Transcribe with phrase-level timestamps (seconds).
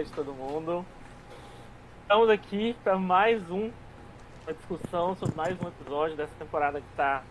[0.00, 0.82] Noite todo mundo.
[2.00, 3.70] Estamos aqui para mais um,
[4.44, 7.22] uma discussão sobre mais um episódio dessa temporada que está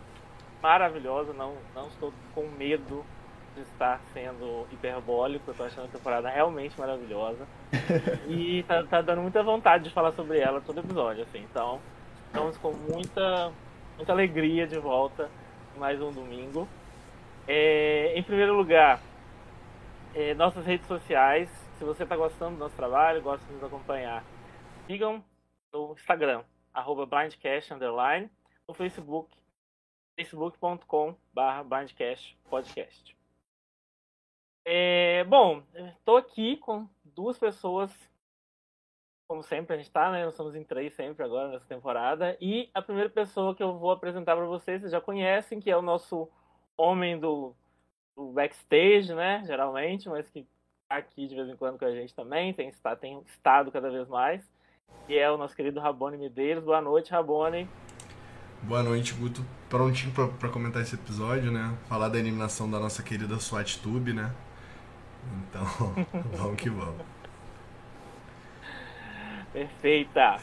[0.62, 1.34] maravilhosa.
[1.34, 3.04] Não, não estou com medo
[3.56, 7.48] de estar sendo hiperbólico, tô achando a temporada realmente maravilhosa.
[8.30, 11.40] E tá, tá, dando muita vontade de falar sobre ela todo episódio, assim.
[11.50, 11.80] Então,
[12.28, 13.52] estamos com muita,
[13.98, 15.28] muita alegria de volta
[15.76, 16.68] mais um domingo.
[17.48, 19.00] É, em primeiro lugar,
[20.14, 21.59] é, nossas redes sociais.
[21.80, 24.22] Se você está gostando do nosso trabalho, gosta de nos acompanhar,
[24.86, 25.24] sigam
[25.72, 26.44] no Instagram,
[26.74, 28.30] arroba blindcast, underline,
[28.68, 29.34] no Facebook,
[30.18, 32.38] facebook.com barra blindcast
[34.66, 37.90] É, bom, estou aqui com duas pessoas,
[39.26, 40.26] como sempre a gente está, né?
[40.26, 42.38] Nós somos em três sempre agora nessa temporada.
[42.42, 45.78] E a primeira pessoa que eu vou apresentar para vocês, vocês já conhecem, que é
[45.78, 46.30] o nosso
[46.76, 47.56] homem do
[48.18, 49.46] do backstage, né?
[49.46, 50.46] Geralmente, mas que
[50.90, 54.08] aqui de vez em quando com a gente também, tem, está, tem estado cada vez
[54.08, 54.42] mais.
[55.08, 56.64] E é o nosso querido Rabone Medeiros.
[56.64, 57.70] Boa noite, Rabone.
[58.64, 59.46] Boa noite, Guto.
[59.70, 61.78] Prontinho para comentar esse episódio, né?
[61.88, 64.34] Falar da eliminação da nossa querida SWAT Tube, né?
[65.42, 65.64] Então,
[66.36, 67.06] vamos que vamos.
[69.54, 70.38] Perfeita!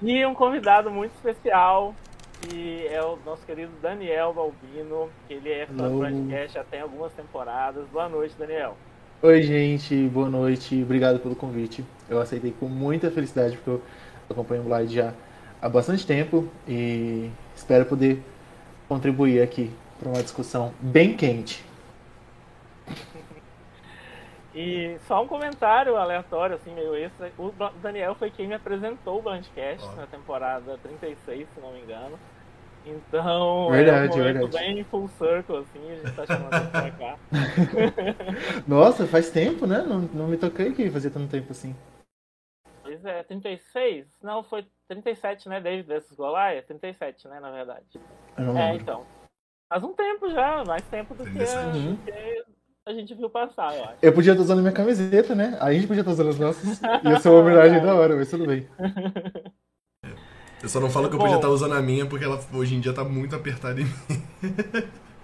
[0.00, 1.94] e um convidado muito especial,
[2.40, 6.80] que é o nosso querido Daniel Balbino, que ele é fã do podcast já tem
[6.80, 7.86] algumas temporadas.
[7.88, 8.76] Boa noite, Daniel.
[9.24, 11.84] Oi, gente, boa noite, obrigado pelo convite.
[12.08, 13.82] Eu aceitei com muita felicidade, porque eu
[14.28, 15.14] acompanho o Blind já
[15.60, 18.20] há bastante tempo e espero poder
[18.88, 21.64] contribuir aqui para uma discussão bem quente.
[24.52, 27.30] E só um comentário aleatório, assim, meio extra.
[27.38, 29.96] O Daniel foi quem me apresentou o Blindcast oh.
[29.96, 32.18] na temporada 36, se não me engano.
[32.84, 34.58] Então, verdade, é um verdade.
[34.58, 37.18] bem full circle, assim, a gente tá chamando pra cá.
[38.66, 39.82] Nossa, faz tempo, né?
[39.82, 41.76] Não, não me toquei que fazia tanto tempo assim.
[42.82, 44.06] Pois é, 36?
[44.22, 45.60] Não, foi 37, né?
[45.60, 46.66] David vs Goliath?
[46.66, 48.00] 37, né, na verdade.
[48.36, 49.06] É, então.
[49.68, 51.94] Faz um tempo já, mais tempo do que, uhum.
[51.94, 52.44] do que
[52.84, 53.98] a gente viu passar, eu acho.
[54.02, 55.56] Eu podia estar usando minha camiseta, né?
[55.60, 56.80] A gente podia estar usando as nossas.
[57.04, 58.68] Ia ser uma homenagem da hora, mas tudo bem.
[60.62, 62.80] Eu só não falo que eu podia estar usando a minha porque ela hoje em
[62.80, 63.94] dia tá muito apertada em mim.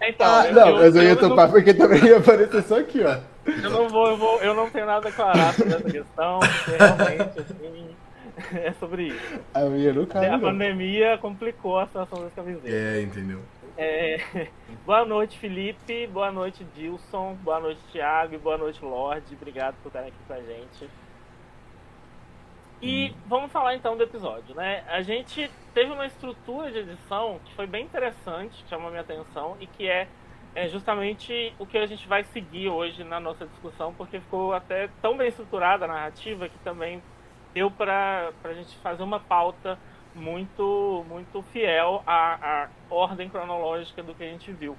[0.01, 1.53] Então, ah, não, mas eu ia topar não...
[1.53, 3.19] porque também ia aparecer só aqui, ó.
[3.47, 6.77] Eu não vou, eu vou, eu não tenho nada a declarar sobre essa questão, porque
[6.77, 7.97] realmente, assim,
[8.55, 9.41] é sobre isso.
[9.53, 12.73] A minha não cabe, A pandemia complicou a situação das camisetas.
[12.73, 13.41] É, entendeu?
[13.77, 14.21] É...
[14.87, 16.07] Boa noite, Felipe.
[16.07, 17.37] Boa noite, Dilson.
[17.43, 18.35] Boa noite, Thiago.
[18.35, 19.35] E boa noite, Lorde.
[19.35, 20.91] Obrigado por estarem aqui com a gente.
[22.81, 24.85] E vamos falar então do episódio, né?
[24.87, 29.57] A gente teve uma estrutura de edição que foi bem interessante, que chamou minha atenção
[29.61, 30.07] e que é,
[30.55, 34.89] é justamente o que a gente vai seguir hoje na nossa discussão, porque ficou até
[35.03, 37.03] tão bem estruturada a narrativa que também
[37.53, 39.77] deu para a gente fazer uma pauta
[40.15, 44.77] muito muito fiel à, à ordem cronológica do que a gente viu.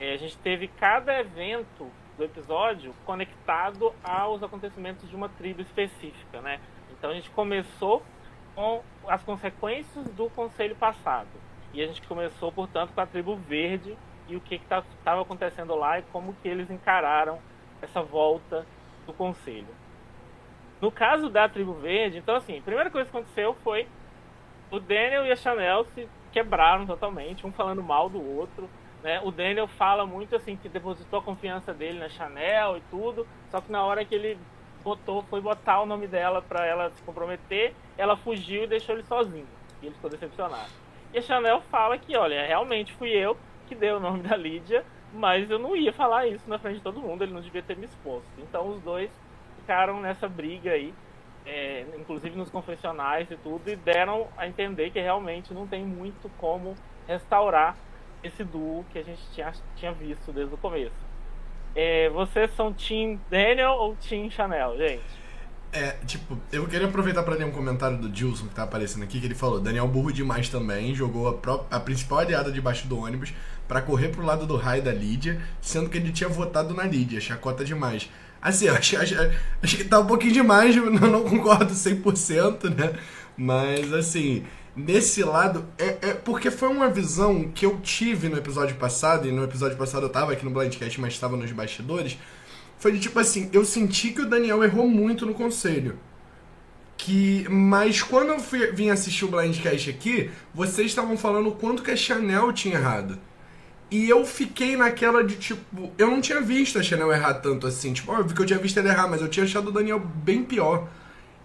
[0.00, 6.40] É, a gente teve cada evento do episódio conectado aos acontecimentos de uma tribo específica,
[6.40, 6.60] né?
[7.06, 8.02] Então a gente começou
[8.52, 11.28] com as consequências do conselho passado.
[11.72, 13.96] E a gente começou, portanto, com a tribo verde
[14.26, 17.38] e o que estava tá, acontecendo lá e como que eles encararam
[17.80, 18.66] essa volta
[19.06, 19.68] do conselho.
[20.80, 23.86] No caso da tribo verde, então assim, a primeira coisa que aconteceu foi
[24.68, 28.68] o Daniel e a Chanel se quebraram totalmente, um falando mal do outro.
[29.04, 29.20] Né?
[29.22, 33.60] O Daniel fala muito assim que depositou a confiança dele na Chanel e tudo, só
[33.60, 34.36] que na hora que ele
[34.86, 39.02] botou, foi botar o nome dela para ela se comprometer, ela fugiu e deixou ele
[39.04, 39.48] sozinho.
[39.82, 40.70] E ele ficou decepcionado.
[41.12, 43.36] E a Chanel fala que, olha, realmente fui eu
[43.66, 46.82] que dei o nome da Lídia, mas eu não ia falar isso na frente de
[46.82, 48.30] todo mundo, ele não devia ter me exposto.
[48.38, 49.10] Então os dois
[49.56, 50.94] ficaram nessa briga aí,
[51.44, 56.30] é, inclusive nos confessionais e tudo, e deram a entender que realmente não tem muito
[56.38, 56.76] como
[57.08, 57.76] restaurar
[58.22, 61.05] esse duo que a gente tinha, tinha visto desde o começo.
[61.76, 65.02] É, vocês são Team Daniel ou Team Chanel, gente?
[65.70, 69.20] É, tipo, eu queria aproveitar para ler um comentário do Dilson que tá aparecendo aqui,
[69.20, 73.34] que ele falou: Daniel burro demais também, jogou a, a principal aliada debaixo do ônibus
[73.68, 77.20] para correr pro lado do raio da Lídia, sendo que ele tinha votado na Lídia,
[77.20, 78.08] chacota demais.
[78.40, 79.14] Assim, acho, acho,
[79.62, 82.98] acho que tá um pouquinho demais, eu não concordo 100%, né?
[83.36, 84.46] Mas, assim,
[84.76, 89.32] nesse lado, é, é, porque foi uma visão que eu tive no episódio passado, e
[89.32, 92.18] no episódio passado eu tava aqui no Blindcast, mas estava nos bastidores,
[92.78, 95.98] foi de tipo assim, eu senti que o Daniel errou muito no conselho.
[96.98, 101.90] Que, mas quando eu fui, vim assistir o Blindcast aqui, vocês estavam falando quanto que
[101.90, 103.18] a Chanel tinha errado.
[103.90, 107.92] E eu fiquei naquela de tipo, eu não tinha visto a Chanel errar tanto assim.
[107.92, 110.42] Tipo, óbvio que eu tinha visto ele errar, mas eu tinha achado o Daniel bem
[110.42, 110.88] pior.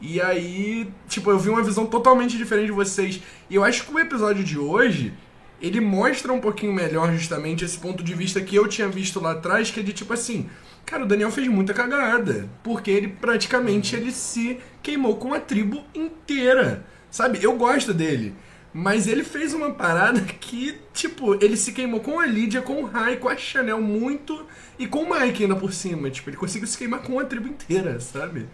[0.02, 3.22] E aí, tipo, eu vi uma visão totalmente diferente de vocês.
[3.50, 5.14] E eu acho que o episódio de hoje,
[5.62, 9.34] ele mostra um pouquinho melhor justamente esse ponto de vista que eu tinha visto lá
[9.34, 10.50] atrás, que é de tipo assim,
[10.86, 15.84] cara, o Daniel fez muita cagada, porque ele praticamente ele se queimou com a tribo
[15.94, 16.84] inteira.
[17.12, 17.44] Sabe?
[17.44, 18.34] Eu gosto dele.
[18.74, 22.86] Mas ele fez uma parada que, tipo, ele se queimou com a Lídia, com o
[22.86, 24.46] Rai, com a Chanel muito
[24.80, 26.10] e com o Mike ainda por cima.
[26.10, 28.48] Tipo, ele conseguiu se queimar com a tribo inteira, sabe?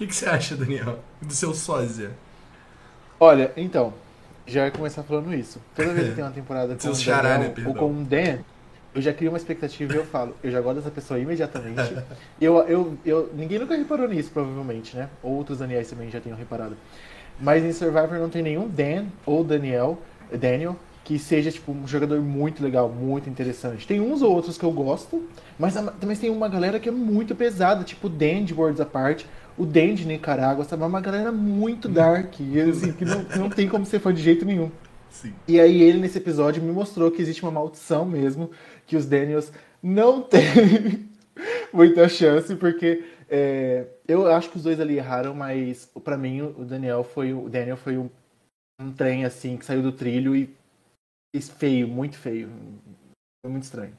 [0.00, 2.12] O que, que você acha, Daniel, do seu sósia?
[3.20, 3.92] Olha, então,
[4.46, 5.60] já ia começar falando isso.
[5.76, 8.38] Toda vez que tem uma temporada com xará, Daniel né, ou com o Dan,
[8.94, 11.94] eu já crio uma expectativa e eu falo, eu já gosto dessa pessoa imediatamente.
[12.40, 15.10] eu, eu, eu, ninguém nunca reparou nisso, provavelmente, né?
[15.22, 16.78] Outros Daniels também já tenham reparado.
[17.38, 19.98] Mas em Survivor não tem nenhum Dan ou Daniel,
[20.32, 23.86] Daniel que seja tipo um jogador muito legal, muito interessante.
[23.86, 27.34] Tem uns ou outros que eu gosto, mas também tem uma galera que é muito
[27.34, 29.24] pesada, tipo Dan de Worlds Apart,
[29.60, 30.82] o Dan de Nicarágua, sabe?
[30.82, 34.22] É uma galera muito dark, e, assim, que não, não tem como ser fã de
[34.22, 34.70] jeito nenhum.
[35.10, 35.34] Sim.
[35.46, 38.50] E aí ele nesse episódio me mostrou que existe uma maldição mesmo,
[38.86, 39.52] que os Daniels
[39.82, 41.10] não têm
[41.74, 46.64] muita chance, porque é, eu acho que os dois ali erraram, mas pra mim o
[46.64, 48.08] Daniel foi o Daniel foi um,
[48.80, 50.48] um trem assim que saiu do trilho e
[51.34, 52.48] fez feio, muito feio.
[53.44, 53.96] Foi muito estranho.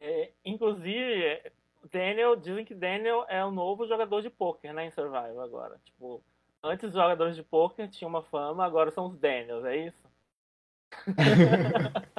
[0.00, 1.40] É, inclusive,
[1.90, 5.80] Daniel, dizem que Daniel é o novo jogador de pôquer, né, em Survival agora.
[5.84, 6.22] Tipo,
[6.62, 10.08] antes os jogadores de pôquer tinham uma fama, agora são os Daniels, é isso?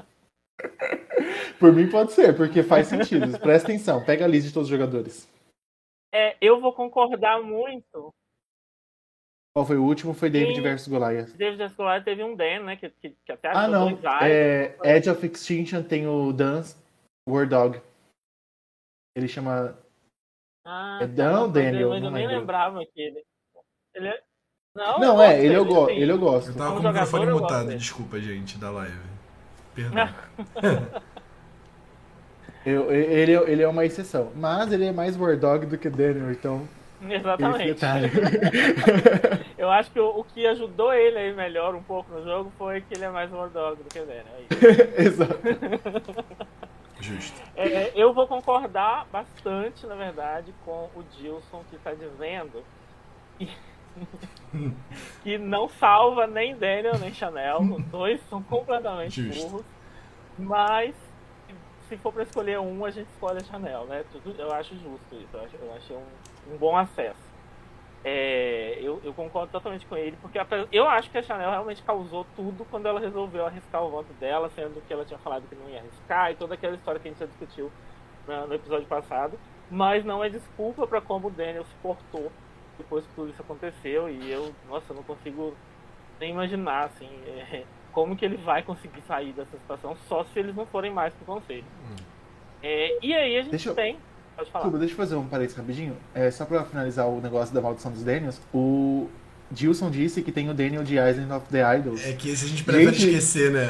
[1.60, 3.38] Por mim pode ser, porque faz sentido.
[3.40, 5.30] Presta atenção, pega a lista de todos os jogadores.
[6.12, 8.14] É, eu vou concordar muito.
[9.54, 10.14] Qual foi o último?
[10.14, 10.62] Foi David Sim.
[10.62, 11.36] versus Goliath.
[11.36, 14.00] David Escolar teve um Dan, né, que, que, que até Ah, não.
[14.22, 16.78] É, Edge of Extinction tem o Dance
[17.28, 17.82] War Dog.
[19.20, 19.78] Ele chama.
[20.66, 21.94] Ah, É tá, Dan Daniel?
[21.94, 22.40] Eu Não nem lembro.
[22.40, 23.24] lembrava que ele.
[23.94, 24.22] Ele é.
[24.76, 26.50] Não, Não, eu é, gosto ele eu, go ele eu gosto.
[26.52, 28.98] Eu tava Como com o microfone mutado, desculpa, gente, da live.
[29.76, 30.10] Perdão.
[32.66, 34.32] Eu- ele, ele é uma exceção.
[34.36, 36.68] Mas ele é mais War Dog do que Daniel, então.
[37.10, 37.80] Exatamente.
[39.58, 42.82] Eu acho que o, o que ajudou ele aí melhor um pouco no jogo foi
[42.82, 44.26] que ele é mais War Dog do que Daniel.
[44.98, 45.02] é.
[45.04, 45.40] Exato.
[47.00, 47.42] Justo.
[47.56, 52.64] É, eu vou concordar bastante, na verdade, com o Dilson que está dizendo
[53.38, 53.50] que,
[55.24, 57.62] que não salva nem Daniel nem Chanel.
[57.62, 59.50] Os dois são completamente Justo.
[59.50, 59.66] burros.
[60.38, 60.96] Mas
[61.88, 64.06] se for para escolher um, a gente escolhe a Chanel, né?
[64.12, 65.30] Tudo, eu acho justo isso.
[65.34, 67.29] Eu, acho, eu um, um bom acesso.
[68.04, 70.40] É, eu, eu concordo totalmente com ele, porque
[70.72, 74.50] eu acho que a Chanel realmente causou tudo quando ela resolveu arriscar o voto dela,
[74.56, 77.12] sendo que ela tinha falado que não ia arriscar e toda aquela história que a
[77.12, 77.70] gente já discutiu
[78.26, 79.38] na- no episódio passado.
[79.70, 82.32] Mas não é desculpa para como o Daniel se portou
[82.78, 84.10] depois que tudo isso aconteceu.
[84.10, 85.54] E eu, nossa, eu não consigo
[86.20, 90.56] nem imaginar assim, é, como que ele vai conseguir sair dessa situação, só se eles
[90.56, 91.66] não forem mais pro conselho.
[92.64, 93.98] É, e aí a gente Deixa eu- tem.
[94.40, 94.64] Pode falar.
[94.64, 95.98] Desculpa, deixa eu fazer um parênteses rapidinho.
[96.14, 99.10] É, só pra finalizar o negócio da maldição dos Daniels, o
[99.54, 102.06] Gilson disse que tem o Daniel de Island of the Idols.
[102.06, 103.10] É que esse a gente prefere Gente.
[103.10, 103.70] esquecer, né?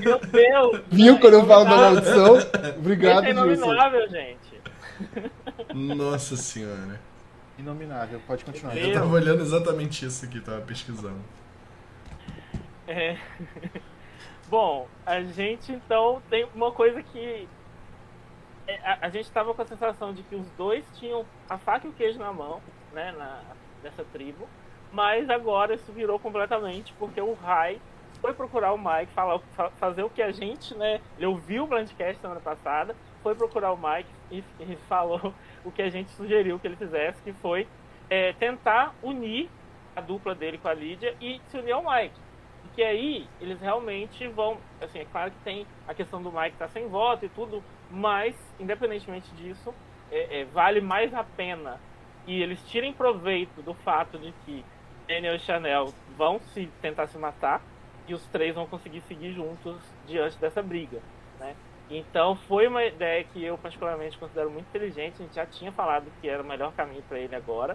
[0.00, 0.82] Meu Deus!
[0.90, 2.36] Viu quando eu falo da maldição?
[2.78, 3.64] Obrigado, Esse é Gilson.
[3.64, 4.56] inominável, gente.
[5.74, 7.00] Nossa senhora.
[7.58, 8.76] Inominável, pode continuar.
[8.76, 11.20] Eu tava olhando exatamente isso aqui, tava pesquisando.
[12.88, 13.16] É.
[14.48, 17.48] Bom, a gente então tem uma coisa que.
[18.66, 21.86] É, A, a gente tava com a sensação de que os dois tinham a faca
[21.86, 24.52] e o queijo na mão, né, na, dessa tribo,
[24.90, 27.82] mas agora isso virou completamente porque o Rai
[28.20, 31.68] foi procurar o Mike, falar, fa- fazer o que a gente, né, ele ouviu o
[31.68, 36.58] Blindcast semana passada, foi procurar o Mike e, e falou o que a gente sugeriu
[36.60, 37.70] que ele fizesse, que foi
[38.08, 39.52] é, tentar unir
[39.94, 42.25] a dupla dele com a Lídia e se unir ao Mike.
[42.76, 44.58] Porque aí eles realmente vão.
[44.82, 48.36] Assim, é claro que tem a questão do Mike estar sem voto e tudo, mas,
[48.60, 49.72] independentemente disso,
[50.12, 51.80] é, é, vale mais a pena
[52.26, 54.62] e eles tirem proveito do fato de que
[55.08, 55.86] Daniel e Chanel
[56.18, 57.62] vão se tentar se matar
[58.06, 61.00] e os três vão conseguir seguir juntos diante dessa briga.
[61.40, 61.56] Né?
[61.88, 65.14] Então foi uma ideia que eu particularmente considero muito inteligente.
[65.14, 67.74] A gente já tinha falado que era o melhor caminho para ele agora.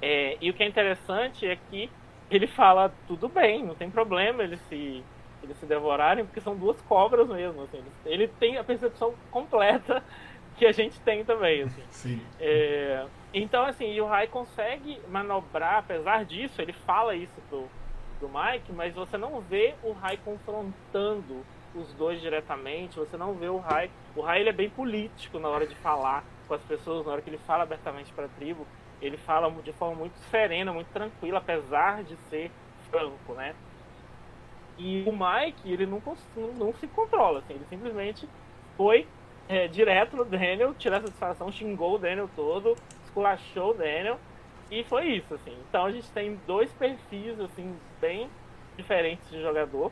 [0.00, 1.90] É, e o que é interessante é que
[2.30, 5.02] ele fala tudo bem, não tem problema eles se
[5.42, 7.62] eles se devorarem, porque são duas cobras mesmo.
[7.62, 10.02] Assim, ele, tem a percepção completa
[10.56, 11.62] que a gente tem também.
[11.62, 11.82] Assim.
[11.90, 12.22] Sim.
[12.38, 17.68] É, então, assim, e o Rai consegue manobrar, apesar disso, ele fala isso pro,
[18.18, 21.44] pro Mike, mas você não vê o Rai confrontando
[21.74, 23.90] os dois diretamente, você não vê o Rai.
[24.14, 27.22] O Rai ele é bem político na hora de falar com as pessoas, na hora
[27.22, 28.66] que ele fala abertamente para a tribo,
[29.00, 32.50] ele fala de forma muito serena, muito tranquila, apesar de ser
[32.90, 33.54] franco, né?
[34.78, 36.02] E o Mike, ele não,
[36.56, 38.28] não se controla, assim, ele simplesmente
[38.76, 39.06] foi
[39.48, 44.18] é, direto no Daniel, tirou a satisfação, xingou o Daniel todo, esculachou o Daniel,
[44.70, 45.56] e foi isso, assim.
[45.68, 48.30] Então a gente tem dois perfis, assim, bem
[48.76, 49.90] diferentes de jogador,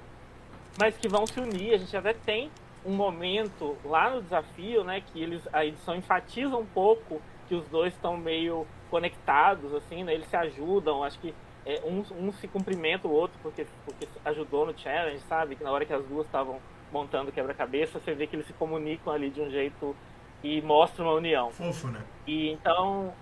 [0.79, 1.75] mas que vão se unir.
[1.75, 2.51] A gente até tem
[2.87, 7.67] um momento lá no desafio, né, que eles a edição enfatiza um pouco que os
[7.69, 10.15] dois estão meio conectados, assim, né?
[10.15, 11.35] Eles se ajudam, acho que
[11.67, 15.57] é, um, um se cumprimenta o outro porque, porque ajudou no challenge, sabe?
[15.57, 16.59] Que na hora que as duas estavam
[16.91, 19.95] montando quebra-cabeça, você vê que eles se comunicam ali de um jeito
[20.43, 21.51] e mostram uma união.
[21.51, 22.03] Fofo, né?
[22.27, 23.13] E então.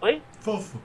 [0.00, 0.22] Oi?
[0.40, 0.80] Fofo.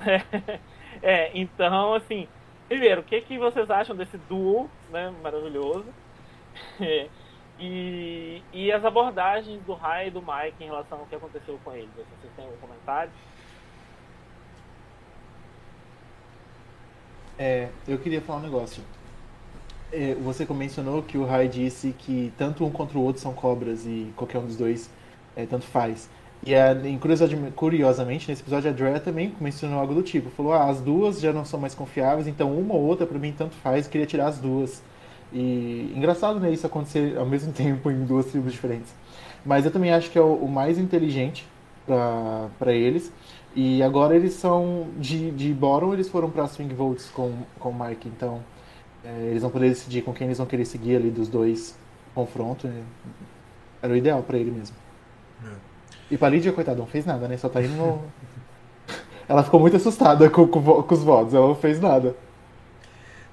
[1.02, 2.28] é, então, assim,
[2.68, 5.12] primeiro, o que, que vocês acham desse duo, né?
[5.22, 5.86] Maravilhoso.
[7.58, 11.72] e, e as abordagens do Rai e do Mike em relação ao que aconteceu com
[11.72, 11.88] eles.
[11.94, 13.10] Vocês têm algum comentário?
[17.38, 18.82] É, eu queria falar um negócio.
[19.92, 23.86] É, você mencionou que o Rai disse que tanto um contra o outro são cobras
[23.86, 24.90] e qualquer um dos dois
[25.34, 26.08] é, tanto faz.
[26.44, 26.76] E a,
[27.54, 30.30] curiosamente, nesse episódio, a Drea também mencionou algo do tipo.
[30.30, 33.34] Falou, ah, as duas já não são mais confiáveis, então uma ou outra, para mim,
[33.36, 34.82] tanto faz, queria tirar as duas.
[35.32, 38.94] E engraçado, né, isso acontecer ao mesmo tempo em duas tribos diferentes.
[39.44, 41.46] Mas eu também acho que é o, o mais inteligente
[41.86, 43.12] para eles.
[43.54, 47.74] E agora eles são de, de bottom, eles foram para swing votes com, com o
[47.74, 48.42] Mike, então
[49.02, 51.74] é, eles vão poder decidir com quem eles vão querer seguir ali dos dois
[52.14, 52.66] confronto.
[52.66, 52.82] Né?
[53.80, 54.76] Era o ideal para ele mesmo.
[55.42, 55.48] É.
[56.10, 57.36] E pra Lídia, coitada, não fez nada, né?
[57.36, 58.02] Só tá indo no.
[59.28, 62.14] ela ficou muito assustada com, com, com, os votos, ela não fez nada.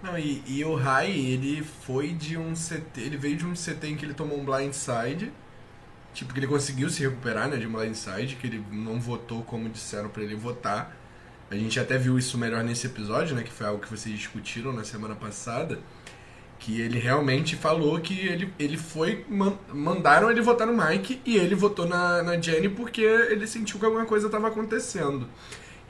[0.03, 3.01] Não, e, e o Rai, ele foi de um CT.
[3.01, 5.31] Ele veio de um CT em que ele tomou um blindside
[6.13, 9.67] Tipo, que ele conseguiu se recuperar, né, de uma blindside, que ele não votou como
[9.67, 10.95] disseram para ele votar.
[11.49, 14.71] A gente até viu isso melhor nesse episódio, né, que foi algo que vocês discutiram
[14.71, 15.79] na semana passada,
[16.59, 19.25] que ele realmente falou que ele, ele foi
[19.73, 23.85] mandaram ele votar no Mike e ele votou na, na Jenny porque ele sentiu que
[23.85, 25.27] alguma coisa estava acontecendo.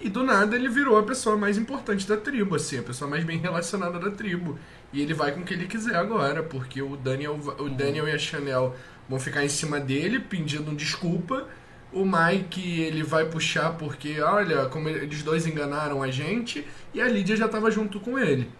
[0.03, 3.24] E do nada ele virou a pessoa mais importante da tribo, assim, a pessoa mais
[3.24, 4.60] bem relacionada da tribo.
[4.91, 8.12] E ele vai com o que ele quiser agora, porque o Daniel, o Daniel e
[8.12, 8.75] a Chanel
[9.07, 11.48] vão ficar em cima dele pedindo desculpa.
[11.93, 17.07] O Mike ele vai puxar porque, olha, como eles dois enganaram a gente, e a
[17.07, 18.51] Lídia já estava junto com ele.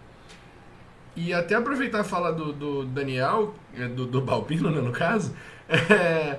[1.14, 5.36] E até aproveitar a fala do, do Daniel, é, do, do Balbino, né, no caso,
[5.68, 6.38] é,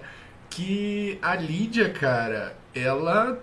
[0.50, 3.40] que a Lídia, cara, ela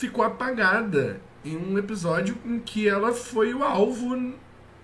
[0.00, 4.16] ficou apagada em um episódio em que ela foi o alvo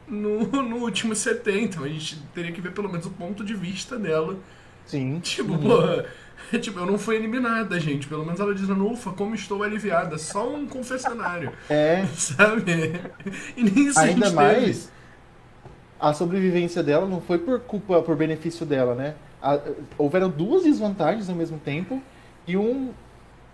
[0.07, 1.61] no, no último CT.
[1.61, 4.39] Então a gente teria que ver pelo menos o ponto de vista dela
[4.87, 5.19] Sim.
[5.21, 5.59] Tipo, uhum.
[5.59, 6.07] porra.
[6.61, 8.07] Tipo, eu não fui eliminada, gente.
[8.07, 10.17] Pelo menos ela dizendo, ufa, como estou aliviada.
[10.17, 11.51] Só um confessionário.
[11.69, 12.07] É.
[12.15, 13.01] Sabe?
[13.57, 14.93] E nem isso Ainda mais,
[15.99, 19.15] a sobrevivência dela não foi por culpa, por benefício dela, né?
[19.43, 19.59] A,
[19.99, 22.01] houveram duas desvantagens ao mesmo tempo
[22.47, 22.93] e um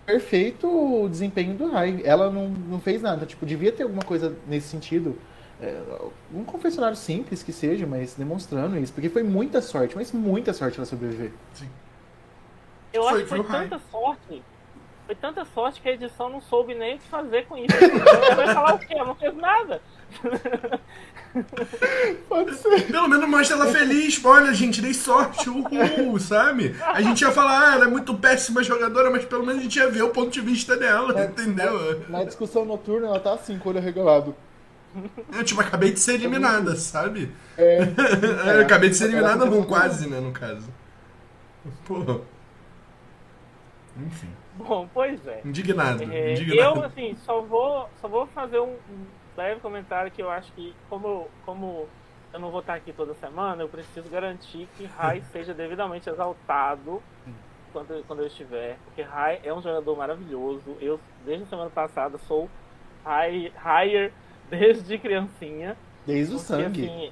[0.05, 2.01] perfeito desempenho do Rai.
[2.03, 3.25] Ela não, não fez nada.
[3.25, 5.17] Tipo, devia ter alguma coisa nesse sentido
[5.61, 5.81] é,
[6.33, 10.77] um confessionário simples que seja, mas demonstrando isso, porque foi muita sorte, mas muita sorte
[10.77, 11.31] ela sobreviver.
[11.53, 11.69] Sim.
[12.91, 14.43] Eu foi, acho que foi, tanta sorte,
[15.05, 17.75] foi tanta sorte que a edição não soube nem o que fazer com isso.
[17.81, 18.93] Ela vai falar o quê?
[18.93, 19.81] Ela não fez nada.
[22.29, 22.87] Pode ser.
[22.87, 24.23] Pelo menos mostra ela feliz.
[24.23, 25.49] Olha, gente, dei sorte.
[25.49, 26.75] Uhul, sabe?
[26.81, 29.77] A gente ia falar, ah, ela é muito péssima jogadora, mas pelo menos a gente
[29.77, 32.01] ia ver o ponto de vista dela, é, entendeu?
[32.07, 34.35] Na, na, discussão noturna, ela tá assim, com o olho arregalado.
[35.33, 37.31] Eu, tipo, acabei de ser eliminada, sabe?
[37.57, 37.79] É.
[38.57, 40.69] eu acabei de ser eliminada, não, quase, né, no caso.
[41.85, 42.21] Pô.
[43.97, 44.29] Enfim.
[44.55, 45.41] Bom, pois é.
[45.43, 46.03] Indignado.
[46.03, 46.79] É, indignado.
[46.79, 48.75] Eu, assim, só vou, só vou fazer um,
[49.35, 51.87] leve comentário que eu acho que, como, como
[52.33, 57.01] eu não vou estar aqui toda semana, eu preciso garantir que Rai seja devidamente exaltado
[57.71, 58.77] quando, quando eu estiver.
[58.85, 60.77] Porque Rai é um jogador maravilhoso.
[60.79, 62.49] Eu, desde a semana passada, sou
[63.03, 64.11] high, higher
[64.49, 65.75] desde criancinha.
[66.05, 66.85] Desde o sangue.
[66.85, 67.11] Assim,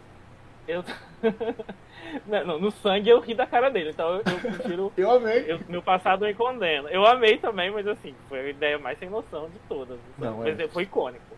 [0.68, 0.84] eu...
[2.46, 4.94] não, no sangue eu ri da cara dele, então eu, eu prefiro.
[4.98, 5.46] eu amei.
[5.48, 6.90] Eu, meu passado me condena.
[6.90, 10.00] Eu amei também, mas assim, foi a ideia mais sem noção de todas.
[10.18, 10.68] Não, é.
[10.68, 11.31] foi icônico.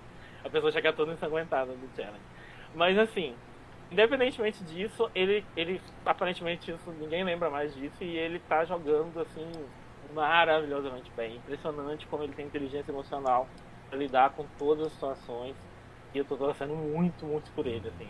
[0.43, 2.23] A pessoa chegar toda ensanguentada do challenge.
[2.75, 3.35] Mas assim,
[3.91, 9.49] independentemente disso, ele, ele aparentemente isso, ninguém lembra mais disso e ele tá jogando assim
[10.13, 11.37] maravilhosamente bem.
[11.37, 13.47] Impressionante como ele tem inteligência emocional
[13.89, 15.55] para lidar com todas as situações.
[16.13, 18.07] E eu tô torcendo muito, muito por ele, assim.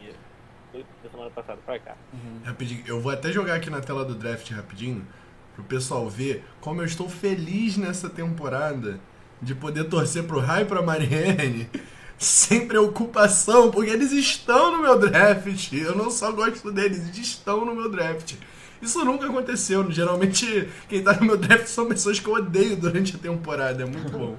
[1.04, 1.96] da semana passada pra cá.
[2.12, 2.42] Uhum.
[2.44, 5.08] Rapidinho, eu vou até jogar aqui na tela do draft rapidinho,
[5.56, 9.00] pro pessoal ver como eu estou feliz nessa temporada
[9.42, 11.70] de poder torcer pro Rai e pra Marianne
[12.18, 15.74] sem preocupação, porque eles estão no meu draft.
[15.74, 18.36] Eu não só gosto deles, eles estão no meu draft.
[18.82, 19.90] Isso nunca aconteceu.
[19.92, 23.84] Geralmente, quem tá no meu draft são pessoas que eu odeio durante a temporada.
[23.84, 24.38] É muito bom.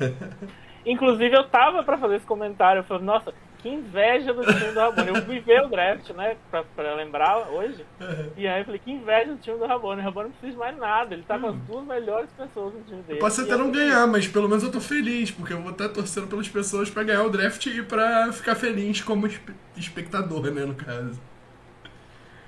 [0.88, 2.80] Inclusive, eu tava para fazer esse comentário.
[2.80, 5.08] Eu falei, nossa, que inveja do time do Rabone.
[5.08, 7.84] Eu fui ver o draft, né, pra, pra lembrar hoje.
[8.36, 10.00] E aí eu falei, que inveja do time do Rabone.
[10.00, 11.14] O Rabone não precisa de mais nada.
[11.14, 11.60] Ele tá com as hum.
[11.68, 13.18] duas melhores pessoas no time dele.
[13.18, 15.90] Eu posso até não ganhar, mas pelo menos eu tô feliz, porque eu vou estar
[15.90, 19.28] torcendo pelas pessoas pra ganhar o draft e pra ficar feliz como
[19.76, 21.20] espectador, né, no caso.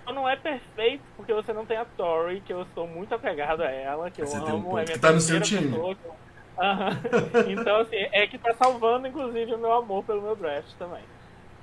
[0.06, 3.70] Não é perfeito, porque você não tem a Tori, que eu sou muito apegado a
[3.70, 4.73] ela, que eu amo.
[4.73, 5.68] Um é minha que tá no seu time.
[5.68, 5.97] Pessoa,
[7.49, 11.11] então, assim, é que tá salvando, inclusive, o meu amor pelo meu draft também.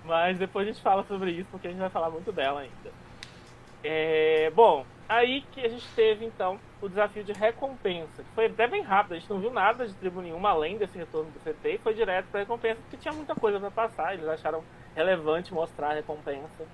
[0.04, 2.96] Mas depois a gente fala sobre isso, porque a gente vai falar muito dela ainda.
[3.84, 8.68] É, bom, aí que a gente teve, então, o desafio de recompensa, que foi até
[8.68, 11.76] bem rápido, a gente não viu nada de tribo nenhuma além desse retorno do CT
[11.76, 15.92] e foi direto pra recompensa, porque tinha muita coisa pra passar, eles acharam relevante mostrar
[15.92, 16.70] a recompensa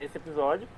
[0.00, 0.68] nesse episódio.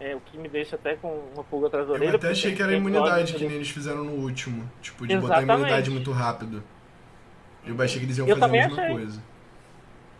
[0.00, 2.10] É, o que me deixa até com uma pulga atrás da orelha.
[2.10, 4.68] Eu até achei que era imunidade, que nem eles fizeram no último.
[4.80, 5.46] Tipo, de Exatamente.
[5.46, 6.62] botar imunidade muito rápido.
[7.64, 8.94] Eu achei que eles iam eu fazer a mesma achei.
[8.94, 9.22] coisa.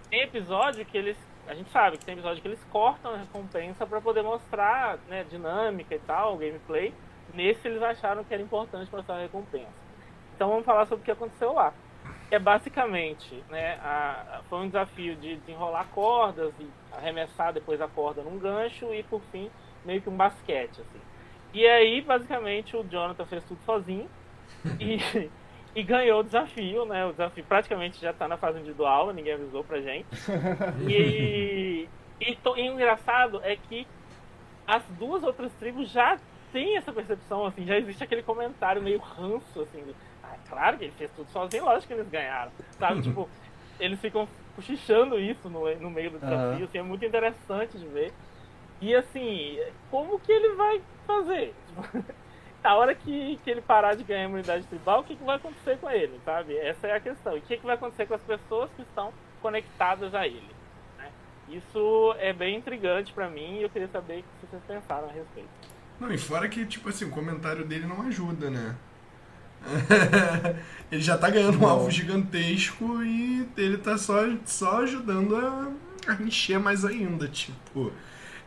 [0.09, 1.17] Tem episódio que eles.
[1.49, 5.25] A gente sabe que tem episódio que eles cortam a recompensa para poder mostrar né,
[5.29, 6.95] dinâmica e tal, gameplay.
[7.35, 9.83] Nesse eles acharam que era importante mostrar a recompensa.
[10.37, 11.73] Então vamos falar sobre o que aconteceu lá.
[12.33, 18.23] É basicamente, né, a, foi um desafio de desenrolar cordas e arremessar depois a corda
[18.23, 19.51] num gancho e por fim
[19.85, 21.01] meio que um basquete, assim.
[21.53, 24.09] E aí, basicamente, o Jonathan fez tudo sozinho
[24.81, 24.99] e,
[25.79, 27.05] e ganhou o desafio, né?
[27.05, 30.06] O desafio praticamente já tá na fase individual, ninguém avisou pra gente.
[30.89, 31.87] E,
[32.19, 33.87] e, to, e o engraçado é que
[34.67, 36.19] as duas outras tribos já
[36.50, 39.95] têm essa percepção, assim, já existe aquele comentário meio ranço, assim,
[40.52, 43.00] claro que ele fez tudo sozinho, lógico que eles ganharam, sabe?
[43.02, 43.28] tipo,
[43.80, 46.65] eles ficam cochichando isso no, no meio do desafio, uhum.
[46.65, 48.12] assim, é muito interessante de ver.
[48.80, 49.58] E assim,
[49.91, 51.54] como que ele vai fazer?
[52.62, 55.78] a hora que, que ele parar de ganhar imunidade tribal, o que, que vai acontecer
[55.78, 56.56] com ele, sabe?
[56.56, 57.34] Essa é a questão.
[57.34, 60.50] E o que, que vai acontecer com as pessoas que estão conectadas a ele?
[60.99, 61.10] Né?
[61.49, 65.12] Isso é bem intrigante para mim e eu queria saber o que vocês pensaram a
[65.12, 65.49] respeito.
[65.99, 68.76] Não, e fora que, tipo assim, o comentário dele não ajuda, né?
[70.91, 75.71] ele já tá ganhando um alvo gigantesco e ele tá só, só ajudando a,
[76.09, 77.93] a encher mais ainda, tipo.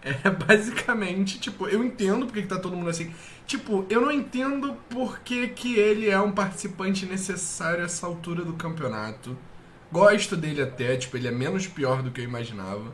[0.01, 3.12] É basicamente, tipo, eu entendo porque que tá todo mundo assim.
[3.47, 8.54] Tipo, eu não entendo porque que ele é um participante necessário a essa altura do
[8.54, 9.36] campeonato.
[9.91, 12.93] Gosto dele até, tipo, ele é menos pior do que eu imaginava.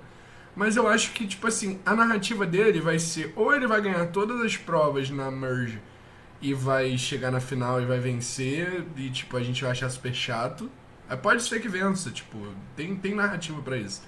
[0.55, 4.07] Mas eu acho que, tipo assim, a narrativa dele vai ser ou ele vai ganhar
[4.07, 5.79] todas as provas na Merge
[6.41, 10.13] e vai chegar na final e vai vencer, e tipo, a gente vai achar super
[10.13, 10.69] chato.
[11.21, 12.37] Pode ser que vença, tipo,
[12.75, 14.01] tem, tem narrativa para isso.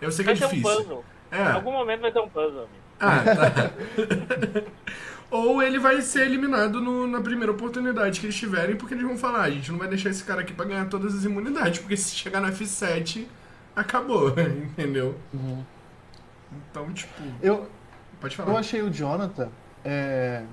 [0.00, 0.98] Eu sei que é vai é difícil.
[0.98, 1.42] Um é.
[1.42, 2.86] Em algum momento vai ter um puzzle, amigo.
[3.00, 3.70] Ah, tá.
[5.30, 9.16] Ou ele vai ser eliminado no, na primeira oportunidade que eles tiverem, porque eles vão
[9.16, 11.96] falar, a gente não vai deixar esse cara aqui pra ganhar todas as imunidades, porque
[11.96, 13.26] se chegar no F7,
[13.74, 15.16] acabou, entendeu?
[15.34, 15.64] Uhum.
[16.70, 17.22] Então, tipo.
[17.42, 17.68] Eu,
[18.20, 18.52] pode falar.
[18.52, 19.50] Eu achei o Jonathan.
[19.84, 20.44] É,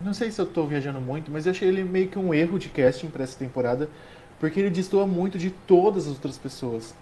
[0.00, 2.58] não sei se eu tô viajando muito, mas eu achei ele meio que um erro
[2.58, 3.88] de casting para essa temporada,
[4.38, 6.94] porque ele destoa muito de todas as outras pessoas.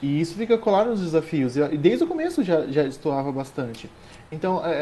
[0.00, 1.56] E isso fica claro nos desafios.
[1.56, 3.90] E desde o começo já, já estourava bastante.
[4.30, 4.72] Então, é,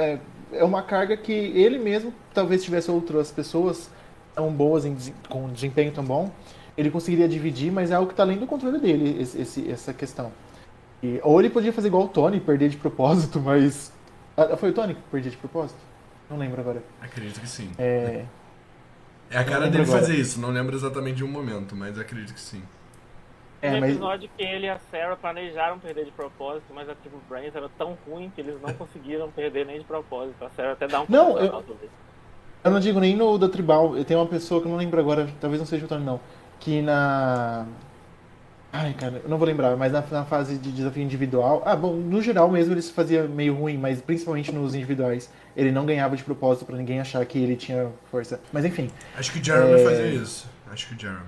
[0.52, 3.90] é, é uma carga que ele mesmo, talvez tivesse outras pessoas
[4.34, 4.96] tão boas, em,
[5.28, 6.30] com desempenho tão bom,
[6.76, 9.94] ele conseguiria dividir, mas é algo que está além do controle dele, esse, esse, essa
[9.94, 10.30] questão.
[11.02, 13.92] E, ou ele podia fazer igual o Tony, perder de propósito, mas.
[14.36, 15.78] Ah, foi o Tony que perdia de propósito?
[16.28, 16.82] Não lembro agora.
[17.00, 17.70] Acredito que sim.
[17.78, 18.24] É,
[19.30, 20.00] é a cara dele agora.
[20.00, 22.62] fazer isso, não lembro exatamente de um momento, mas acredito que sim.
[23.62, 27.20] É, no episódio que ele e a Sarah planejaram perder de propósito, mas a tribo
[27.28, 30.44] Brains era tão ruim que eles não conseguiram perder nem de propósito.
[30.44, 31.64] A Sarah até dá um Não, eu,
[32.64, 33.96] eu não digo nem no da tribal.
[33.96, 36.20] Eu tenho uma pessoa que eu não lembro agora, talvez não seja o Tony não,
[36.60, 37.66] que na
[38.78, 41.62] Ai, cara, eu não vou lembrar, mas na, na, fase de desafio individual.
[41.64, 45.32] Ah, bom, no geral mesmo ele se fazia meio ruim, mas principalmente nos individuais.
[45.56, 48.38] Ele não ganhava de propósito para ninguém achar que ele tinha força.
[48.52, 48.90] Mas enfim.
[49.16, 49.84] Acho que o Jeremy é...
[49.84, 50.50] fazia isso.
[50.70, 51.24] Acho que o Jeremy.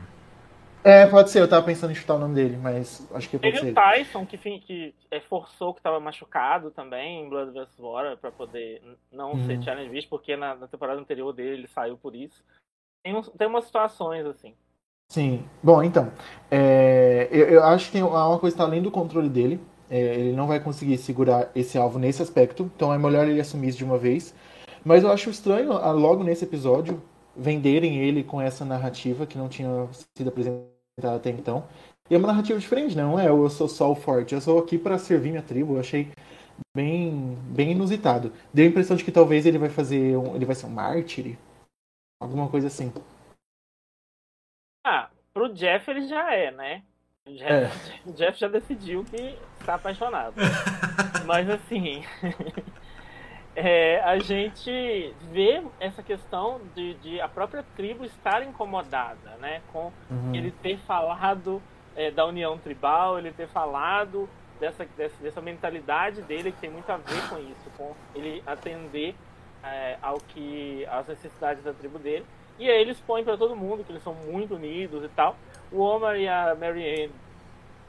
[0.85, 3.53] É, pode ser, eu tava pensando em chutar o nome dele, mas acho que pode
[3.53, 3.73] Teve ser.
[3.73, 7.79] o Tyson, que, que é, forçou que tava machucado também em Blood vs.
[7.79, 9.47] War pra poder não uhum.
[9.47, 12.45] ser challenge beast, porque na, na, temporada anterior dele ele saiu por isso.
[13.03, 14.55] Tem, tem umas situações assim.
[15.11, 15.43] Sim.
[15.63, 16.13] Bom, então,
[16.51, 19.99] é, eu, eu, acho que tem uma coisa que tá além do controle dele, É,
[20.17, 23.79] ele não vai conseguir segurar esse alvo nesse aspecto, então é melhor ele assumir isso
[23.79, 24.35] de uma vez.
[24.85, 27.03] Mas eu acho estranho, logo nesse episódio,
[27.37, 31.65] venderem ele com essa narrativa que não tinha sido apresentada até então.
[32.11, 33.03] E é uma narrativa diferente, né?
[33.03, 35.75] não é eu sou só o forte, eu sou aqui para servir minha tribo.
[35.77, 36.09] Eu achei
[36.77, 38.33] bem, bem inusitado.
[38.53, 41.39] Deu a impressão de que talvez ele vai fazer um, ele vai ser um mártir,
[42.21, 42.93] alguma coisa assim.
[44.91, 46.83] Ah, pro Jeff ele já é, né?
[47.27, 47.53] O Jeff,
[48.09, 48.13] é.
[48.17, 50.35] Jeff já decidiu que está apaixonado.
[51.27, 52.03] Mas assim,
[53.55, 59.61] é, a gente vê essa questão de, de, a própria tribo estar incomodada, né?
[59.71, 60.35] Com uhum.
[60.35, 61.63] ele ter falado
[61.95, 64.27] é, da união tribal, ele ter falado
[64.59, 69.15] dessa, dessa, dessa, mentalidade dele que tem muito a ver com isso, com ele atender
[69.63, 72.25] é, ao que às necessidades da tribo dele.
[72.59, 75.37] E aí eles põem para todo mundo que eles são muito unidos e tal.
[75.71, 77.13] O Omar e a Marianne,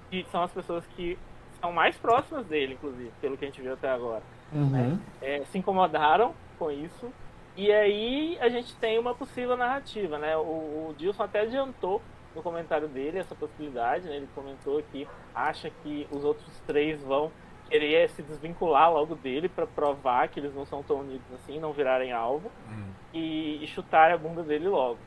[0.09, 1.17] que são as pessoas que
[1.59, 4.69] são mais próximas dele, inclusive, pelo que a gente viu até agora, uhum.
[4.69, 4.99] né?
[5.21, 7.11] é, se incomodaram com isso.
[7.57, 10.37] E aí a gente tem uma possível narrativa, né?
[10.37, 12.01] O, o Dilson até adiantou
[12.35, 14.15] no comentário dele essa possibilidade, né?
[14.15, 17.31] Ele comentou que acha que os outros três vão
[17.69, 21.71] querer se desvincular logo dele para provar que eles não são tão unidos assim, não
[21.71, 22.89] virarem alvo hum.
[23.13, 24.97] e, e chutar a bunda dele logo.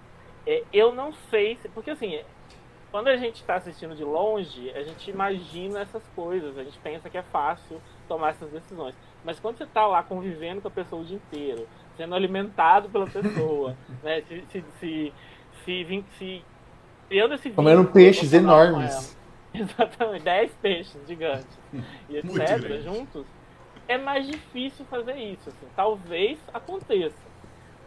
[0.47, 1.69] É, eu não sei se.
[1.69, 2.21] Porque assim,
[2.91, 7.09] quando a gente está assistindo de longe, a gente imagina essas coisas, a gente pensa
[7.09, 8.95] que é fácil tomar essas decisões.
[9.25, 13.07] Mas quando você está lá convivendo com a pessoa o dia inteiro, sendo alimentado pela
[13.07, 15.13] pessoa, né, se, se, se,
[15.65, 16.45] se, se
[17.09, 19.17] criando esse Comendo peixes enormes.
[19.55, 21.59] Exatamente, 10 peixes gigantes
[22.09, 22.83] e etc.
[22.83, 23.27] juntos,
[23.87, 25.49] é mais difícil fazer isso.
[25.49, 25.67] Assim.
[25.77, 27.15] Talvez aconteça,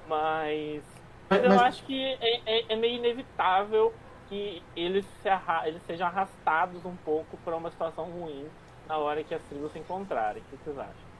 [0.07, 0.83] mas,
[1.29, 3.93] mas, eu acho que é, é, é, meio inevitável
[4.29, 8.45] que eles, se arra eles sejam arrastados um pouco para uma situação ruim
[8.87, 10.41] na hora que as tribos se encontrarem.
[10.41, 11.15] O que vocês acham?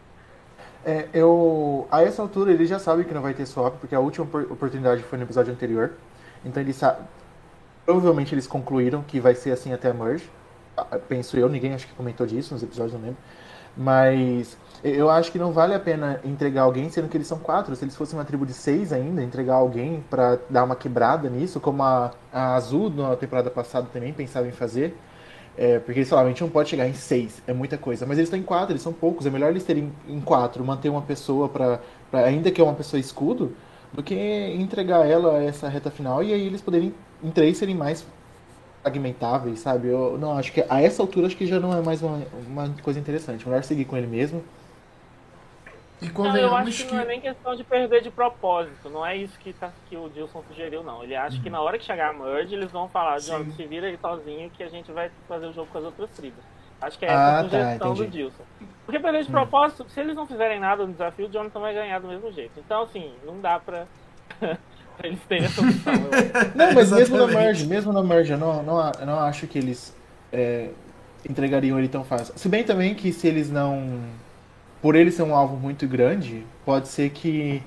[0.86, 4.00] É, eu, a essa altura ele já sabe que não vai ter swap, porque a
[4.00, 5.94] última oportunidade foi no episódio anterior.
[6.44, 7.04] Então ele sabe,
[7.86, 10.30] Provavelmente eles concluíram que vai ser assim até a merge.
[10.76, 13.18] Ah, penso eu, ninguém acho que comentou disso nos episódios, não lembro.
[13.78, 17.76] Mas eu acho que não vale a pena entregar alguém, sendo que eles são quatro.
[17.76, 21.60] Se eles fossem uma tribo de seis ainda, entregar alguém para dar uma quebrada nisso,
[21.60, 24.98] como a, a Azul na temporada passada também pensava em fazer.
[25.58, 28.06] É, porque eles falavam, a gente não pode chegar em seis, é muita coisa.
[28.06, 29.26] Mas eles estão em quatro, eles são poucos.
[29.26, 31.80] É melhor eles terem em quatro, manter uma pessoa para
[32.12, 33.56] ainda que é uma pessoa escudo,
[33.94, 38.06] do que entregar ela essa reta final e aí eles poderem em três serem mais
[38.82, 39.88] fragmentáveis, sabe?
[39.88, 42.70] Eu não acho que a essa altura acho que já não é mais uma, uma
[42.84, 43.48] coisa interessante.
[43.48, 44.44] Melhor seguir com ele mesmo.
[46.02, 48.90] E não, eu acho que, que, não é nem questão de perder de propósito.
[48.90, 51.04] Não é isso que, tá, que o Dilson sugeriu, não.
[51.04, 51.44] Ele acha uhum.
[51.44, 54.50] que na hora que chegar a merge, eles vão falar, John, se vira aí sozinho
[54.50, 56.44] que a gente vai fazer o jogo com as outras tribos.
[56.82, 58.44] Acho que é essa ah, a tá, sugestão tá, do Dilson.
[58.86, 59.32] Porque perder de hum.
[59.32, 62.60] propósito, se eles não fizerem nada no desafio, o Jonathan vai ganhar do mesmo jeito.
[62.60, 63.88] Então, assim, não dá pra.
[65.04, 65.94] Eles terem essa opção.
[66.56, 69.96] não, mas mesmo na margem, mesmo na margem, eu não, não, não acho que eles
[70.32, 70.70] é,
[71.28, 72.34] entregariam ele tão fácil.
[72.38, 74.02] Se bem também que se eles não.
[74.82, 77.64] Por ele ser um alvo muito grande, pode ser que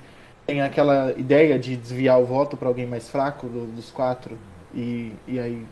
[0.46, 4.38] tenha aquela ideia de desviar o voto para alguém mais fraco do, dos quatro.
[4.74, 5.66] E, e aí.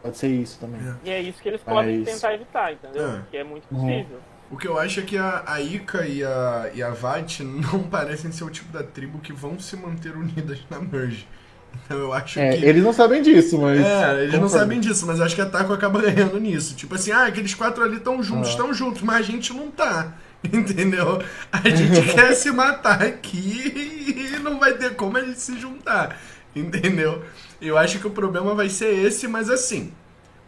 [0.00, 0.80] Pode ser isso também.
[0.80, 1.08] É.
[1.08, 3.08] E é isso que eles podem tentar evitar, entendeu?
[3.08, 3.22] É.
[3.30, 4.16] Que é muito possível.
[4.16, 4.31] Uhum.
[4.52, 7.40] O que eu acho é que a, a Ika e a, e a Vat
[7.72, 11.26] não parecem ser o tipo da tribo que vão se manter unidas na Merge.
[11.74, 12.66] Então eu acho é, que.
[12.66, 13.80] Eles não sabem disso, mas.
[13.80, 16.74] É, eles não sabem disso, mas acho que a Taco acaba ganhando nisso.
[16.74, 18.72] Tipo assim, ah, aqueles quatro ali estão juntos, estão ah.
[18.74, 20.12] juntos, mas a gente não tá.
[20.44, 21.22] Entendeu?
[21.50, 26.20] A gente quer se matar aqui e não vai ter como a gente se juntar.
[26.54, 27.24] Entendeu?
[27.58, 29.92] Eu acho que o problema vai ser esse, mas assim.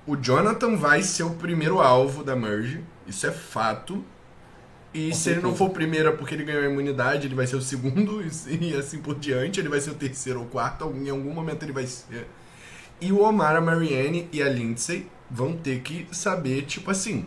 [0.07, 4.05] O Jonathan vai ser o primeiro alvo da Merge isso é fato.
[4.93, 5.41] E Com se certeza.
[5.41, 7.63] ele não for o primeiro é porque ele ganhou a imunidade, ele vai ser o
[7.63, 9.61] segundo e, assim por diante.
[9.61, 12.29] Ele vai ser o terceiro ou quarto, em algum momento ele vai ser.
[13.01, 17.27] E o Omar, a Marianne e a Lindsay vão ter que saber, tipo assim,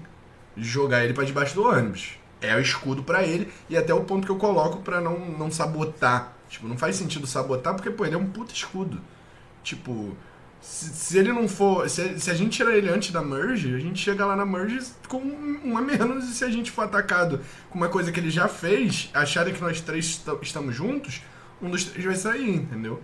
[0.56, 2.18] jogar ele para debaixo do ônibus.
[2.40, 5.52] É o escudo para ele e até o ponto que eu coloco para não, não
[5.52, 6.34] sabotar.
[6.50, 9.02] Tipo, não faz sentido sabotar porque, pô, ele é um puta escudo.
[9.64, 10.16] Tipo,
[10.62, 11.90] se, ele não for.
[11.90, 14.80] Se, se, a gente tirar ele antes da merge, a gente chega lá na merge
[15.08, 16.30] com um a menos.
[16.30, 19.62] E se a gente for atacado com uma coisa que ele já fez, acharem que
[19.62, 21.22] nós três est estamos juntos,
[21.62, 23.02] um dos três vai sair, entendeu?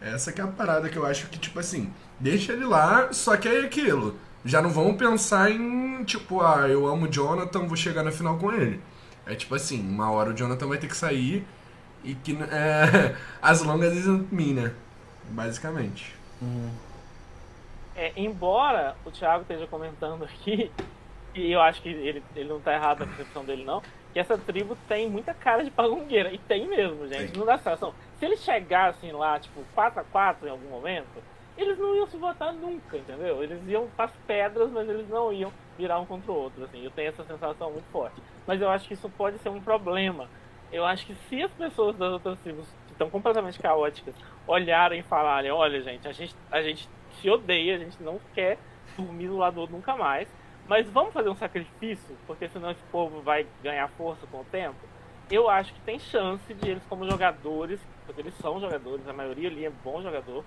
[0.00, 3.36] Essa que é a parada que eu acho que, tipo assim, deixa ele lá, só
[3.36, 4.16] que é aquilo.
[4.44, 8.36] Já não vamos pensar em, tipo, ah, eu amo o Jonathan, vou chegar na final
[8.36, 8.80] com ele.
[9.26, 11.46] É tipo assim, uma hora o Jonathan vai ter que sair
[12.02, 14.72] e que é, as longas isn't me, né?
[15.30, 16.13] Basicamente.
[17.96, 20.70] É, embora o Thiago esteja comentando aqui
[21.34, 24.38] e eu acho que ele, ele não tá errado na percepção dele, não, que essa
[24.38, 26.32] tribo tem muita cara de pagungueira.
[26.32, 27.32] E tem mesmo, gente.
[27.32, 27.38] Tem.
[27.38, 27.92] Não dá situação.
[28.18, 31.22] Se eles chegassem lá, tipo, 4x4 em algum momento,
[31.58, 33.42] eles não iam se votar nunca, entendeu?
[33.42, 36.84] Eles iam para as pedras, mas eles não iam virar um contra o outro, assim.
[36.84, 38.22] Eu tenho essa sensação muito forte.
[38.46, 40.28] Mas eu acho que isso pode ser um problema.
[40.70, 44.14] Eu acho que se as pessoas das outras tribos estão completamente caóticas
[44.46, 46.88] olharem e falarem, olha gente, a gente, a gente
[47.20, 48.58] se odeia, a gente não quer
[48.96, 50.28] dormir do lado do outro nunca mais,
[50.66, 54.78] mas vamos fazer um sacrifício, porque senão esse povo vai ganhar força com o tempo.
[55.30, 59.48] Eu acho que tem chance de eles, como jogadores, porque eles são jogadores, a maioria
[59.48, 60.44] ali é bom jogador,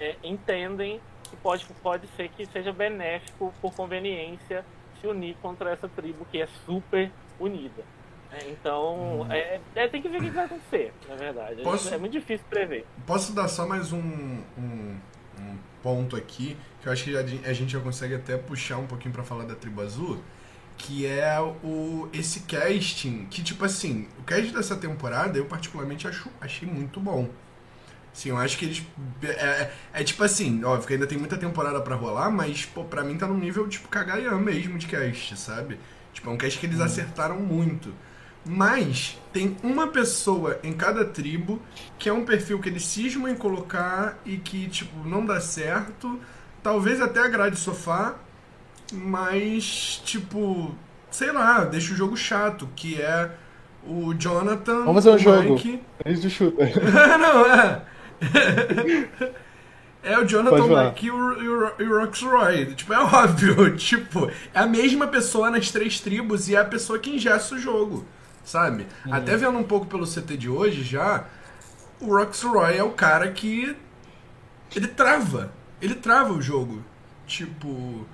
[0.00, 4.64] é, entendem que pode, pode ser que seja benéfico por conveniência
[5.00, 7.84] se unir contra essa tribo que é super unida.
[8.34, 9.32] É, então, hum.
[9.32, 11.62] é, é, tem que ver o que vai acontecer, na verdade.
[11.62, 12.84] Posso, é muito difícil prever.
[13.06, 14.96] Posso dar só mais um, um,
[15.38, 19.14] um ponto aqui, que eu acho que a gente já consegue até puxar um pouquinho
[19.14, 20.20] para falar da Tribo Azul,
[20.76, 26.28] que é o esse casting, que tipo assim, o casting dessa temporada eu particularmente acho,
[26.40, 27.28] achei muito bom.
[28.12, 28.82] Sim, eu acho que eles.
[29.22, 32.84] É, é, é, tipo assim, óbvio que ainda tem muita temporada para rolar, mas, pô,
[32.84, 35.78] pra mim tá num nível tipo Kagayama mesmo de cast, sabe?
[36.12, 36.84] Tipo, é um cast que eles hum.
[36.84, 37.92] acertaram muito.
[38.46, 41.60] Mas tem uma pessoa em cada tribo
[41.98, 46.20] que é um perfil que eles cismam em colocar e que, tipo, não dá certo.
[46.62, 48.16] Talvez até agrade sofá,
[48.92, 50.74] mas, tipo,
[51.10, 53.30] sei lá, deixa o jogo chato, que é
[53.86, 54.84] o Jonathan.
[54.84, 55.54] Vamos fazer um jogo.
[55.54, 55.82] Mike...
[56.04, 56.64] De chuta.
[57.18, 57.82] não, é.
[60.02, 62.74] é o Jonathan Mike e o, e o Roxroy.
[62.74, 63.76] Tipo, é óbvio.
[63.76, 67.58] Tipo, é a mesma pessoa nas três tribos e é a pessoa que ingessa o
[67.58, 68.06] jogo
[68.44, 68.86] sabe?
[69.06, 69.14] Uhum.
[69.14, 71.24] Até vendo um pouco pelo CT de hoje já,
[72.00, 73.76] o Roxroy é o cara que
[74.74, 75.52] ele trava.
[75.80, 76.84] Ele trava o jogo.
[77.26, 78.06] Tipo.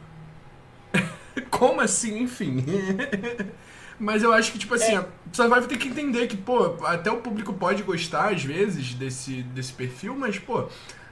[1.50, 2.64] Como assim, enfim?
[3.98, 5.06] Mas eu acho que, tipo assim, é.
[5.30, 9.42] você vai ter que entender que, pô, até o público pode gostar, às vezes, desse,
[9.42, 10.66] desse perfil, mas, pô,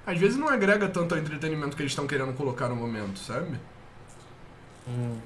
[0.06, 3.60] às vezes não agrega tanto ao entretenimento que eles estão querendo colocar no momento, sabe?
[4.88, 5.18] Hum.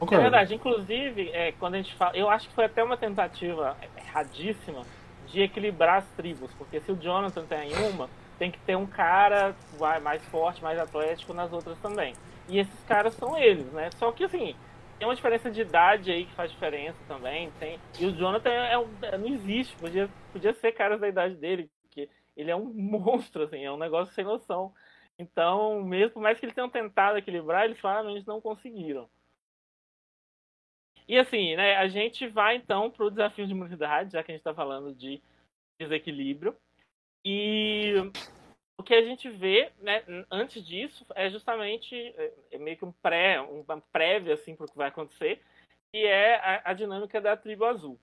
[0.00, 0.16] Okay.
[0.16, 2.16] É verdade, inclusive, é, quando a gente fala.
[2.16, 4.84] Eu acho que foi até uma tentativa erradíssima
[5.26, 8.08] de equilibrar as tribos, porque se o Jonathan tem uma,
[8.38, 9.54] tem que ter um cara
[10.02, 12.14] mais forte, mais atlético nas outras também.
[12.48, 13.90] E esses caras são eles, né?
[13.96, 14.54] Só que assim,
[14.98, 17.50] tem uma diferença de idade aí que faz diferença também.
[17.58, 17.78] Tem...
[17.98, 18.88] E o Jonathan é, um...
[19.02, 23.42] É, não existe, podia, podia ser caras da idade dele, porque ele é um monstro,
[23.42, 24.72] assim, é um negócio sem noção.
[25.18, 29.08] Então, mesmo por mais que eles tenham tentado equilibrar, eles claramente não conseguiram.
[31.08, 34.34] E assim, né, a gente vai então para o desafio de imunidade, já que a
[34.34, 35.22] gente está falando de
[35.80, 36.54] desequilíbrio.
[37.24, 37.94] E
[38.76, 42.92] o que a gente vê, né, antes disso, é justamente é, é meio que um
[42.92, 45.42] pré, uma prévia assim para o que vai acontecer,
[45.90, 47.98] que é a, a, dinâmica da tribo azul,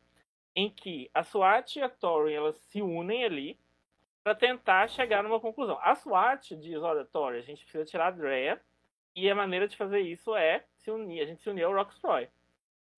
[0.55, 3.59] em que a SWAT e a Tori elas se unem ali
[4.23, 5.77] para tentar chegar numa conclusão.
[5.81, 8.59] A SWAT diz, olha, Tori, a gente precisa tirar a Drea,
[9.15, 12.27] e a maneira de fazer isso é se unir, a gente se unir ao Rockstroy.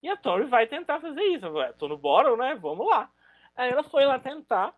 [0.02, 1.46] E a Tori vai tentar fazer isso.
[1.46, 2.56] Eu tô no bottom, né?
[2.56, 3.10] Vamos lá.
[3.56, 4.76] Aí ela foi lá tentar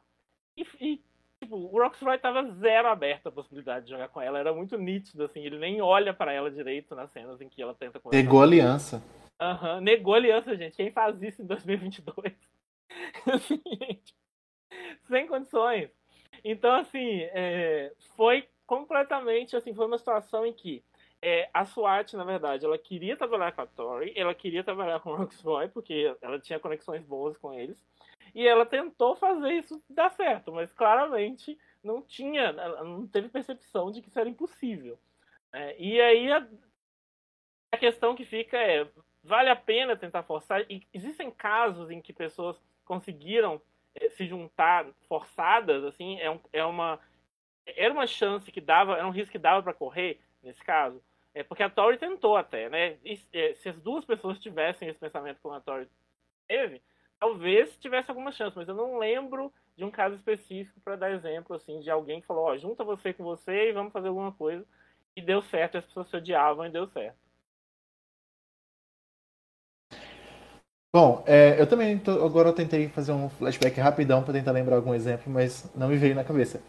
[0.55, 1.03] e, e
[1.41, 4.39] tipo, o Roxroy tava zero aberto a possibilidade de jogar com ela.
[4.39, 5.43] Era muito nítido, assim.
[5.43, 8.23] Ele nem olha para ela direito nas cenas em que ela tenta conversar.
[8.23, 9.03] Negou a aliança.
[9.39, 10.75] Aham, uhum, negou a aliança, gente.
[10.75, 12.33] Quem faz isso em 2022?
[13.33, 14.13] assim, gente,
[15.07, 15.89] sem condições.
[16.43, 20.83] Então, assim, é, foi completamente, assim, foi uma situação em que
[21.21, 25.11] é, a SWAT, na verdade, ela queria trabalhar com a Tori, ela queria trabalhar com
[25.11, 27.83] o Roxroy, porque ela tinha conexões boas com eles.
[28.33, 32.53] E ela tentou fazer isso dar certo, mas claramente não tinha,
[32.83, 34.97] não teve percepção de que isso era impossível.
[35.51, 36.47] É, e aí a,
[37.71, 38.87] a, questão que fica é,
[39.23, 40.65] vale a pena tentar forçar?
[40.69, 43.61] E existem casos em que pessoas conseguiram
[43.95, 46.99] é, se juntar forçadas, assim, é, um, é uma
[47.65, 51.01] era uma chance que dava, era um risco que dava para correr nesse caso.
[51.33, 52.97] É porque a Tori tentou até, né?
[53.03, 55.87] E, é, se as duas pessoas tivessem esse pensamento como a Tori
[56.47, 56.81] teve,
[57.19, 61.55] talvez tivesse alguma chance, mas eu não lembro de um caso específico para dar exemplo
[61.55, 64.65] assim de alguém que falou, ó, junta você com você e vamos fazer alguma coisa
[65.15, 67.17] e deu certo, as pessoas se odiavam e deu certo.
[70.91, 74.75] Bom, é, eu também tô, agora eu tentei fazer um flashback rapidão para tentar lembrar
[74.77, 76.61] algum exemplo, mas não me veio na cabeça.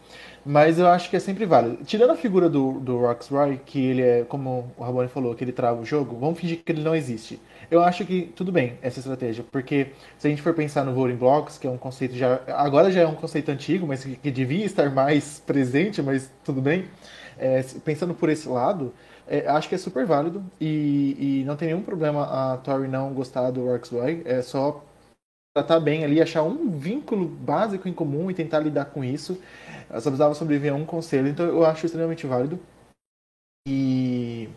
[0.45, 1.83] Mas eu acho que é sempre válido.
[1.83, 5.51] Tirando a figura do, do Roxroy, que ele é, como o Rabone falou, que ele
[5.51, 7.41] trava o jogo, vamos fingir que ele não existe.
[7.69, 9.87] Eu acho que tudo bem essa estratégia, porque
[10.19, 12.41] se a gente for pensar no Voting Blocks, que é um conceito já.
[12.49, 16.61] Agora já é um conceito antigo, mas que, que devia estar mais presente, mas tudo
[16.61, 16.85] bem.
[17.37, 18.93] é, pensando por esse lado,
[19.31, 23.13] é, acho que é super válido e, e, não tem nenhum problema a Tori não
[23.13, 24.21] gostar do Roxroy.
[24.25, 24.83] É só
[25.55, 29.41] tratar bem ali, achar um vínculo básico em comum e tentar lidar com isso.
[29.89, 32.59] Ela só precisava sobreviver a um conselho, então eu acho extremamente válido.
[33.65, 34.49] E,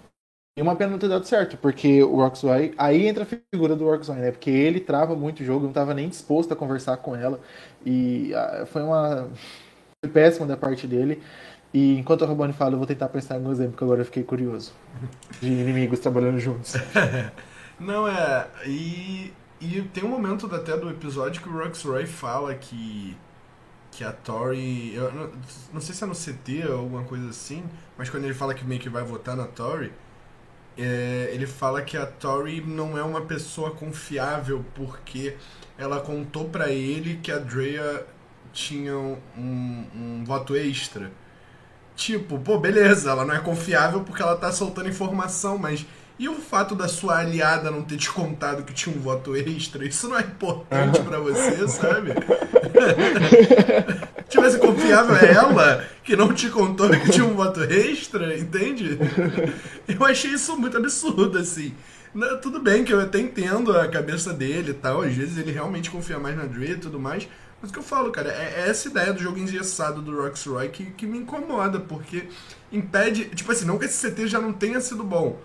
[0.59, 2.75] e uma pena não ter dado certo, porque o Roxroy.
[2.77, 4.33] Aí entra a figura do Roxroy, né?
[4.33, 7.39] Porque ele trava muito o jogo, não estava nem disposto a conversar com ela.
[7.87, 9.31] E ah, foi uma.
[10.05, 11.23] Foi péssimo da parte dele.
[11.75, 14.05] E enquanto o Rabone fala, eu vou tentar pensar em um exemplo, que agora eu
[14.05, 14.73] fiquei curioso.
[15.41, 16.75] De inimigos trabalhando juntos.
[17.81, 18.47] Não, é.
[18.65, 23.17] E, e tem um momento até do episódio que o Roxroy fala que.
[23.91, 24.95] Que a Tori.
[24.95, 25.31] Eu não,
[25.73, 27.63] não sei se é no CT ou alguma coisa assim,
[27.97, 29.93] mas quando ele fala que meio que vai votar na Tori,
[30.77, 35.37] é, ele fala que a Tori não é uma pessoa confiável porque
[35.79, 38.05] ela contou para ele que a Drea
[38.53, 41.11] tinha um, um voto extra.
[41.97, 46.35] Tipo, pô, beleza, ela não é confiável porque ela tá soltando informação, mas e o
[46.35, 49.85] fato da sua aliada não ter te contado que tinha um voto extra?
[49.85, 52.13] Isso não é importante para você, sabe?
[54.29, 58.97] Tivesse confiável é ela que não te contou que tinha um voto extra, entende?
[59.89, 61.75] Eu achei isso muito absurdo, assim.
[62.41, 65.91] Tudo bem que eu até entendo a cabeça dele e tal, às vezes ele realmente
[65.91, 67.27] confia mais na Dre e tudo mais,
[67.65, 70.69] mas o que eu falo, cara, é, é essa ideia do jogo engessado do Roxroy
[70.69, 72.29] que, que me incomoda, porque
[72.71, 73.25] impede.
[73.31, 75.41] Tipo assim, não que esse CT já não tenha sido bom,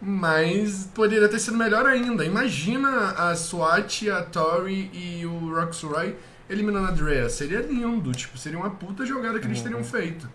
[0.00, 2.24] mas poderia ter sido melhor ainda.
[2.24, 6.16] Imagina a SWAT, a Tori e o Roxroy
[6.48, 7.28] eliminando a Drea.
[7.28, 9.64] Seria lindo, tipo, seria uma puta jogada que eles uhum.
[9.64, 10.30] teriam feito.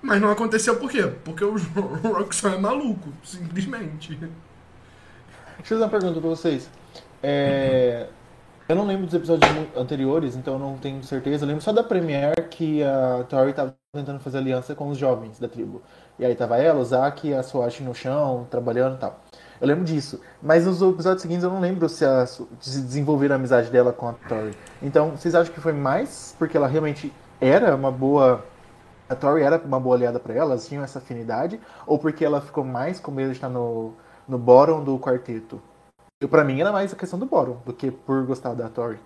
[0.00, 1.12] Mas não aconteceu por quê?
[1.22, 1.56] Porque o
[2.02, 4.14] Roxroy é maluco, simplesmente.
[4.14, 4.30] Deixa
[5.60, 6.70] eu fazer uma pergunta pra vocês.
[7.22, 8.08] É.
[8.72, 11.44] Eu não lembro dos episódios anteriores, então eu não tenho certeza.
[11.44, 15.38] Eu lembro só da Premiere que a Tori tava tentando fazer aliança com os jovens
[15.38, 15.82] da tribo.
[16.18, 19.20] E aí tava ela, o Zack e a Swatch no chão, trabalhando e tal.
[19.60, 20.22] Eu lembro disso.
[20.42, 24.08] Mas nos episódios seguintes eu não lembro se, a, se desenvolveram a amizade dela com
[24.08, 24.56] a Tori.
[24.80, 28.42] Então, vocês acham que foi mais porque ela realmente era uma boa.
[29.06, 31.60] A Tori era uma boa aliada para ela, elas tinham essa afinidade?
[31.86, 33.92] Ou porque ela ficou mais com medo de estar no,
[34.26, 35.60] no bottom do quarteto?
[36.28, 38.98] Para mim era mais a questão do Boron do que por gostar da Tori.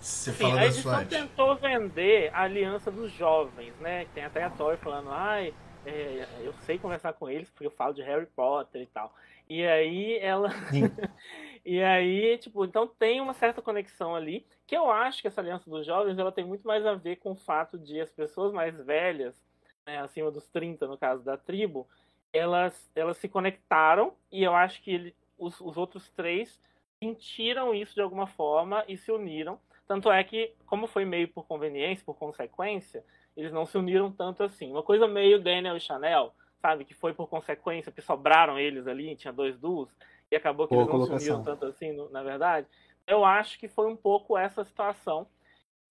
[0.00, 4.04] Você Sim, a edição tentou vender a aliança dos jovens, né?
[4.12, 5.54] Tem até a Tori falando, ai,
[5.86, 9.14] é, eu sei conversar com eles porque eu falo de Harry Potter e tal.
[9.48, 10.48] E aí ela.
[11.64, 15.68] e aí, tipo, então tem uma certa conexão ali, que eu acho que essa aliança
[15.68, 18.76] dos jovens ela tem muito mais a ver com o fato de as pessoas mais
[18.84, 19.40] velhas,
[19.86, 21.86] né, acima dos 30, no caso da tribo,
[22.32, 26.58] elas, elas se conectaram e eu acho que ele, os, os outros três
[27.02, 29.58] sentiram isso de alguma forma e se uniram.
[29.86, 33.04] Tanto é que, como foi meio por conveniência, por consequência,
[33.36, 34.70] eles não se uniram tanto assim.
[34.70, 36.84] Uma coisa meio Daniel e Chanel, sabe?
[36.84, 39.90] Que foi por consequência, que sobraram eles ali, tinha dois duos,
[40.30, 41.18] e acabou que Boa eles não colocação.
[41.18, 42.66] se uniram tanto assim, na verdade.
[43.06, 45.26] Eu acho que foi um pouco essa situação.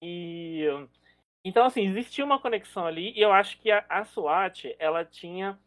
[0.02, 0.66] E.
[1.44, 5.60] Então, assim, existia uma conexão ali, e eu acho que a, a SWAT, ela tinha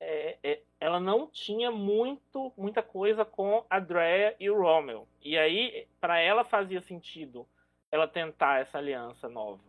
[0.00, 5.08] é, é, ela não tinha muito, muita coisa com a Drea e o Rommel.
[5.22, 7.46] E aí, para ela fazia sentido
[7.90, 9.62] ela tentar essa aliança nova.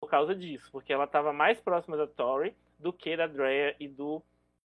[0.00, 3.86] Por causa disso, porque ela estava mais próxima da Tori do que da Drea e
[3.86, 4.22] do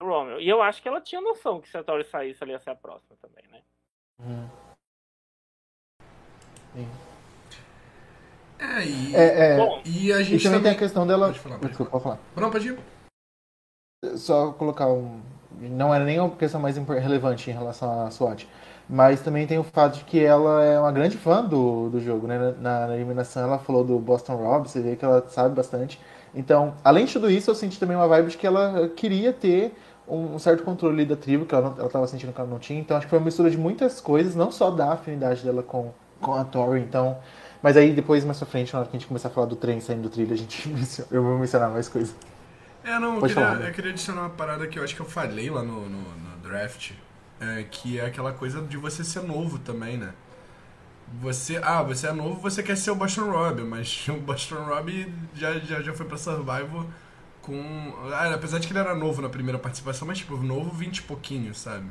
[0.00, 0.40] Rommel.
[0.40, 2.70] E eu acho que ela tinha noção que se a Tori saísse, ela ia ser
[2.70, 3.62] a próxima também, né?
[6.72, 6.88] Sim.
[8.58, 11.26] É, e, é, é, Bom, e a gente e também, também tem a questão dela.
[11.26, 12.18] Pode falar, pode Desculpa, pode falar.
[12.36, 12.78] Não, pode ir
[14.16, 15.20] só colocar um.
[15.60, 18.48] Não era nem uma questão mais relevante em relação à SWAT.
[18.88, 22.26] Mas também tem o fato de que ela é uma grande fã do, do jogo,
[22.26, 22.54] né?
[22.60, 26.00] Na, na eliminação ela falou do Boston Rob, você vê que ela sabe bastante.
[26.34, 29.74] Então, além de tudo isso, eu senti também uma vibe de que ela queria ter
[30.08, 32.80] um, certo controle da tribo, que ela estava sentindo que ela não tinha.
[32.80, 35.92] Então, acho que foi uma mistura de muitas coisas, não só da afinidade dela com,
[36.20, 36.80] com a Tori.
[36.80, 37.18] Então,
[37.62, 39.56] mas aí depois, mais pra frente, na hora que a gente começar a falar do
[39.56, 40.68] trem saindo do trilho, a gente
[41.12, 42.14] eu vou mencionar mais coisas.
[42.82, 45.50] É, não, eu queria, eu queria, adicionar uma parada que eu acho que eu falei
[45.50, 46.92] lá no, no, no draft,
[47.38, 50.14] é, que é aquela coisa de você ser novo também, né?
[51.20, 55.12] Você, ah, você é novo, você quer ser o Boston Rob, mas o Boston Rob
[55.34, 56.86] já, já, já foi pra Survival
[57.42, 57.94] com.
[58.12, 61.02] Ah, apesar de que ele era novo na primeira participação, mas tipo, novo 20 e
[61.02, 61.90] pouquinho, sabe?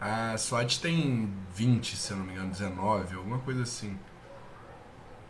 [0.00, 3.98] A SWAT tem 20, se eu não me engano, 19, alguma coisa assim.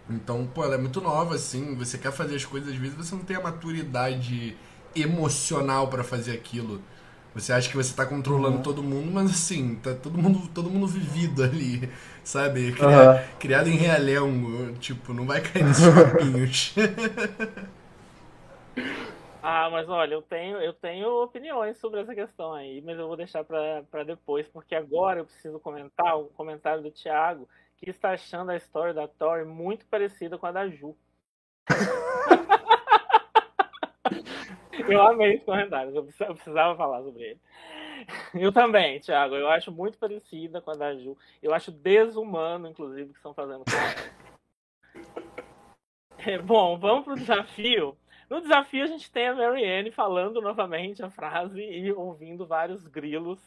[0.09, 3.15] Então, pô, ela é muito nova, assim, você quer fazer as coisas, às vezes você
[3.15, 4.57] não tem a maturidade
[4.95, 6.81] emocional para fazer aquilo.
[7.35, 8.63] Você acha que você tá controlando uhum.
[8.63, 11.89] todo mundo, mas assim, tá todo mundo, todo mundo vivido ali,
[12.25, 12.73] sabe?
[12.73, 13.25] Criado, uhum.
[13.39, 16.75] criado em realengo, tipo, não vai cair nesses papinhos.
[19.43, 23.17] Ah, mas olha, eu tenho, eu tenho opiniões sobre essa questão aí, mas eu vou
[23.17, 28.51] deixar para depois, porque agora eu preciso comentar o comentário do Thiago, que está achando
[28.51, 30.95] a história da Tori muito parecida com a da Ju.
[34.73, 37.41] eu amei esse comentário, eu precisava falar sobre ele.
[38.35, 41.17] Eu também, Thiago, eu acho muito parecida com a da Ju.
[41.43, 43.65] Eu acho desumano, inclusive, que estão fazendo.
[46.19, 47.97] É, bom, vamos pro desafio.
[48.29, 53.41] No desafio, a gente tem a Marianne falando novamente a frase e ouvindo vários grilos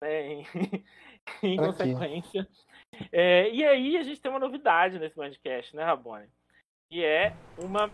[0.00, 0.44] né, em,
[1.42, 2.48] em consequência.
[3.12, 6.28] É, e aí, a gente tem uma novidade nesse podcast, né, Rabone?
[6.88, 7.90] Que é uma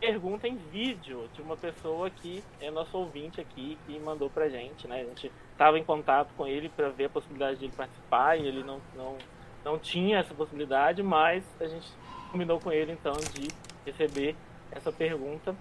[0.00, 4.88] pergunta em vídeo de uma pessoa que é nosso ouvinte aqui, que mandou pra gente,
[4.88, 5.02] né?
[5.02, 8.46] A gente estava em contato com ele para ver a possibilidade de ele participar e
[8.46, 9.18] ele não, não,
[9.64, 11.88] não tinha essa possibilidade, mas a gente
[12.32, 13.48] combinou com ele então de
[13.84, 14.34] receber
[14.72, 15.54] essa pergunta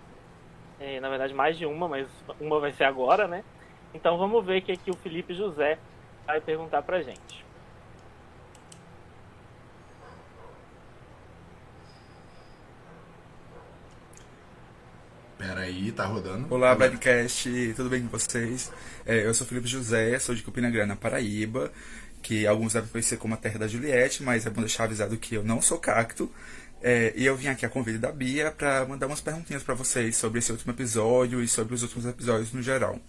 [0.80, 2.08] é, na verdade, mais de uma, mas
[2.40, 3.44] uma vai ser agora, né?
[3.94, 5.78] Então vamos ver o que aqui o Felipe José
[6.26, 7.46] vai perguntar pra gente.
[15.40, 16.54] Pera aí, tá rodando.
[16.54, 18.70] Olá, Badcast, tudo bem com vocês?
[19.06, 21.72] É, eu sou Felipe José, sou de Campina Paraíba,
[22.22, 25.36] que alguns devem conhecer como a terra da Juliette, mas é bom deixar avisado que
[25.36, 26.30] eu não sou cacto.
[26.84, 30.18] É, e eu vim aqui a convite da Bia para mandar umas perguntinhas para vocês
[30.18, 33.00] sobre esse último episódio e sobre os últimos episódios no geral.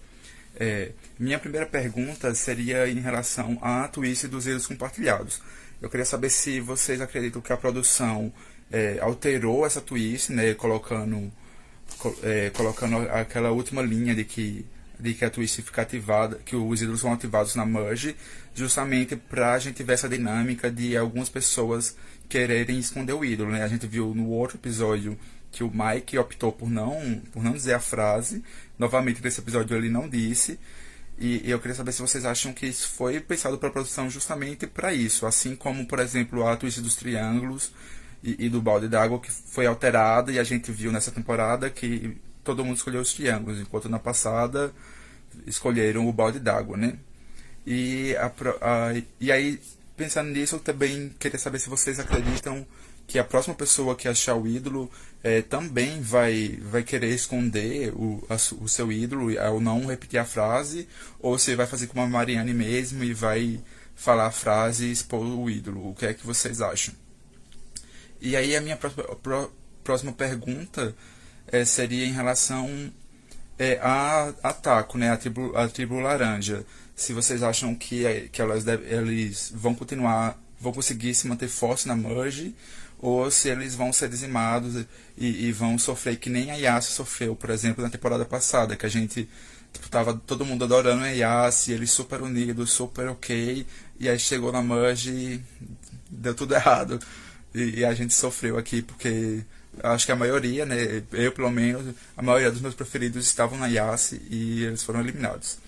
[0.54, 5.42] É, minha primeira pergunta seria em relação à twist dos erros compartilhados.
[5.82, 8.32] Eu queria saber se vocês acreditam que a produção
[8.70, 11.32] é, alterou essa twist, né, colocando,
[12.22, 14.66] é, colocando aquela última linha de que
[15.00, 18.14] de que a twist fica ativada, que os ídolos são ativados na merge,
[18.54, 21.96] justamente para a gente ver essa dinâmica de algumas pessoas
[22.28, 23.62] quererem esconder o ídolo, né?
[23.64, 25.18] A gente viu no outro episódio
[25.50, 28.44] que o Mike optou por não, por não dizer a frase.
[28.78, 30.58] Novamente, nesse episódio ele não disse.
[31.18, 34.08] E, e eu queria saber se vocês acham que isso foi pensado para a produção
[34.08, 35.26] justamente para isso.
[35.26, 37.72] Assim como, por exemplo, a twist dos triângulos
[38.22, 42.16] e, e do balde d'água que foi alterada e a gente viu nessa temporada que
[42.44, 44.72] todo mundo escolheu os triângulos, enquanto na passada
[45.46, 46.98] escolheram o balde d'água, né?
[47.66, 48.26] E, a,
[48.60, 49.60] a, e aí
[49.96, 52.66] pensando nisso, eu também queria saber se vocês acreditam
[53.06, 54.90] que a próxima pessoa que achar o ídolo
[55.22, 60.24] é, também vai, vai querer esconder o, a, o seu ídolo ao não repetir a
[60.24, 63.60] frase, ou se vai fazer como a Mariane mesmo e vai
[63.94, 65.90] falar a frase e expor o ídolo.
[65.90, 66.94] O que é que vocês acham?
[68.20, 69.04] E aí a minha próxima,
[69.82, 70.94] próxima pergunta
[71.46, 72.92] é, seria em relação
[73.58, 76.64] é, a, a Taco, né, a tribo, a tribo laranja
[77.00, 81.48] se vocês acham que, é, que elas deve, eles vão continuar, vão conseguir se manter
[81.48, 82.54] fortes na merge,
[82.98, 84.84] ou se eles vão ser dizimados
[85.16, 88.84] e, e vão sofrer que nem a Yassi sofreu, por exemplo, na temporada passada, que
[88.84, 89.26] a gente
[89.72, 93.66] tipo, tava todo mundo adorando a Yassi, eles super unidos, super ok,
[93.98, 95.42] e aí chegou na merge e
[96.10, 97.00] deu tudo errado.
[97.54, 99.42] E, e a gente sofreu aqui porque
[99.82, 103.66] acho que a maioria, né, eu pelo menos, a maioria dos meus preferidos estavam na
[103.66, 105.58] Yassi e eles foram eliminados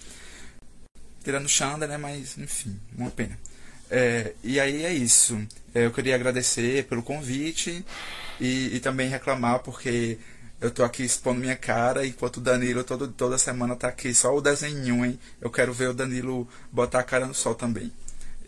[1.22, 1.96] tirando Xanda, né?
[1.96, 3.38] Mas, enfim, uma pena.
[3.90, 5.40] É, e aí é isso.
[5.74, 7.84] É, eu queria agradecer pelo convite
[8.40, 10.18] e, e, também reclamar porque
[10.60, 14.34] eu tô aqui expondo minha cara enquanto o Danilo todo, toda semana tá aqui só
[14.34, 15.18] o desenho, hein?
[15.40, 17.92] Eu quero ver o Danilo botar a cara no sol também.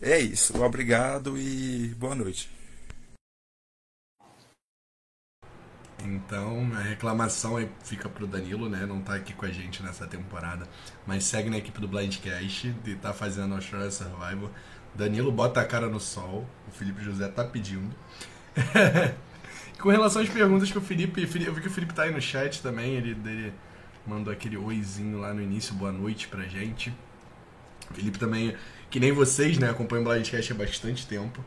[0.01, 0.61] É isso.
[0.61, 2.54] Obrigado e boa noite.
[6.03, 8.85] Então, a reclamação aí fica pro Danilo, né?
[8.85, 10.67] Não tá aqui com a gente nessa temporada,
[11.07, 14.51] mas segue na equipe do Blindcast e tá fazendo Australia Survival.
[14.93, 17.93] Danilo bota a cara no sol, o Felipe José tá pedindo.
[19.79, 22.21] com relação às perguntas que o Felipe, eu vi que o Felipe tá aí no
[22.21, 23.53] chat também, ele, ele
[24.05, 26.93] mandou aquele oizinho lá no início, boa noite pra gente.
[27.89, 28.55] O Felipe também,
[28.89, 31.43] que nem vocês, né, acompanha o Blindcast há bastante tempo.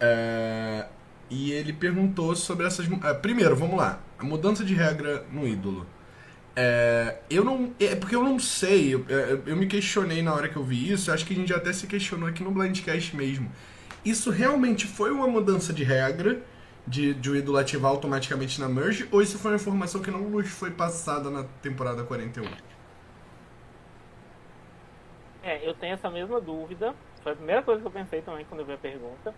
[0.00, 0.86] É,
[1.30, 2.86] e ele perguntou sobre essas.
[2.86, 4.00] Uh, primeiro, vamos lá.
[4.18, 5.86] A mudança de regra no ídolo.
[6.56, 7.72] É, eu não.
[7.78, 8.94] É porque eu não sei.
[8.94, 11.12] Eu, eu, eu, me questionei na hora que eu vi isso.
[11.12, 13.50] Acho que a gente até se questionou aqui no Blindcast mesmo.
[14.04, 16.42] Isso realmente foi uma mudança de regra
[16.88, 19.06] de, de o ídolo ativar automaticamente na merge?
[19.12, 22.44] Ou isso foi uma informação que não nos foi passada na temporada 41?
[25.42, 26.94] É, eu tenho essa mesma dúvida.
[27.22, 29.34] Foi a primeira coisa que eu pensei também quando eu vi a pergunta.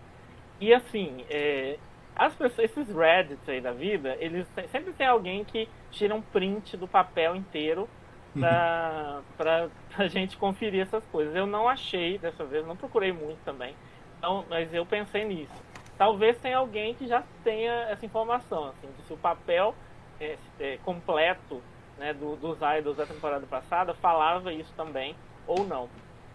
[0.61, 1.79] E assim, é,
[2.15, 6.77] as pessoas, esses Reddits aí da vida, eles sempre tem alguém que tira um print
[6.77, 7.89] do papel inteiro
[8.31, 9.23] pra, uhum.
[9.35, 11.35] pra, pra gente conferir essas coisas.
[11.35, 13.75] Eu não achei dessa vez, não procurei muito também,
[14.19, 15.63] então, mas eu pensei nisso.
[15.97, 19.73] Talvez tenha alguém que já tenha essa informação, assim, de se o papel
[20.19, 21.59] é, é completo
[21.97, 25.15] né, do, dos idols da temporada passada falava isso também,
[25.47, 25.89] ou não.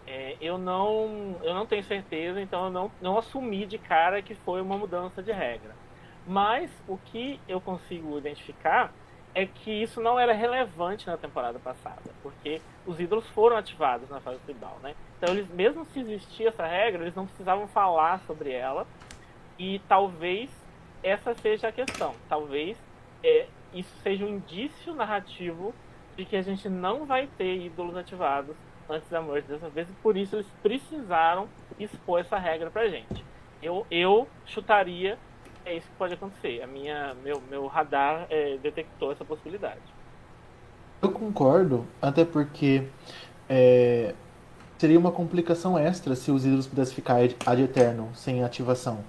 [0.07, 4.33] É, eu não eu não tenho certeza, então eu não, não assumi de cara que
[4.33, 5.75] foi uma mudança de regra.
[6.25, 8.93] Mas o que eu consigo identificar
[9.35, 14.19] é que isso não era relevante na temporada passada, porque os ídolos foram ativados na
[14.19, 14.95] fase tribal, né?
[15.17, 18.87] Então eles, mesmo se existia essa regra, eles não precisavam falar sobre ela.
[19.59, 20.49] E talvez
[21.03, 22.13] essa seja a questão.
[22.29, 22.77] Talvez
[23.23, 25.73] é, isso seja um indício narrativo
[26.15, 28.55] de que a gente não vai ter ídolos ativados
[28.89, 31.47] antes da morte dessa vez, e por isso eles precisaram
[31.79, 33.23] expor essa regra pra gente.
[33.61, 35.17] Eu, eu chutaria
[35.67, 36.61] é isso que pode acontecer.
[36.61, 39.81] A minha, meu, meu radar é, detectou essa possibilidade.
[41.01, 42.87] Eu concordo, até porque
[43.49, 44.15] é,
[44.77, 48.99] seria uma complicação extra se os ídolos pudessem ficar ad eterno, sem ativação.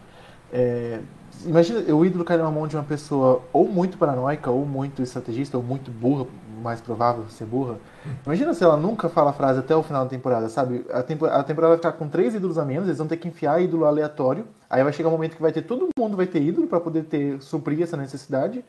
[0.52, 1.00] É,
[1.46, 5.56] imagina o ídolo cair na mão de uma pessoa ou muito paranoica, ou muito estrategista,
[5.56, 6.26] ou muito burra,
[6.60, 7.78] mais provável ser burra.
[8.24, 10.84] Imagina se ela nunca fala a frase até o final da temporada, sabe?
[10.90, 13.28] A, tempo, a temporada vai ficar com três ídolos a menos, eles vão ter que
[13.28, 14.46] enfiar ídolo aleatório.
[14.68, 17.04] Aí vai chegar um momento que vai ter todo mundo vai ter ídolo para poder
[17.04, 18.64] ter suprir essa necessidade.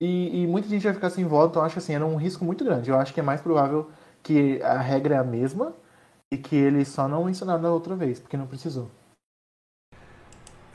[0.00, 2.64] E, e, muita gente vai ficar sem voto, então acho assim, era um risco muito
[2.64, 2.88] grande.
[2.88, 3.90] Eu acho que é mais provável
[4.22, 5.74] que a regra é a mesma
[6.32, 8.90] e que eles só não ensinaram da outra vez, porque não precisou.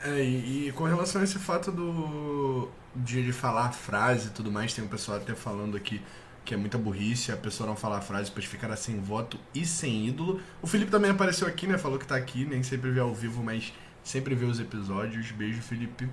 [0.04, 4.30] É, e, e, com relação a esse fato do de ele falar a frase e
[4.30, 6.00] tudo mais, tem um pessoal até falando aqui
[6.46, 9.66] que é muita burrice a pessoa não falar a frase, depois ficará sem voto e
[9.66, 10.40] sem ídolo.
[10.62, 11.76] O Felipe também apareceu aqui, né?
[11.76, 13.74] Falou que tá aqui, nem sempre vê ao vivo, mas
[14.04, 15.32] sempre vê os episódios.
[15.32, 16.08] Beijo, Felipe.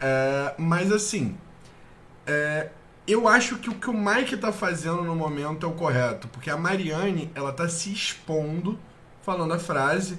[0.00, 1.38] É, mas assim,
[2.26, 2.70] é,
[3.06, 6.50] eu acho que o que o Mike tá fazendo no momento é o correto, porque
[6.50, 8.78] a Mariane, ela tá se expondo,
[9.22, 10.18] falando a frase,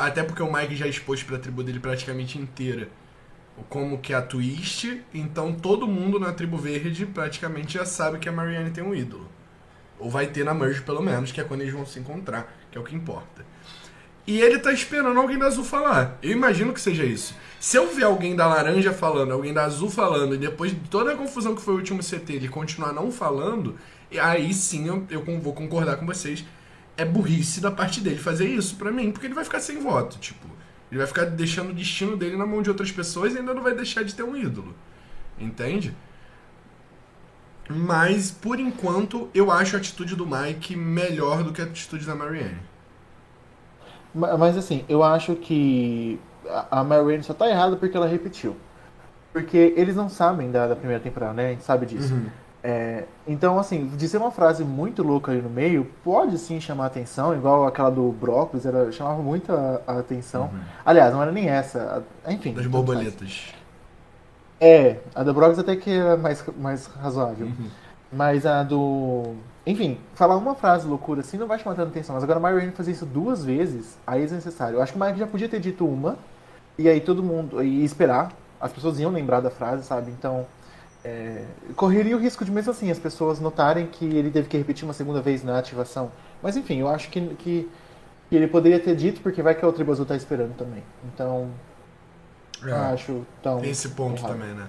[0.00, 2.88] até porque o Mike já expôs pra tribo dele praticamente inteira
[3.68, 8.28] como que é a twist, então todo mundo na tribo verde praticamente já sabe que
[8.28, 9.28] a Marianne tem um ídolo.
[9.98, 12.78] Ou vai ter na merge pelo menos, que é quando eles vão se encontrar, que
[12.78, 13.44] é o que importa.
[14.26, 16.18] E ele tá esperando alguém da azul falar.
[16.22, 17.34] Eu imagino que seja isso.
[17.58, 21.12] Se eu ver alguém da laranja falando, alguém da azul falando, e depois de toda
[21.12, 23.76] a confusão que foi o último CT ele continuar não falando,
[24.20, 26.44] aí sim eu, eu vou concordar com vocês.
[26.96, 30.18] É burrice da parte dele fazer isso para mim, porque ele vai ficar sem voto.
[30.18, 30.46] Tipo,
[30.92, 33.62] ele vai ficar deixando o destino dele na mão de outras pessoas e ainda não
[33.62, 34.74] vai deixar de ter um ídolo.
[35.38, 35.96] Entende?
[37.66, 42.14] Mas, por enquanto, eu acho a atitude do Mike melhor do que a atitude da
[42.14, 42.58] Marianne.
[44.14, 46.20] Mas, assim, eu acho que
[46.70, 48.54] a Marianne só tá errada porque ela repetiu.
[49.32, 51.46] Porque eles não sabem da, da primeira temporada, né?
[51.46, 52.12] A gente sabe disso.
[52.12, 52.26] Uhum.
[52.64, 57.34] É, então, assim, dizer uma frase muito louca ali no meio pode sim chamar atenção,
[57.34, 60.44] igual aquela do brócolis, era, chamava muito a, a atenção.
[60.44, 60.60] Uhum.
[60.84, 62.54] Aliás, não era nem essa, a, enfim.
[62.54, 63.52] Das borboletas.
[64.60, 67.46] É, a do brócolis até que era mais, mais razoável.
[67.46, 67.68] Uhum.
[68.12, 69.34] Mas a do.
[69.66, 72.14] Enfim, falar uma frase loucura assim não vai chamar tanta atenção.
[72.14, 74.76] Mas agora o Mario fazer isso duas vezes, aí é desnecessário.
[74.76, 76.16] Eu acho que o Mike já podia ter dito uma,
[76.78, 77.60] e aí todo mundo.
[77.62, 78.30] e esperar.
[78.60, 80.12] As pessoas iam lembrar da frase, sabe?
[80.12, 80.46] Então
[81.04, 81.44] é,
[81.74, 84.94] correria o risco de, mesmo assim, as pessoas notarem que ele teve que repetir uma
[84.94, 86.12] segunda vez na ativação.
[86.42, 87.68] Mas enfim, eu acho que, que,
[88.28, 90.82] que ele poderia ter dito, porque vai que a outra Azul tá esperando também.
[91.12, 91.50] Então.
[92.64, 93.60] É, acho tão.
[93.60, 94.32] Tem esse ponto errado.
[94.32, 94.68] também, né?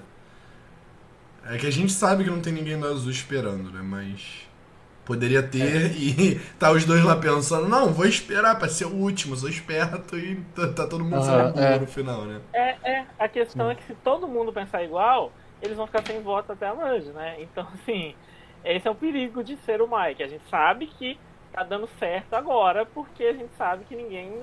[1.46, 3.82] É que a gente sabe que não tem ninguém da Azul esperando, né?
[3.84, 4.48] Mas.
[5.06, 5.94] Poderia ter é.
[5.98, 10.18] e tá os dois lá pensando, não, vou esperar pra ser o último, sou esperto
[10.18, 11.78] e tá, tá todo mundo uhum, sendo é.
[11.78, 12.40] no final, né?
[12.54, 15.34] É, é, a questão é que se todo mundo pensar igual,
[15.64, 17.38] eles vão ficar sem voto até a Manji, né?
[17.40, 18.16] Então, assim,
[18.64, 20.24] esse é o perigo de ser o Mike.
[20.24, 21.18] A gente sabe que
[21.52, 24.42] tá dando certo agora, porque a gente sabe que ninguém.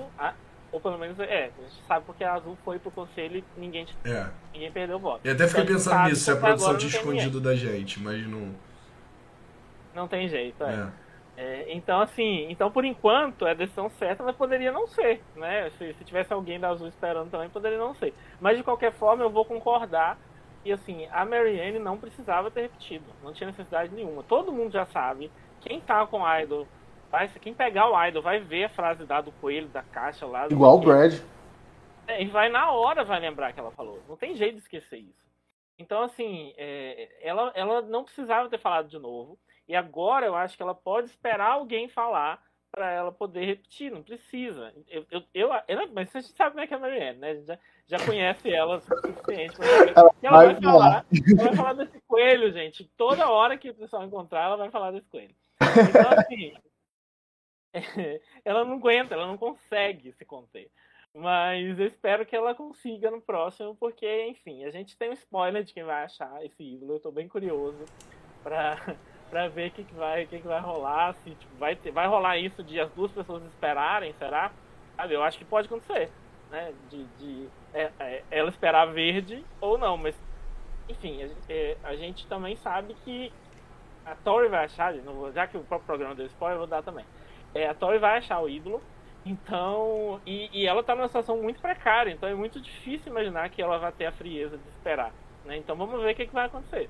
[0.71, 3.85] Ou pelo menos, é, a gente sabe porque a Azul foi pro conselho e ninguém,
[4.05, 4.27] é.
[4.53, 5.19] ninguém perdeu o voto.
[5.25, 8.55] E até fiquei então, pensando nisso, se a produção tinha escondido da gente, mas não.
[9.93, 10.73] Não tem jeito, é.
[10.73, 11.01] é.
[11.37, 15.71] É, então, assim, então por enquanto é a decisão certa, mas poderia não ser, né?
[15.77, 18.13] Se, se tivesse alguém da Azul esperando também, poderia não ser.
[18.39, 20.19] Mas de qualquer forma, eu vou concordar
[20.63, 24.23] e assim, a Marianne não precisava ter repetido, não tinha necessidade nenhuma.
[24.23, 25.31] Todo mundo já sabe,
[25.61, 26.67] quem tá com o Idol,
[27.09, 30.47] vai, quem pegar o Idol vai ver a frase da do coelho, da caixa lá.
[30.47, 31.19] Igual o Brad.
[32.07, 34.01] É, e vai na hora vai lembrar que ela falou.
[34.07, 35.21] Não tem jeito de esquecer isso.
[35.77, 39.37] Então, assim, é, ela, ela não precisava ter falado de novo.
[39.67, 42.41] E agora eu acho que ela pode esperar alguém falar
[42.71, 44.73] para ela poder repetir, não precisa.
[44.87, 47.31] Eu, eu, eu, ela, mas a gente sabe como é que é a Marianne, né?
[47.31, 49.57] A gente já, já conhece ela o suficiente.
[49.95, 52.89] Ela, ela vai, falar, ela vai falar desse coelho, gente.
[52.95, 55.35] Toda hora que o pessoal encontrar, ela vai falar desse coelho.
[55.61, 56.53] Então, assim,
[58.45, 60.71] ela não aguenta, ela não consegue se conter.
[61.13, 65.61] Mas eu espero que ela consiga no próximo, porque, enfim, a gente tem um spoiler
[65.61, 66.93] de quem vai achar esse ídolo.
[66.93, 67.83] Eu tô bem curioso
[68.41, 68.95] pra
[69.31, 72.05] pra ver o que, que, vai, que, que vai rolar, se tipo, vai, ter, vai
[72.05, 74.51] rolar isso de as duas pessoas esperarem, será?
[74.97, 76.11] Sabe, eu acho que pode acontecer,
[76.51, 76.73] né?
[76.89, 80.15] De, de é, é, ela esperar verde ou não, mas
[80.89, 83.31] enfim, a, é, a gente também sabe que
[84.05, 84.93] a Tori vai achar,
[85.33, 87.05] já que o próprio programa deu spoiler, eu vou dar também.
[87.55, 88.81] É, a Tori vai achar o ídolo,
[89.25, 90.19] então.
[90.25, 93.77] E, e, ela tá numa situação muito precária, então é muito difícil imaginar que ela
[93.77, 95.13] vai ter a frieza de esperar.
[95.45, 95.57] Né?
[95.57, 96.89] Então vamos ver o que, que vai acontecer.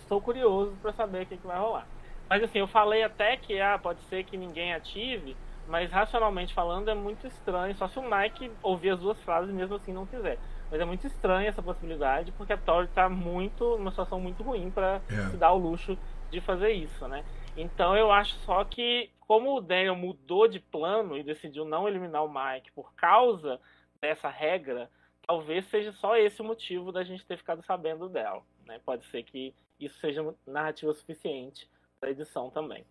[0.00, 1.86] Estou curioso para saber o que, que vai rolar.
[2.28, 5.36] Mas assim, eu falei até que ah, pode ser que ninguém ative,
[5.68, 9.76] mas racionalmente falando é muito estranho, só se o Mike ouvir as duas frases mesmo
[9.76, 10.38] assim não quiser.
[10.70, 14.70] Mas é muito estranha essa possibilidade, porque a Tori tá muito, numa situação muito ruim
[14.70, 15.30] para é.
[15.30, 15.96] se dar o luxo
[16.30, 17.24] de fazer isso, né?
[17.56, 22.24] Então eu acho só que, como o Daniel mudou de plano e decidiu não eliminar
[22.24, 23.60] o Mike por causa
[24.00, 24.90] dessa regra,
[25.26, 28.42] talvez seja só esse o motivo da gente ter ficado sabendo dela.
[28.66, 28.80] Né?
[28.84, 31.68] Pode ser que isso seja narrativa suficiente
[32.00, 32.84] para edição também.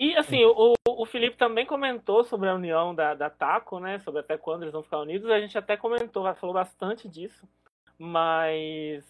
[0.00, 3.98] E assim, o, o Felipe também comentou sobre a união da, da Taco, né?
[3.98, 5.28] Sobre até quando eles vão ficar unidos.
[5.28, 7.48] A gente até comentou, falou bastante disso.
[7.98, 9.04] Mas.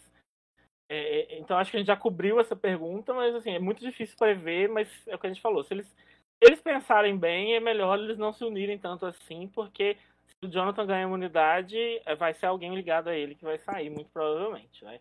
[0.90, 3.80] É, é, então acho que a gente já cobriu essa pergunta, mas assim, é muito
[3.80, 5.62] difícil prever, mas é o que a gente falou.
[5.62, 5.94] Se eles,
[6.40, 9.98] eles pensarem bem, é melhor eles não se unirem tanto assim, porque
[10.42, 14.10] o Jonathan ganhar imunidade, é, vai ser alguém ligado a ele que vai sair, muito
[14.10, 15.00] provavelmente, né?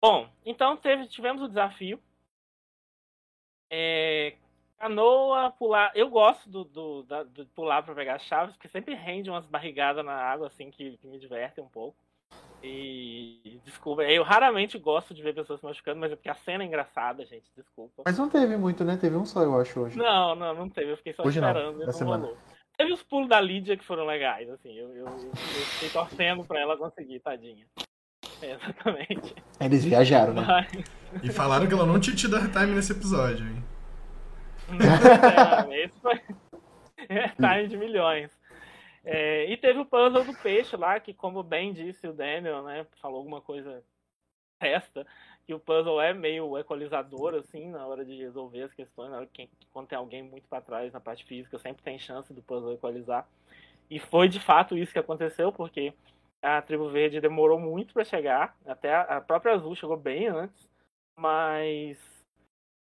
[0.00, 1.98] Bom, então teve, tivemos o desafio
[3.70, 4.34] é,
[4.78, 5.90] canoa, pular.
[5.94, 10.04] Eu gosto do, do, da, do pular para pegar chaves, porque sempre rende umas barrigadas
[10.04, 11.96] na água, assim, que, que me divertem um pouco.
[12.62, 16.64] E desculpa, eu raramente gosto de ver pessoas se machucando, mas é porque a cena
[16.64, 18.02] é engraçada, gente, desculpa.
[18.06, 18.96] Mas não teve muito, né?
[18.96, 19.98] Teve um só, eu acho, hoje.
[19.98, 20.92] Não, não, não teve.
[20.92, 21.78] Eu fiquei só hoje esperando.
[21.78, 22.26] Não, não semana.
[22.26, 22.38] rolou.
[22.76, 24.72] Teve os pulos da Lídia que foram legais, assim.
[24.72, 27.66] Eu, eu, eu, fiquei torcendo pra ela conseguir, tadinha.
[28.42, 29.34] É, exatamente.
[29.60, 30.42] Eles viajaram, né?
[30.46, 31.22] Mas...
[31.22, 33.64] E falaram que ela não tinha tido time nesse episódio, hein?
[35.70, 36.20] é, esse foi
[37.08, 38.30] é, time de milhões.
[39.04, 42.86] É, e teve o puzzle do peixe lá, que como bem disse o Daniel, né,
[43.00, 43.84] falou alguma coisa
[44.60, 45.06] resta,
[45.46, 49.26] que o puzzle é meio equalizador, assim, na hora de resolver as questões, na hora
[49.26, 52.72] que, quando tem alguém muito para trás na parte física, sempre tem chance do puzzle
[52.72, 53.28] equalizar.
[53.90, 55.92] E foi de fato isso que aconteceu, porque
[56.42, 60.68] a Tribo Verde demorou muito para chegar, até a própria Azul chegou bem antes,
[61.18, 61.98] mas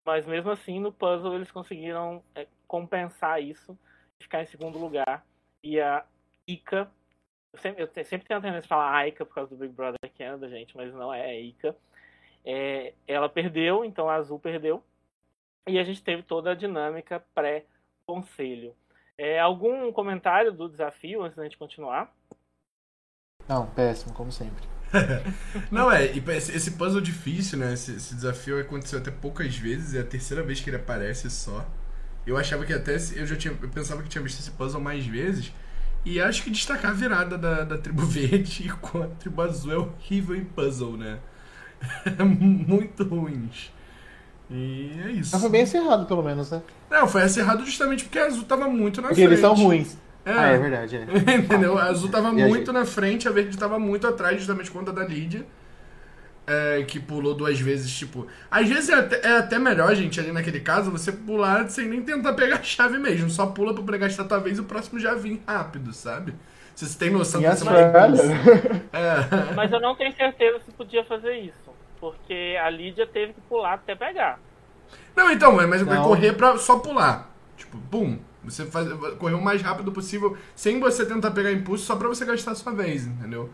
[0.05, 3.79] mas mesmo assim no puzzle eles conseguiram é, compensar isso
[4.19, 5.25] e ficar em segundo lugar.
[5.63, 6.05] E a
[6.47, 6.91] Ika,
[7.53, 9.99] eu sempre, eu sempre tenho a tendência de falar Aika por causa do Big Brother
[10.19, 11.77] Canada, gente, mas não é, é Ika.
[12.45, 14.83] É, ela perdeu, então a Azul perdeu.
[15.67, 18.75] E a gente teve toda a dinâmica pré-conselho.
[19.17, 22.13] É, algum comentário do desafio antes da gente continuar?
[23.49, 24.65] Não, péssimo, como sempre.
[25.71, 27.73] Não, é, esse puzzle difícil, né?
[27.73, 31.67] Esse, esse, desafio aconteceu até poucas vezes, é a terceira vez que ele aparece só.
[32.27, 32.95] Eu achava que até.
[33.15, 33.57] Eu já tinha.
[33.61, 35.53] Eu pensava que tinha visto esse puzzle mais vezes.
[36.05, 39.77] E acho que destacar a virada da, da tribo verde com a tribo azul é
[39.77, 41.21] horrível em puzzle, né?
[42.19, 43.73] É muito ruins.
[44.51, 45.31] E é isso.
[45.33, 46.63] Mas foi bem acerrado, pelo menos, né?
[46.91, 49.39] Não, foi acerrado justamente porque a azul tava muito na porque frente.
[49.39, 49.97] Porque eles são ruins.
[50.25, 50.33] É.
[50.33, 50.97] Ah, é verdade.
[50.97, 51.35] É.
[51.37, 51.79] Entendeu?
[51.79, 55.05] A azul tava muito na frente, a verde tava muito atrás, justamente por conta da
[55.05, 55.47] Lídia.
[56.45, 58.27] É, que pulou duas vezes, tipo.
[58.51, 62.03] Às vezes é até, é até, melhor, gente, ali naquele caso, você pular sem nem
[62.03, 63.31] tentar pegar a chave mesmo.
[63.31, 66.35] Só pula pra pegar a tua vez e o próximo já vem rápido, sabe?
[66.75, 67.65] Se você tem noção disso.
[68.93, 69.55] É.
[69.55, 71.73] Mas eu não tenho certeza se podia fazer isso.
[72.01, 74.41] Porque a Lídia teve que pular até pegar.
[75.15, 77.31] Não, então, mas vai correr pra só pular.
[77.57, 78.19] Tipo, pum.
[78.45, 82.25] Você faz, correr o mais rápido possível, sem você tentar pegar impulso, só pra você
[82.25, 83.49] gastar a sua vez, entendeu?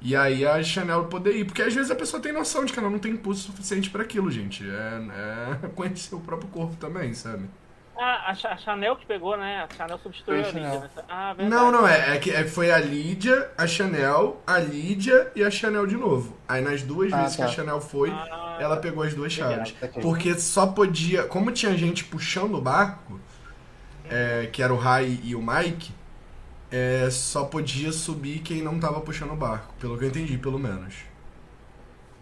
[0.00, 1.44] E aí a Chanel poder ir.
[1.44, 4.02] Porque às vezes a pessoa tem noção de que ela não tem impulso suficiente para
[4.02, 4.64] aquilo, gente.
[4.68, 7.44] É, é conhecer o próprio corpo também, sabe?
[8.00, 9.66] Ah, a, Chanel que pegou, né?
[9.68, 10.80] A Chanel substituiu a Lídia.
[10.80, 10.90] Né?
[11.08, 15.42] Ah, não, não, é, é que é, foi a Lídia, a Chanel, a Lídia e
[15.42, 16.36] a Chanel de novo.
[16.46, 17.44] Aí nas duas ah, vezes tá.
[17.44, 19.74] que a Chanel foi, ah, ela pegou as duas chaves.
[20.00, 21.24] Porque só podia.
[21.24, 23.18] Como tinha gente puxando o barco,
[24.08, 25.90] é, que era o Rai e o Mike,
[26.70, 30.58] é, só podia subir quem não tava puxando o barco, pelo que eu entendi, pelo
[30.58, 30.94] menos.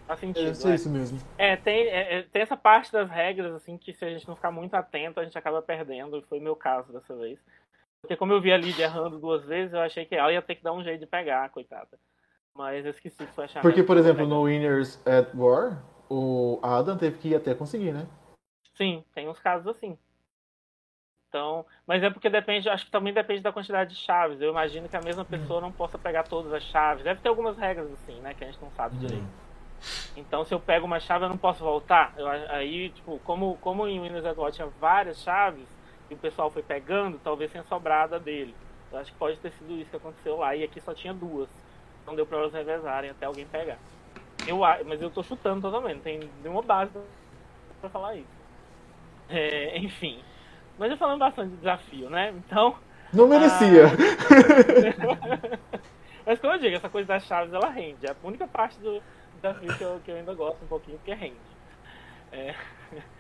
[0.07, 0.69] Faz sentido.
[0.69, 1.19] É, é isso mesmo.
[1.37, 4.37] É tem, é, é, tem essa parte das regras, assim, que se a gente não
[4.37, 7.39] ficar muito atento, a gente acaba perdendo, foi o meu caso dessa vez.
[8.01, 10.55] Porque como eu vi a Lidia errando duas vezes, eu achei que ela ia ter
[10.55, 11.99] que dar um jeito de pegar, coitada.
[12.55, 13.61] Mas eu esqueci que foi achar.
[13.61, 18.07] Porque, por exemplo, no Winners at War, o Adam teve que ir até conseguir, né?
[18.75, 19.99] Sim, tem uns casos assim.
[21.29, 24.41] Então, mas é porque depende, acho que também depende da quantidade de chaves.
[24.41, 27.03] Eu imagino que a mesma pessoa não possa pegar todas as chaves.
[27.03, 29.46] Deve ter algumas regras assim, né, que a gente não sabe direito.
[30.17, 32.13] Então, se eu pego uma chave, eu não posso voltar.
[32.17, 35.67] Eu, aí, tipo, como, como em Windows Atual tinha várias chaves,
[36.11, 38.55] e o pessoal foi pegando, talvez tenha sobrado a dele.
[38.93, 41.49] Eu acho que pode ter sido isso que aconteceu lá, e aqui só tinha duas.
[42.07, 43.79] Não deu pra elas revezarem até alguém pegar.
[44.47, 46.93] Eu, mas eu tô chutando totalmente, não tem nenhuma base
[47.81, 48.37] pra falar isso.
[49.29, 50.21] É, enfim.
[50.79, 52.33] Mas eu falando bastante de desafio, né?
[52.37, 52.77] Então.
[53.13, 53.87] Não merecia.
[53.87, 53.91] A...
[56.27, 58.07] mas como eu digo, essa coisa das chaves ela rende.
[58.07, 59.03] É a única parte do
[59.55, 61.37] que eu, que eu ainda gosto um pouquinho, porque rende.
[62.33, 62.55] É...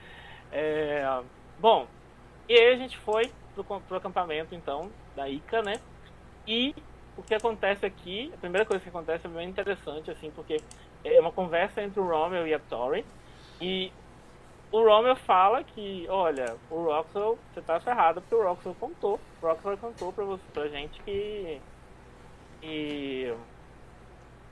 [0.52, 1.02] É...
[1.58, 1.88] Bom,
[2.48, 5.80] e aí a gente foi pro, pro acampamento então, da Ica, né?
[6.46, 6.72] E
[7.16, 10.58] o que acontece aqui, a primeira coisa que acontece é bem interessante, assim, porque
[11.04, 13.04] é uma conversa entre o Romeo e a Tori.
[13.60, 13.92] E
[14.70, 19.18] o Romeo fala que, olha, o Roxel, você tá ferrado porque o Roxel contou.
[19.40, 21.60] O Roxel contou pra, você, pra gente que.
[22.60, 23.34] que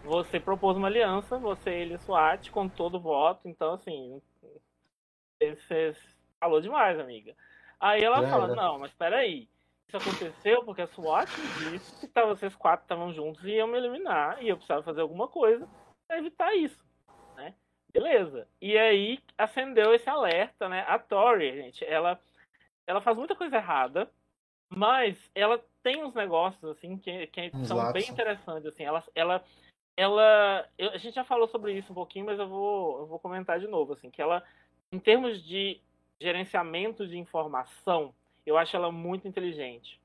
[0.04, 4.20] você propôs uma aliança, você e ele SWAT, com todo o voto, então assim.
[5.40, 5.96] Você
[6.38, 7.34] falou demais, amiga.
[7.80, 8.54] Aí ela é, fala, é.
[8.54, 9.48] não, mas peraí.
[9.88, 11.28] Isso aconteceu porque a SWAT
[11.70, 15.00] disse que tá, vocês quatro estavam juntos e iam me eliminar e eu precisava fazer
[15.00, 15.68] alguma coisa
[16.06, 16.82] pra evitar isso,
[17.36, 17.54] né?
[17.92, 18.48] Beleza.
[18.60, 20.84] E aí acendeu esse alerta, né?
[20.88, 22.18] A Tori, gente, ela,
[22.86, 24.10] ela faz muita coisa errada,
[24.68, 28.84] mas ela tem uns negócios, assim, que, que são bem interessantes, assim.
[28.84, 29.44] Ela, ela,
[29.96, 33.18] ela eu, a gente já falou sobre isso um pouquinho, mas eu vou, eu vou
[33.18, 34.42] comentar de novo, assim, que ela,
[34.92, 35.80] em termos de
[36.20, 38.14] gerenciamento de informação,
[38.46, 40.00] eu acho ela muito inteligente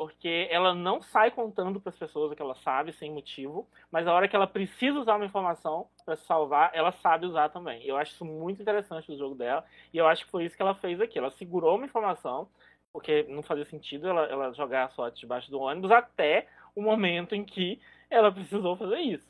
[0.00, 4.06] porque ela não sai contando para as pessoas o que ela sabe sem motivo, mas
[4.06, 7.84] a hora que ela precisa usar uma informação para salvar, ela sabe usar também.
[7.84, 9.62] Eu acho isso muito interessante no jogo dela,
[9.92, 11.18] e eu acho que foi isso que ela fez aqui.
[11.18, 12.48] Ela segurou uma informação,
[12.90, 17.34] porque não fazia sentido ela, ela jogar a sorte debaixo do ônibus até o momento
[17.34, 17.78] em que
[18.08, 19.29] ela precisou fazer isso.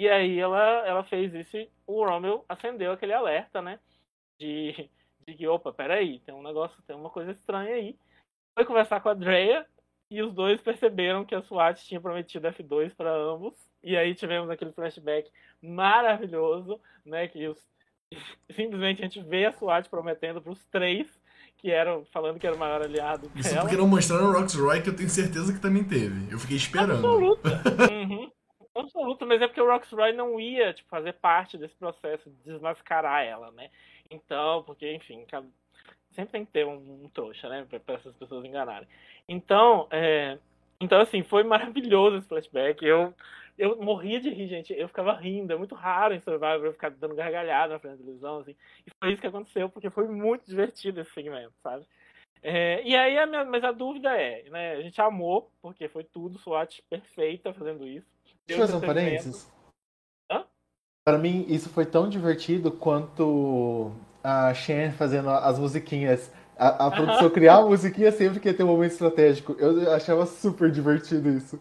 [0.00, 3.78] E aí ela, ela fez isso e o Romeo acendeu aquele alerta, né?
[4.40, 4.88] De,
[5.26, 7.94] de que, opa, peraí, tem um negócio, tem uma coisa estranha aí.
[8.54, 9.66] Foi conversar com a Drea,
[10.10, 13.52] e os dois perceberam que a SWAT tinha prometido F2 para ambos.
[13.82, 15.30] E aí tivemos aquele flashback
[15.62, 17.28] maravilhoso, né?
[17.28, 17.58] Que os,
[18.56, 21.06] simplesmente a gente vê a SWAT prometendo para os três
[21.58, 23.60] que eram falando que era o maior aliado Isso dela.
[23.60, 26.32] porque não mostraram o Rox Roy, que eu tenho certeza que também teve.
[26.32, 27.06] Eu fiquei esperando.
[27.06, 27.62] Absoluta.
[27.92, 28.32] uhum.
[28.74, 32.36] Absoluta, mas é porque o Rox Roy não ia tipo, fazer parte desse processo de
[32.44, 33.68] desmascarar ela, né?
[34.10, 35.26] Então, porque, enfim,
[36.10, 37.66] sempre tem que ter um, um trouxa, né?
[37.84, 38.88] Para essas pessoas enganarem.
[39.28, 40.38] Então, é,
[40.80, 42.84] então assim, foi maravilhoso esse flashback.
[42.84, 43.14] Eu,
[43.58, 44.72] eu morria de rir, gente.
[44.72, 45.52] Eu ficava rindo.
[45.52, 48.56] É muito raro em Survivor eu ficar dando gargalhada na frente da televisão, assim.
[48.86, 51.84] E foi isso que aconteceu, porque foi muito divertido esse segmento, sabe?
[52.42, 54.72] É, e aí, a minha, mas a dúvida é, né?
[54.74, 58.06] A gente amou, porque foi tudo SWAT perfeita fazendo isso.
[58.56, 59.52] Deixa eu fazer um parênteses.
[60.30, 60.44] Hã?
[61.04, 63.92] Para mim, isso foi tão divertido quanto
[64.22, 68.62] a Shen fazendo as musiquinhas a, a produção criar a musiquinha sempre que ia ter
[68.62, 69.52] um momento estratégico.
[69.58, 71.58] Eu achava super divertido isso.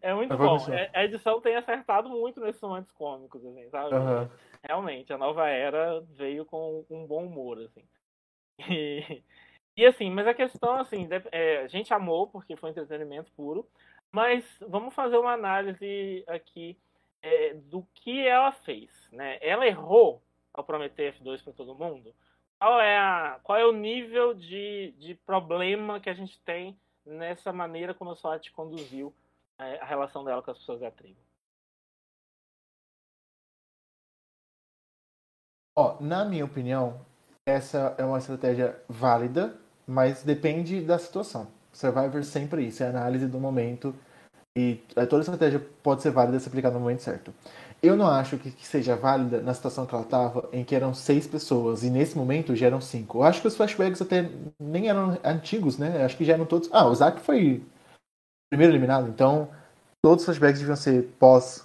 [0.00, 0.56] É muito bom.
[0.72, 3.94] É, a edição tem acertado muito nesses momentos cômicos, assim, sabe?
[3.94, 4.28] Uhum.
[4.62, 7.84] Realmente, a nova era veio com um bom humor, assim.
[8.70, 9.22] E,
[9.76, 13.68] e assim, mas a questão, assim, é, a gente amou porque foi entretenimento puro,
[14.18, 16.76] mas vamos fazer uma análise aqui
[17.22, 19.38] é, do que ela fez, né?
[19.40, 20.20] Ela errou
[20.52, 22.12] ao prometer F2 para todo mundo?
[22.58, 27.52] qual é, a, qual é o nível de, de problema que a gente tem nessa
[27.52, 29.14] maneira como a SWAT conduziu
[29.56, 31.20] é, a relação dela com as pessoas da tribo?
[35.76, 37.00] Ó, na minha opinião,
[37.46, 39.56] essa é uma estratégia válida,
[39.86, 41.46] mas depende da situação.
[41.72, 43.94] Survivor sempre isso, é análise do momento
[44.58, 47.32] e toda estratégia pode ser válida se aplicada no momento certo.
[47.80, 50.92] Eu não acho que, que seja válida na situação que ela estava, em que eram
[50.92, 53.18] seis pessoas, e nesse momento já eram cinco.
[53.18, 54.28] Eu acho que os flashbacks até
[54.58, 56.00] nem eram antigos, né?
[56.00, 56.68] Eu acho que já eram todos.
[56.72, 57.62] Ah, o Zack foi
[58.50, 59.48] primeiro eliminado, então
[60.02, 61.64] todos os flashbacks deviam ser pós.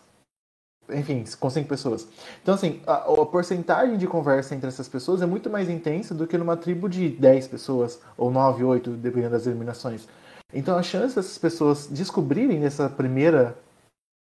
[0.92, 2.08] Enfim, com cinco pessoas.
[2.44, 6.28] Então, assim, a, a porcentagem de conversa entre essas pessoas é muito mais intensa do
[6.28, 10.08] que numa tribo de dez pessoas, ou nove, oito, dependendo das eliminações.
[10.54, 13.58] Então, a chance dessas pessoas descobrirem nessa primeira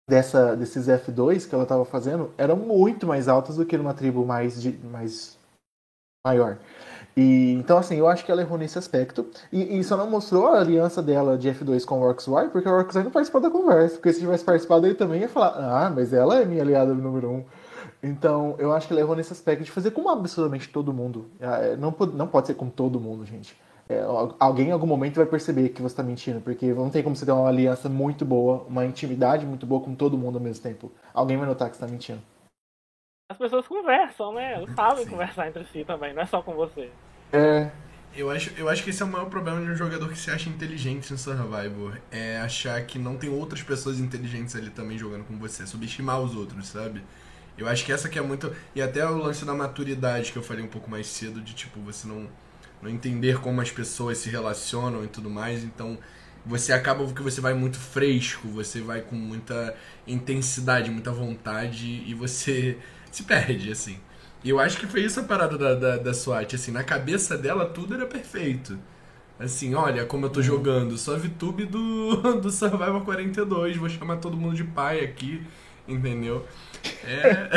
[0.08, 4.24] dessa, desses F2 que ela estava fazendo eram muito mais altas do que numa tribo
[4.24, 5.38] mais, de, mais
[6.26, 6.58] maior.
[7.16, 9.26] E, então, assim, eu acho que ela errou nesse aspecto.
[9.52, 12.72] E, e só não mostrou a aliança dela de F2 com o Orcswar, porque o
[12.72, 13.96] Orcswar não participou da conversa.
[13.96, 17.30] Porque se tivesse participado, ele também ia falar: Ah, mas ela é minha aliada número
[17.30, 17.44] um.
[18.02, 21.26] Então, eu acho que ela errou nesse aspecto de fazer com absolutamente todo mundo.
[21.38, 23.56] É, não, não pode ser com todo mundo, gente
[23.88, 24.00] é,
[24.38, 27.26] alguém em algum momento vai perceber que você está mentindo, porque não tem como você
[27.26, 30.90] ter uma aliança muito boa, uma intimidade muito boa com todo mundo ao mesmo tempo.
[31.12, 32.22] Alguém vai notar que você está mentindo.
[33.30, 34.54] as pessoas conversam, né?
[34.54, 35.10] Elas sabem Sim.
[35.10, 36.90] conversar entre si também, não é só com você.
[37.32, 37.70] É.
[38.16, 40.30] Eu acho, eu acho que esse é o maior problema de um jogador que se
[40.30, 41.98] acha inteligente em Survivor.
[42.12, 45.66] É achar que não tem outras pessoas inteligentes ali também jogando com você.
[45.66, 47.02] Subestimar os outros, sabe?
[47.58, 48.54] Eu acho que essa que é muito.
[48.72, 51.80] E até o lance da maturidade que eu falei um pouco mais cedo, de tipo,
[51.80, 52.28] você não,
[52.84, 55.64] não entender como as pessoas se relacionam e tudo mais.
[55.64, 55.98] Então,
[56.44, 59.74] você acaba que você vai muito fresco, você vai com muita
[60.06, 62.78] intensidade, muita vontade e você
[63.10, 63.98] se perde, assim.
[64.42, 67.38] E eu acho que foi isso a parada da, da, da SWAT, assim, na cabeça
[67.38, 68.78] dela tudo era perfeito.
[69.40, 74.18] Assim, olha como eu tô jogando, sou a VTube do, do Survival 42, vou chamar
[74.18, 75.42] todo mundo de pai aqui,
[75.88, 76.46] entendeu?
[77.06, 77.48] É.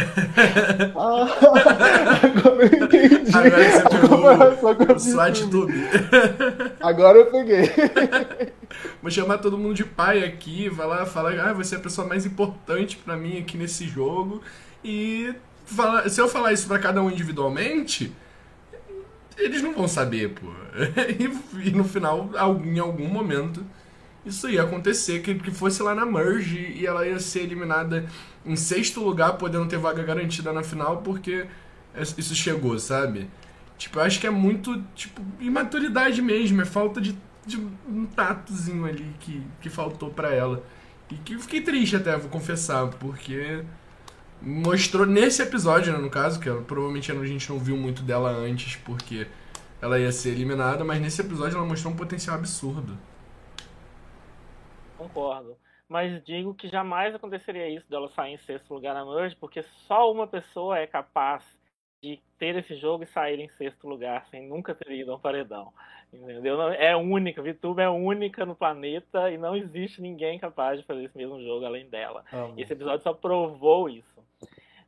[0.95, 1.27] Ah,
[2.23, 3.35] agora eu entendi.
[3.35, 3.86] Agora você
[4.35, 5.73] pegou o SWAT Tube.
[6.81, 7.69] Agora eu peguei.
[9.01, 12.07] Vou chamar todo mundo de pai aqui, vai lá falar, ah, você é a pessoa
[12.07, 14.41] mais importante para mim aqui nesse jogo.
[14.83, 15.33] E
[15.65, 18.13] fala, se eu falar isso para cada um individualmente,
[19.37, 20.47] eles não vão saber, pô.
[21.19, 22.29] E, e, no final,
[22.63, 23.65] em algum momento,
[24.25, 28.05] isso ia acontecer, que, que fosse lá na Merge e ela ia ser eliminada
[28.45, 31.47] em sexto lugar, podendo ter vaga garantida na final, porque
[32.17, 33.27] isso chegou, sabe?
[33.77, 37.15] Tipo, eu acho que é muito, tipo, imaturidade mesmo, é falta de,
[37.45, 40.63] de um tatozinho ali que, que faltou para ela.
[41.11, 43.63] E que eu fiquei triste até, vou confessar, porque
[44.41, 48.75] mostrou nesse episódio, né, no caso, que provavelmente a gente não viu muito dela antes
[48.77, 49.27] porque
[49.81, 52.97] ela ia ser eliminada, mas nesse episódio ela mostrou um potencial absurdo.
[54.97, 55.55] Concordo.
[55.87, 60.11] Mas digo que jamais aconteceria isso dela sair em sexto lugar na Merge, porque só
[60.11, 61.56] uma pessoa é capaz
[62.01, 65.19] de ter esse jogo e sair em sexto lugar sem nunca ter ido a um
[65.19, 65.73] paredão.
[66.13, 66.61] Entendeu?
[66.71, 71.17] É única, VTube é única no planeta e não existe ninguém capaz de fazer esse
[71.17, 72.23] mesmo jogo além dela.
[72.55, 74.25] Esse episódio só provou isso.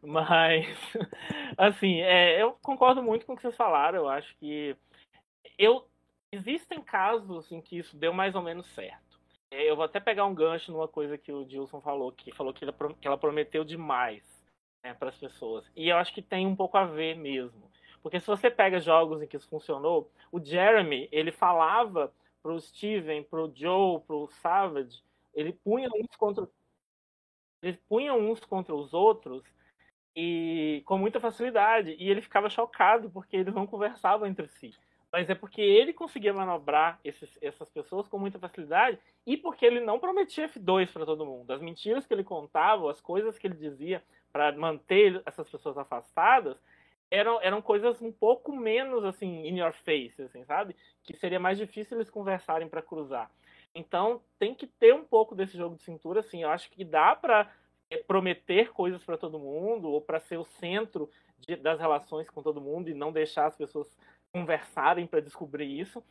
[0.01, 0.65] Mas,
[1.57, 3.99] assim, é, eu concordo muito com o que vocês falaram.
[3.99, 4.75] Eu acho que
[5.57, 5.85] eu
[6.31, 9.19] existem casos em que isso deu mais ou menos certo.
[9.51, 12.53] É, eu vou até pegar um gancho numa coisa que o Dilson falou, que falou
[12.53, 12.63] que
[13.03, 14.38] ela prometeu demais
[14.83, 15.65] né, para as pessoas.
[15.75, 17.69] E eu acho que tem um pouco a ver mesmo.
[18.01, 23.23] Porque se você pega jogos em que isso funcionou, o Jeremy, ele falava pro Steven,
[23.23, 25.03] pro Joe, pro Savage,
[25.33, 26.47] ele punha uns contra
[27.61, 29.43] eles punham uns contra os outros
[30.15, 31.95] e com muita facilidade.
[31.99, 34.73] E ele ficava chocado porque eles não conversavam entre si.
[35.11, 39.79] Mas é porque ele conseguia manobrar esses, essas pessoas com muita facilidade e porque ele
[39.79, 41.51] não prometia F2 para todo mundo.
[41.51, 46.57] As mentiras que ele contava, as coisas que ele dizia para manter essas pessoas afastadas,
[47.11, 50.75] eram, eram coisas um pouco menos assim in your face, assim, sabe?
[51.03, 53.31] Que seria mais difícil eles conversarem para cruzar.
[53.73, 56.43] Então tem que ter um pouco desse jogo de cintura, assim.
[56.43, 57.51] Eu acho que dá para
[57.89, 61.09] é, prometer coisas para todo mundo ou para ser o centro
[61.39, 63.91] de, das relações com todo mundo e não deixar as pessoas
[64.31, 66.03] conversarem para descobrir isso.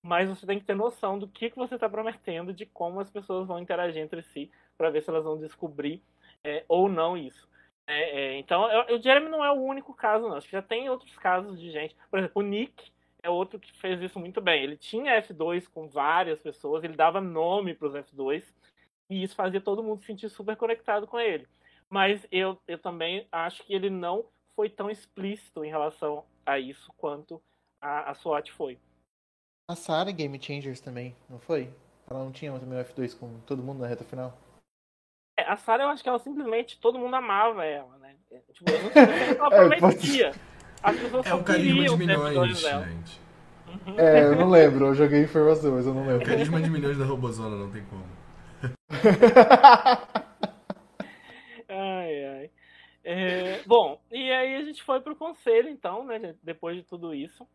[0.00, 3.10] Mas você tem que ter noção do que, que você está prometendo, de como as
[3.10, 6.00] pessoas vão interagir entre si, para ver se elas vão descobrir
[6.44, 7.48] é, ou não isso.
[7.86, 10.36] É, é, então, eu, o Jeremy não é o único caso, não.
[10.36, 11.96] Acho que já tem outros casos de gente.
[12.10, 14.62] Por exemplo, o Nick é outro que fez isso muito bem.
[14.62, 18.44] Ele tinha F2 com várias pessoas, ele dava nome para os F2
[19.10, 21.46] e isso fazia todo mundo se sentir super conectado com ele.
[21.88, 26.92] Mas eu, eu também acho que ele não foi tão explícito em relação a isso
[26.96, 27.40] quanto
[27.80, 28.78] a, a SWAT foi.
[29.70, 31.72] A Sarah Game Changers também, não foi?
[32.10, 34.36] Ela não tinha também o F2 com todo mundo na reta final?
[35.48, 38.14] É, a Sarah, eu acho que ela simplesmente, todo mundo amava ela, né?
[38.30, 40.32] É, tipo, eu não sei o que ela prometia.
[40.82, 43.20] As pessoas é o carisma de milhões, gente.
[43.96, 46.22] É, eu não lembro, eu joguei informação, mas eu não lembro.
[46.22, 48.04] O carisma de milhões da Robozona não tem como.
[51.68, 52.50] ai, ai.
[53.04, 56.34] É, bom, e aí a gente foi pro conselho, então, né?
[56.42, 57.46] Depois de tudo isso.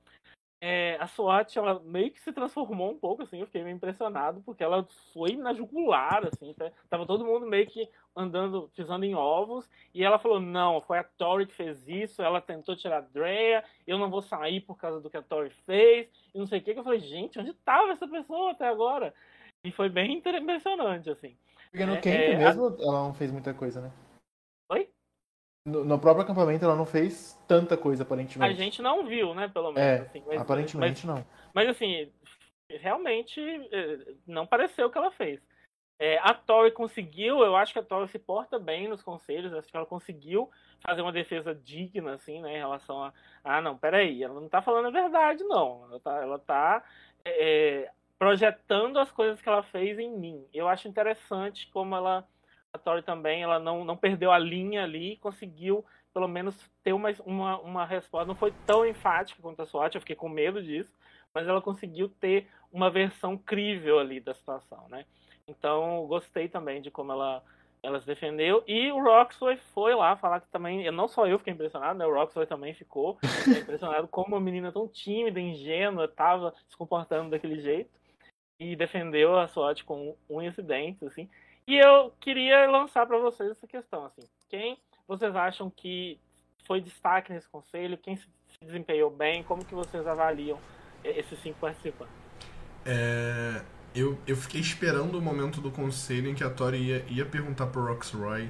[0.66, 4.42] É, a SWAT, ela meio que se transformou um pouco, assim, eu fiquei meio impressionado,
[4.46, 6.72] porque ela foi na jugular, assim, tá?
[6.90, 11.04] tava todo mundo meio que andando, pisando em ovos, e ela falou, não, foi a
[11.04, 15.02] Tori que fez isso, ela tentou tirar a Drea, eu não vou sair por causa
[15.02, 17.54] do que a Tori fez, e não sei o que, que eu falei, gente, onde
[17.56, 19.14] tava essa pessoa até agora?
[19.66, 21.36] E foi bem impressionante, assim.
[21.72, 22.84] Porque no é, camp é, mesmo, a...
[22.84, 23.92] ela não fez muita coisa, né?
[25.66, 28.52] No, no, próprio acampamento ela não fez tanta coisa, aparentemente.
[28.52, 29.80] A gente não viu, né, pelo menos.
[29.80, 31.26] É, assim, mas, aparentemente mas, não.
[31.54, 32.12] Mas assim,
[32.70, 33.40] realmente
[33.72, 35.40] é, não pareceu o que ela fez.
[36.00, 39.70] É, a Tori conseguiu, eu acho que a Tori se porta bem nos conselhos, acho
[39.70, 40.50] que ela conseguiu
[40.82, 44.62] fazer uma defesa digna, assim, né, em relação a, ah, não, peraí, ela não tá
[44.62, 46.84] falando a verdade, não, ela tá, ela tá
[47.24, 47.90] é,
[48.20, 50.46] projetando as coisas que ela fez em mim.
[50.54, 52.28] Eu acho interessante como ela,
[52.74, 57.10] a Tori também, ela não, não perdeu a linha ali, conseguiu pelo menos ter uma,
[57.26, 58.28] uma, uma resposta.
[58.28, 60.92] Não foi tão enfática quanto a SWAT, eu fiquei com medo disso,
[61.34, 65.06] mas ela conseguiu ter uma versão crível ali da situação, né?
[65.48, 67.44] Então, gostei também de como ela,
[67.82, 68.64] ela se defendeu.
[68.68, 72.06] E o Roxway foi lá falar que também, não só eu fiquei impressionado, né?
[72.06, 73.18] O Roxway também ficou
[73.48, 77.90] impressionado como uma menina tão tímida, ingênua, estava se comportando daquele jeito.
[78.60, 81.28] E defendeu a SWAT com um incidente, assim.
[81.68, 84.28] E eu queria lançar para vocês essa questão, assim.
[84.50, 86.20] Quem vocês acham que
[86.66, 87.98] foi destaque nesse conselho?
[87.98, 88.28] Quem se
[88.62, 89.44] desempenhou bem?
[89.44, 90.58] Como que vocês avaliam
[91.04, 92.14] esses cinco participantes?
[92.86, 93.62] É,
[93.96, 97.68] eu, eu fiquei esperando o momento do conselho em que a Tori ia, ia perguntar
[97.68, 98.50] pro Roxroy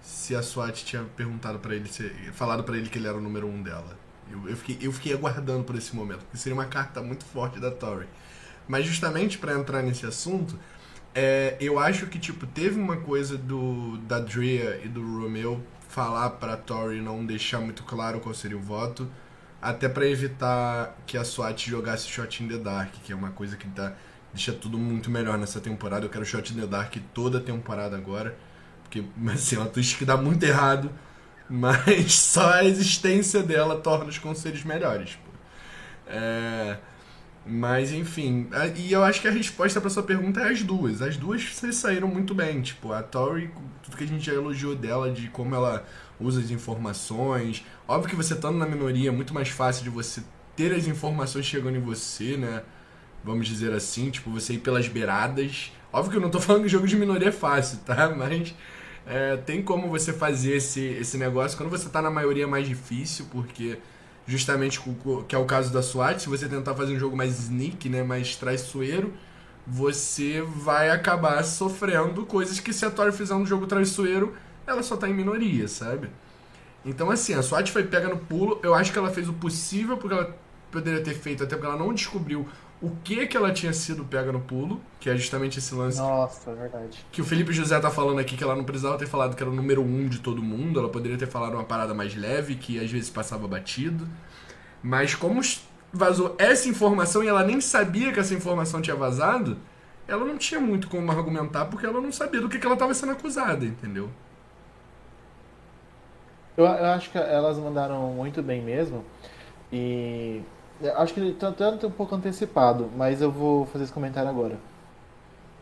[0.00, 3.20] se a SWAT tinha perguntado para ele, se, falado para ele que ele era o
[3.20, 3.98] número um dela.
[4.30, 7.58] Eu, eu, fiquei, eu fiquei aguardando por esse momento, porque seria uma carta muito forte
[7.58, 8.06] da Tori.
[8.66, 10.58] Mas justamente para entrar nesse assunto,
[11.14, 16.30] é, eu acho que tipo teve uma coisa do da Drea e do Romeo falar
[16.30, 19.08] para Tori não deixar muito claro qual seria o voto,
[19.62, 23.56] até para evitar que a SWAT jogasse Shot in the Dark, que é uma coisa
[23.56, 23.92] que tá,
[24.32, 26.04] deixa tudo muito melhor nessa temporada.
[26.04, 28.36] Eu quero Shot in the Dark toda a temporada agora,
[28.82, 30.90] porque assim, é uma twist que dá muito errado,
[31.48, 35.14] mas só a existência dela torna os conselhos melhores.
[35.24, 35.30] Pô.
[36.08, 36.76] É...
[37.46, 41.02] Mas enfim, e eu acho que a resposta para sua pergunta é as duas.
[41.02, 41.42] As duas
[41.72, 42.62] saíram muito bem.
[42.62, 43.50] Tipo, a Tori,
[43.82, 45.86] tudo que a gente já elogiou dela, de como ela
[46.18, 47.64] usa as informações.
[47.86, 50.22] Óbvio que você estando na minoria é muito mais fácil de você
[50.56, 52.62] ter as informações chegando em você, né?
[53.22, 55.70] Vamos dizer assim, tipo, você ir pelas beiradas.
[55.92, 58.08] Óbvio que eu não tô falando que jogo de minoria é fácil, tá?
[58.08, 58.54] Mas
[59.06, 61.58] é, tem como você fazer esse, esse negócio.
[61.58, 63.78] Quando você tá na maioria é mais difícil, porque
[64.26, 64.80] justamente
[65.28, 68.02] que é o caso da SWAT, se você tentar fazer um jogo mais sneak, né,
[68.02, 69.12] mais traiçoeiro,
[69.66, 74.34] você vai acabar sofrendo coisas que se a Tori fizer um jogo traiçoeiro,
[74.66, 76.10] ela só tá em minoria, sabe?
[76.84, 79.96] Então assim, a SWAT foi pega no pulo, eu acho que ela fez o possível
[79.96, 80.36] porque ela
[80.70, 82.46] poderia ter feito, até porque ela não descobriu
[82.84, 85.98] o que que ela tinha sido pega no pulo, que é justamente esse lance.
[85.98, 87.06] Nossa, é verdade.
[87.10, 89.50] Que o Felipe José tá falando aqui que ela não precisava ter falado que era
[89.50, 92.78] o número um de todo mundo, ela poderia ter falado uma parada mais leve, que
[92.78, 94.06] às vezes passava batido.
[94.82, 95.40] Mas como
[95.90, 99.56] vazou essa informação e ela nem sabia que essa informação tinha vazado,
[100.06, 102.92] ela não tinha muito como argumentar porque ela não sabia do que, que ela estava
[102.92, 104.10] sendo acusada, entendeu?
[106.54, 109.02] Eu, eu acho que elas mandaram muito bem mesmo.
[109.72, 110.42] E
[110.96, 114.58] Acho que tanto um pouco antecipado, mas eu vou fazer esse comentário agora.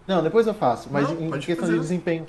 [0.07, 1.75] Não, depois eu faço, mas não, em questão fazer.
[1.75, 2.27] de desempenho.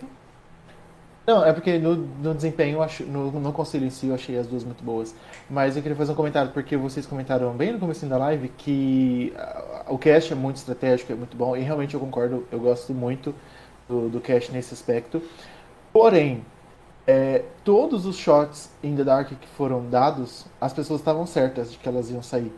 [1.26, 4.64] Não, é porque no, no desempenho, no, no conselho em si, eu achei as duas
[4.64, 5.16] muito boas.
[5.50, 9.34] Mas eu queria fazer um comentário, porque vocês comentaram bem no começo da live que
[9.88, 13.34] o cast é muito estratégico, é muito bom, e realmente eu concordo, eu gosto muito
[13.88, 15.22] do, do cast nesse aspecto.
[15.94, 16.44] Porém,
[17.08, 21.78] é, todos os shots in the dark que foram dados, as pessoas estavam certas de
[21.78, 22.52] que elas iam sair.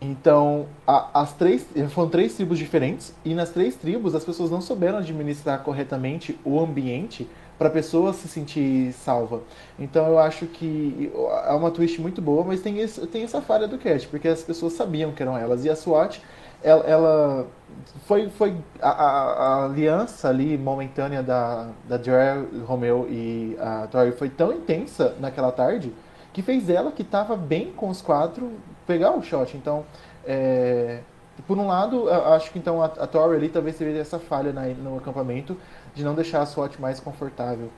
[0.00, 4.60] Então, a, as três foram três tribos diferentes e nas três tribos as pessoas não
[4.60, 7.28] souberam administrar corretamente o ambiente
[7.58, 9.42] para a pessoa se sentir salva.
[9.78, 11.10] Então, eu acho que
[11.46, 14.42] é uma twist muito boa, mas tem, esse, tem essa falha do Cat, porque as
[14.42, 16.20] pessoas sabiam que eram elas e a SWAT
[16.64, 17.46] ela, ela
[18.06, 24.12] foi, foi a, a, a, aliança ali momentânea da, da Jerry, Romeo e a Tori
[24.12, 25.92] foi tão intensa naquela tarde
[26.32, 28.50] que fez ela, que estava bem com os quatro,
[28.86, 29.56] pegar o shot.
[29.56, 29.84] Então,
[30.24, 31.00] é,
[31.46, 34.66] por um lado, acho que então a, a Tori ali talvez teve essa falha na,
[34.68, 35.58] no acampamento
[35.94, 37.70] de não deixar a SWAT mais confortável.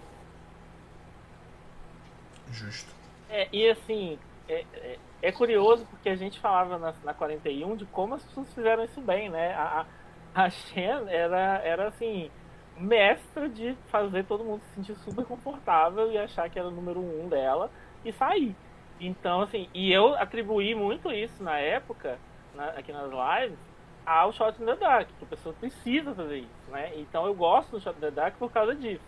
[2.53, 2.95] Justo.
[3.29, 7.85] É, e assim, é, é, é, curioso porque a gente falava na, na 41 de
[7.87, 9.53] como as pessoas fizeram isso bem, né?
[9.55, 9.87] A,
[10.35, 12.31] a Shen era, era assim,
[12.79, 17.01] mestra de fazer todo mundo se sentir super confortável e achar que era o número
[17.01, 17.71] um dela
[18.05, 18.55] e sair.
[19.01, 22.19] Então, assim, e eu atribuí muito isso na época,
[22.55, 23.59] na, aqui nas lives,
[24.07, 26.93] ao Shot in the Dark, que a pessoa precisa fazer isso, né?
[26.97, 29.05] Então eu gosto do Shot in the Dark por causa disso.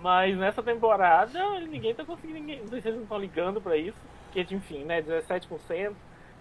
[0.00, 3.76] Mas nessa temporada, ninguém tá conseguindo, ninguém, não sei se vocês não estão ligando para
[3.76, 3.96] isso,
[4.26, 5.92] porque, enfim, né, 17%,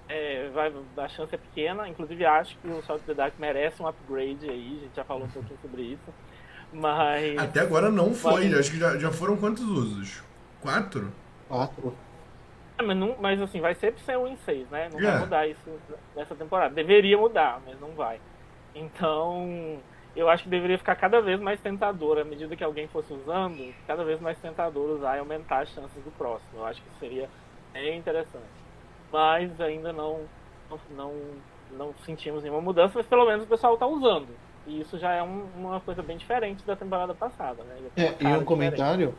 [0.09, 3.81] é, vai, a chance é pequena, inclusive acho que o Shot in the Dark merece
[3.81, 6.13] um upgrade aí, a gente já falou um pouquinho sobre isso.
[6.73, 7.37] Mas.
[7.37, 8.59] Até agora não foi, mas...
[8.59, 10.23] acho que já, já foram quantos usos?
[10.59, 11.13] Quatro?
[11.47, 11.95] Quatro.
[12.77, 14.89] É, mas, não, mas assim, vai sempre ser um em seis, né?
[14.91, 15.79] Não vai mudar isso
[16.15, 16.73] nessa temporada.
[16.73, 18.19] Deveria mudar, mas não vai.
[18.73, 19.79] Então,
[20.15, 23.73] eu acho que deveria ficar cada vez mais tentador, à medida que alguém fosse usando,
[23.85, 26.59] cada vez mais tentador usar e aumentar as chances do próximo.
[26.59, 27.29] Eu acho que seria
[27.73, 28.43] é interessante.
[29.11, 30.21] Mas ainda não,
[30.69, 31.13] não, não,
[31.71, 34.29] não sentimos nenhuma mudança, mas pelo menos o pessoal está usando.
[34.65, 37.75] E isso já é um, uma coisa bem diferente da temporada passada, né?
[37.97, 39.13] É, e um comentário,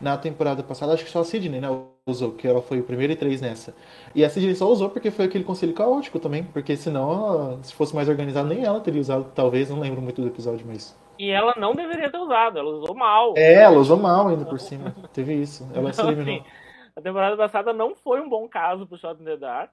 [0.00, 1.68] na temporada passada, acho que só a Sidney, né,
[2.06, 3.74] usou, que ela foi o primeiro e três nessa.
[4.14, 7.94] E a Sidney só usou porque foi aquele conselho caótico também, porque senão, se fosse
[7.94, 10.96] mais organizado, nem ela teria usado, talvez, não lembro muito do episódio, mas...
[11.18, 13.34] E ela não deveria ter usado, ela usou mal.
[13.36, 16.36] É, ela usou mal ainda por cima, teve isso, ela se eliminou.
[16.36, 16.44] Assim,
[16.94, 19.72] a temporada passada não foi um bom caso pro Shot in the Dark,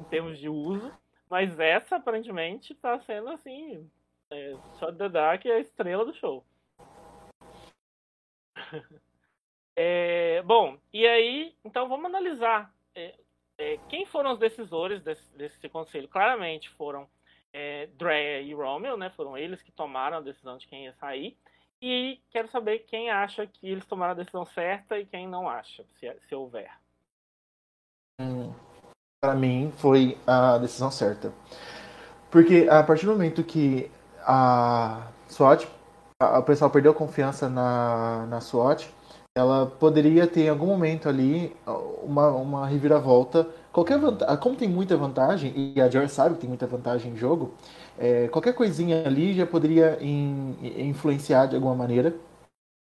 [0.00, 0.90] em termos de uso,
[1.28, 3.86] mas essa, aparentemente, tá sendo, assim,
[4.32, 6.44] é, Shot the Dark é a estrela do show.
[9.76, 13.14] é, bom, e aí, então vamos analisar é,
[13.58, 16.08] é, quem foram os decisores desse, desse conselho.
[16.08, 17.08] Claramente foram
[17.52, 19.10] é, Drea e Romeo, né?
[19.10, 21.36] Foram eles que tomaram a decisão de quem ia sair.
[21.80, 25.84] E quero saber quem acha que eles tomaram a decisão certa e quem não acha,
[25.98, 26.70] se, se houver.
[28.20, 28.54] Hum,
[29.20, 31.32] Para mim, foi a decisão certa.
[32.30, 33.90] Porque a partir do momento que
[34.26, 35.66] a SWAT,
[36.20, 38.88] a, o pessoal perdeu confiança na, na SWAT,
[39.34, 41.56] ela poderia ter em algum momento ali
[42.02, 43.48] uma, uma reviravolta.
[43.72, 47.16] Qualquer vantagem, como tem muita vantagem, e a Joy sabe que tem muita vantagem em
[47.16, 47.54] jogo,
[47.98, 52.14] é, qualquer coisinha ali já poderia in, influenciar de alguma maneira.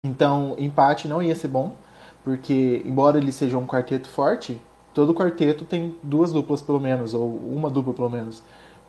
[0.05, 1.75] Então, empate não ia ser bom,
[2.23, 4.61] porque embora ele seja um quarteto forte,
[4.93, 8.41] todo quarteto tem duas duplas pelo menos, ou uma dupla pelo menos.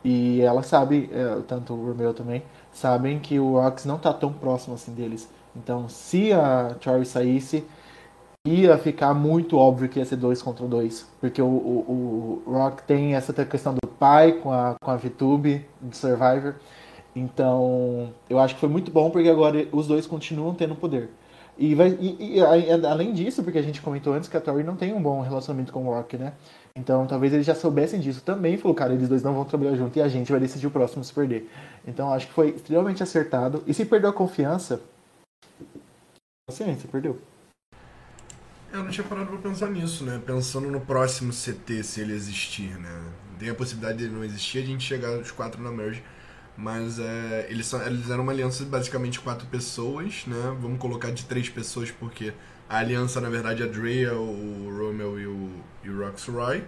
[0.03, 4.31] E ela sabe, é, tanto o Romeo também, sabem que o Rox não está tão
[4.31, 5.29] próximo assim deles.
[5.55, 7.65] Então, se a Tori saísse,
[8.45, 11.07] ia ficar muito óbvio que ia ser dois contra dois.
[11.19, 15.65] Porque o, o, o Rock tem essa questão do pai com a, com a VTube
[15.81, 16.55] de Survivor.
[17.15, 21.09] Então, eu acho que foi muito bom porque agora os dois continuam tendo poder.
[21.57, 24.77] E, vai, e, e, além disso, porque a gente comentou antes que a Tori não
[24.77, 26.33] tem um bom relacionamento com o Rock, né?
[26.75, 28.57] Então talvez eles já soubessem disso também.
[28.57, 31.03] Falou, cara, eles dois não vão trabalhar junto e a gente vai decidir o próximo
[31.03, 31.49] se perder.
[31.87, 33.63] Então acho que foi extremamente acertado.
[33.67, 34.81] E se perdeu a confiança,
[36.47, 37.19] paciência, perdeu.
[38.71, 40.21] Eu não tinha parado pra pensar nisso, né?
[40.23, 43.03] Pensando no próximo CT, se ele existir, né?
[43.39, 46.03] Tem a possibilidade dele não existir, a gente chegar os quatro na merge.
[46.55, 50.57] Mas é, eles, são, eles eram uma aliança de basicamente quatro pessoas, né?
[50.59, 52.33] Vamos colocar de três pessoas porque
[52.69, 55.49] a aliança, na verdade, é a Drea, o Romeo e o,
[55.83, 56.63] e o Roxroy.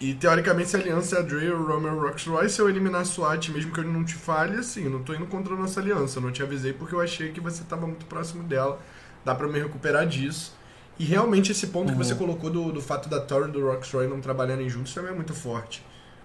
[0.00, 2.68] E teoricamente, se a aliança é a Drea, o Romeo e o Roxroy, se eu
[2.68, 5.54] eliminar a SWAT, mesmo que eu não te fale, assim, eu não tô indo contra
[5.54, 6.18] a nossa aliança.
[6.18, 8.80] Eu não te avisei porque eu achei que você tava muito próximo dela.
[9.24, 10.56] Dá pra me recuperar disso.
[10.98, 11.96] E realmente esse ponto uhum.
[11.96, 12.18] que você uhum.
[12.18, 15.32] colocou do, do fato da Tori e do Roxroy não trabalharem juntos também é muito
[15.32, 15.84] forte.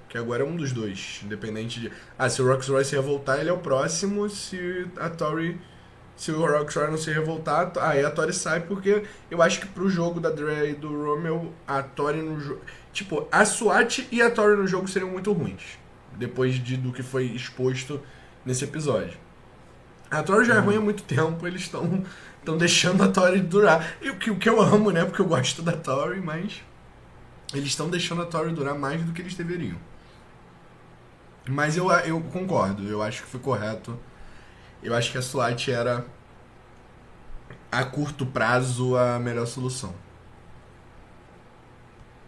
[0.09, 1.91] Que agora é um dos dois, independente de.
[2.17, 4.27] Ah, se o Roxroy se revoltar, ele é o próximo.
[4.29, 5.59] Se a Tori
[6.15, 9.89] se o Rockstar não se revoltar, aí a Tori sai, porque eu acho que pro
[9.89, 12.61] jogo da Dre e do Romeo, a Tori no jogo.
[12.91, 15.79] Tipo, a SWAT e a Tori no jogo seriam muito ruins.
[16.15, 17.99] Depois de, do que foi exposto
[18.45, 19.17] nesse episódio.
[20.11, 22.03] A Tori já é ruim há muito tempo, eles estão
[22.43, 23.95] estão deixando a Tori durar.
[24.01, 25.05] E o que, o que eu amo, né?
[25.05, 26.61] Porque eu gosto da Tori, mas.
[27.53, 29.77] Eles estão deixando a Tori durar mais do que eles deveriam.
[31.49, 33.97] Mas eu, eu concordo, eu acho que foi correto
[34.83, 36.05] eu acho que a SWAT era
[37.71, 39.93] a curto prazo a melhor solução.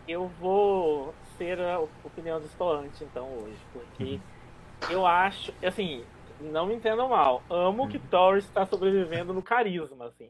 [0.08, 4.92] Eu vou ser a opinião do Stoante então hoje, porque uhum.
[4.92, 6.04] eu acho, assim,
[6.39, 7.89] não me entendam mal, amo uhum.
[7.89, 10.30] que Torres está sobrevivendo no carisma, assim.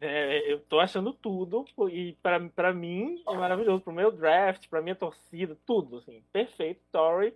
[0.00, 4.82] É, eu tô achando tudo e para para mim é maravilhoso, pro meu draft, pra
[4.82, 7.34] minha torcida, tudo assim, perfeito, Tory,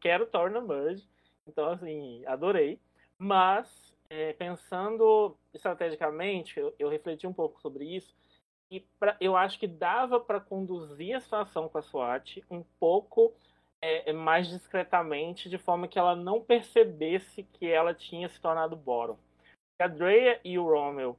[0.00, 1.04] quero Tory na merge.
[1.46, 2.80] Então assim, adorei.
[3.18, 8.14] Mas, é, pensando estrategicamente, eu, eu, refleti um pouco sobre isso,
[8.70, 13.32] e pra, eu acho que dava para conduzir a situação com a SWAT um pouco
[13.80, 18.76] é, é, mais discretamente, de forma que ela não percebesse que ela tinha se tornado
[18.76, 19.18] Boron.
[19.76, 21.16] Se a Drea e o Romeo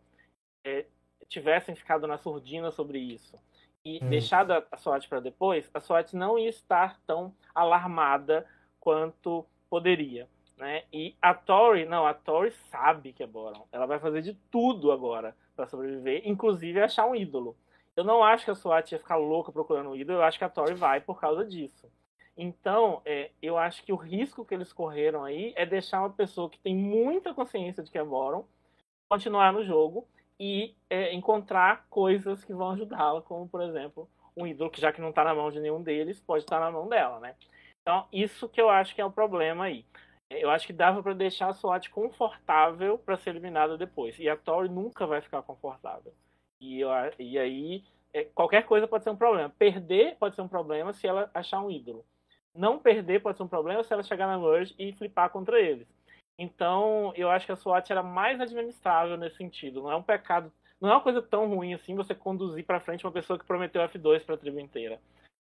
[0.66, 0.86] é,
[1.28, 3.40] tivessem ficado na surdina sobre isso
[3.84, 4.10] e hum.
[4.10, 8.46] deixado a, a SWAT para depois, a SWAT não ia estar tão alarmada
[8.80, 10.28] quanto poderia.
[10.58, 10.84] Né?
[10.92, 13.68] E a Tori, não, a Tori sabe que é Boron.
[13.72, 17.56] Ela vai fazer de tudo agora para sobreviver, inclusive achar um ídolo.
[17.96, 20.44] Eu não acho que a SWAT ia ficar louca procurando um ídolo, eu acho que
[20.44, 21.88] a Tori vai por causa disso.
[22.36, 26.50] Então, é, eu acho que o risco que eles correram aí é deixar uma pessoa
[26.50, 28.46] que tem muita consciência de que é Boron
[29.10, 30.08] continuar no jogo
[30.40, 35.02] e é, encontrar coisas que vão ajudá-la, como, por exemplo, um ídolo que já que
[35.02, 37.36] não está na mão de nenhum deles, pode estar tá na mão dela, né?
[37.82, 39.84] Então, isso que eu acho que é o problema aí
[40.30, 44.18] eu acho que dava para deixar a SWAT confortável para ser eliminada depois.
[44.20, 46.14] E a Tori nunca vai ficar confortável.
[46.60, 46.90] E, eu,
[47.20, 47.84] e aí,
[48.14, 49.50] é, qualquer coisa pode ser um problema.
[49.58, 52.06] Perder pode ser um problema se ela achar um ídolo.
[52.54, 55.88] Não perder pode ser um problema se ela chegar na merge e flipar contra eles.
[56.40, 59.82] Então, eu acho que a SWAT era mais administrável nesse sentido.
[59.82, 63.06] Não é um pecado, não é uma coisa tão ruim assim você conduzir para frente
[63.06, 65.00] uma pessoa que prometeu F2 para a tribo inteira.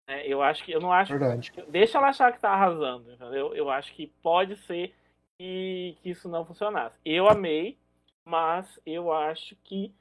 [0.08, 1.12] É, eu acho que eu não acho.
[1.12, 1.52] Verdade.
[1.68, 3.54] Deixa ela achar que tá arrasando, entendeu?
[3.54, 4.94] Eu acho que pode ser
[5.38, 6.96] que, que isso não funcionasse.
[7.04, 7.78] Eu amei,
[8.26, 9.94] mas eu acho que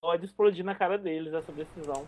[0.00, 2.06] pode explodir na cara deles essa decisão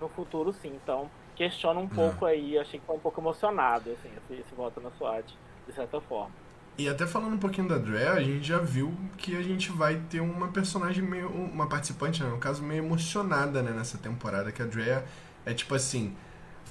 [0.00, 0.78] no futuro, sim.
[0.82, 2.58] Então, questiona um pouco aí.
[2.58, 5.34] Achei que foi um pouco emocionado, assim, esse, esse voto na SWAT,
[5.66, 6.34] de certa forma.
[6.78, 9.96] E até falando um pouquinho da Drea, a gente já viu que a gente vai
[10.08, 11.28] ter uma personagem meio.
[11.28, 15.04] uma participante, né, no caso, meio emocionada né, nessa temporada, que a Drea
[15.44, 16.16] é tipo assim.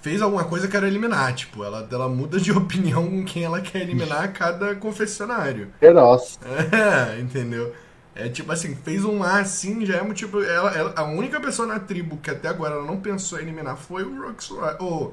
[0.01, 3.59] Fez alguma coisa que quer eliminar, tipo, ela, ela muda de opinião com quem ela
[3.59, 5.71] quer eliminar a cada confessionário.
[5.79, 6.39] Feroz.
[6.71, 7.73] É, entendeu?
[8.15, 10.43] É tipo assim, fez um A assim, já é motivo.
[10.43, 13.77] Ela, ela, a única pessoa na tribo que até agora ela não pensou em eliminar
[13.77, 14.75] foi o Roxroy.
[14.79, 15.11] Oh,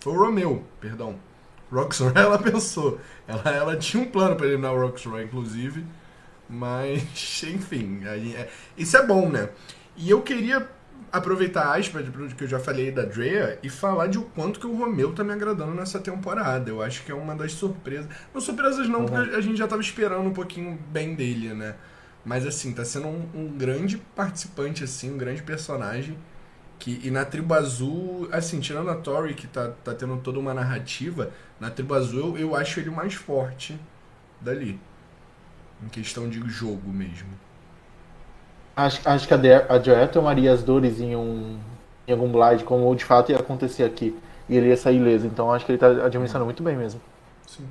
[0.00, 1.16] foi o Romeu, perdão.
[1.70, 2.98] Roxroy ela pensou.
[3.26, 5.84] Ela, ela tinha um plano para eliminar o Roxroy, inclusive.
[6.48, 9.50] Mas, enfim, aí, é, isso é bom, né?
[9.96, 10.66] E eu queria
[11.12, 14.60] aproveitar a aspas do que eu já falei da Drea e falar de o quanto
[14.60, 16.70] que o Romeu tá me agradando nessa temporada.
[16.70, 18.08] Eu acho que é uma das surpresas.
[18.32, 21.74] Não surpresas não, porque a gente já tava esperando um pouquinho bem dele, né?
[22.24, 26.18] Mas assim, tá sendo um, um grande participante, assim, um grande personagem.
[26.78, 30.54] Que, e na Tribo Azul, assim, tirando a Tori, que tá, tá tendo toda uma
[30.54, 33.78] narrativa, na Tribo Azul eu, eu acho ele o mais forte
[34.40, 34.78] dali.
[35.82, 37.47] Em questão de jogo mesmo.
[38.78, 41.58] Acho, acho que a, De a Joel tomaria as dores em, um,
[42.06, 44.16] em algum blind, como de fato ia acontecer aqui.
[44.48, 45.26] E ele ia sair ileso.
[45.26, 47.00] Então acho que ele tá administrando muito bem mesmo.
[47.44, 47.66] Sim.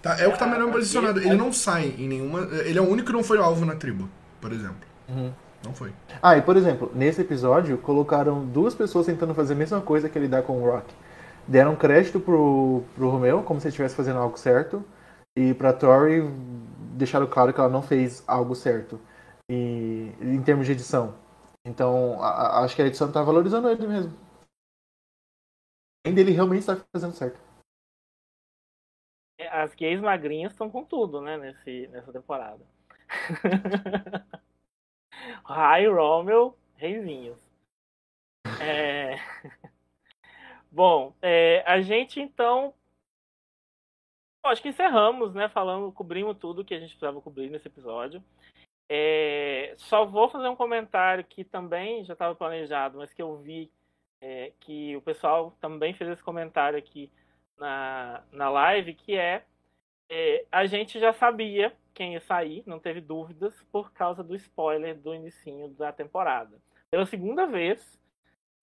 [0.00, 1.18] Tá, é o que tá melhor posicionado.
[1.18, 2.42] Ele não sai em nenhuma.
[2.64, 4.08] Ele é o único que não foi alvo na tribo,
[4.40, 4.86] por exemplo.
[5.08, 5.32] Uhum.
[5.64, 5.92] Não foi.
[6.22, 10.16] Ah, e por exemplo, nesse episódio colocaram duas pessoas tentando fazer a mesma coisa que
[10.16, 10.94] ele dá com o Rock.
[11.46, 14.84] Deram crédito pro, pro Romeu, como se ele estivesse fazendo algo certo,
[15.36, 16.30] e pra Tori
[16.94, 19.00] deixaram claro que ela não fez algo certo.
[19.52, 21.18] E em termos de edição.
[21.64, 24.12] Então, a, a, acho que a edição tá valorizando ele mesmo.
[26.06, 27.40] Ainda ele realmente está fazendo certo.
[29.50, 32.64] As gays magrinhas estão com tudo, né, nesse, nessa temporada.
[35.44, 37.38] Rai, Romel, reizinhos.
[38.62, 39.16] É...
[40.70, 42.72] Bom, é, a gente então.
[44.44, 45.48] Acho que encerramos, né?
[45.48, 48.22] Falando, cobrimos tudo que a gente precisava cobrir nesse episódio.
[48.92, 53.70] É, só vou fazer um comentário que também já estava planejado, mas que eu vi
[54.20, 57.08] é, que o pessoal também fez esse comentário aqui
[57.56, 59.44] na, na live, que é,
[60.10, 64.98] é a gente já sabia quem ia sair, não teve dúvidas, por causa do spoiler
[64.98, 66.58] do inicinho da temporada.
[66.90, 67.96] Pela segunda vez,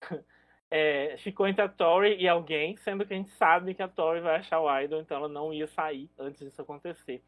[0.69, 4.19] é, ficou entre a Tori e alguém, sendo que a gente sabe que a Tori
[4.19, 7.23] vai achar o Idol, então ela não ia sair antes disso acontecer.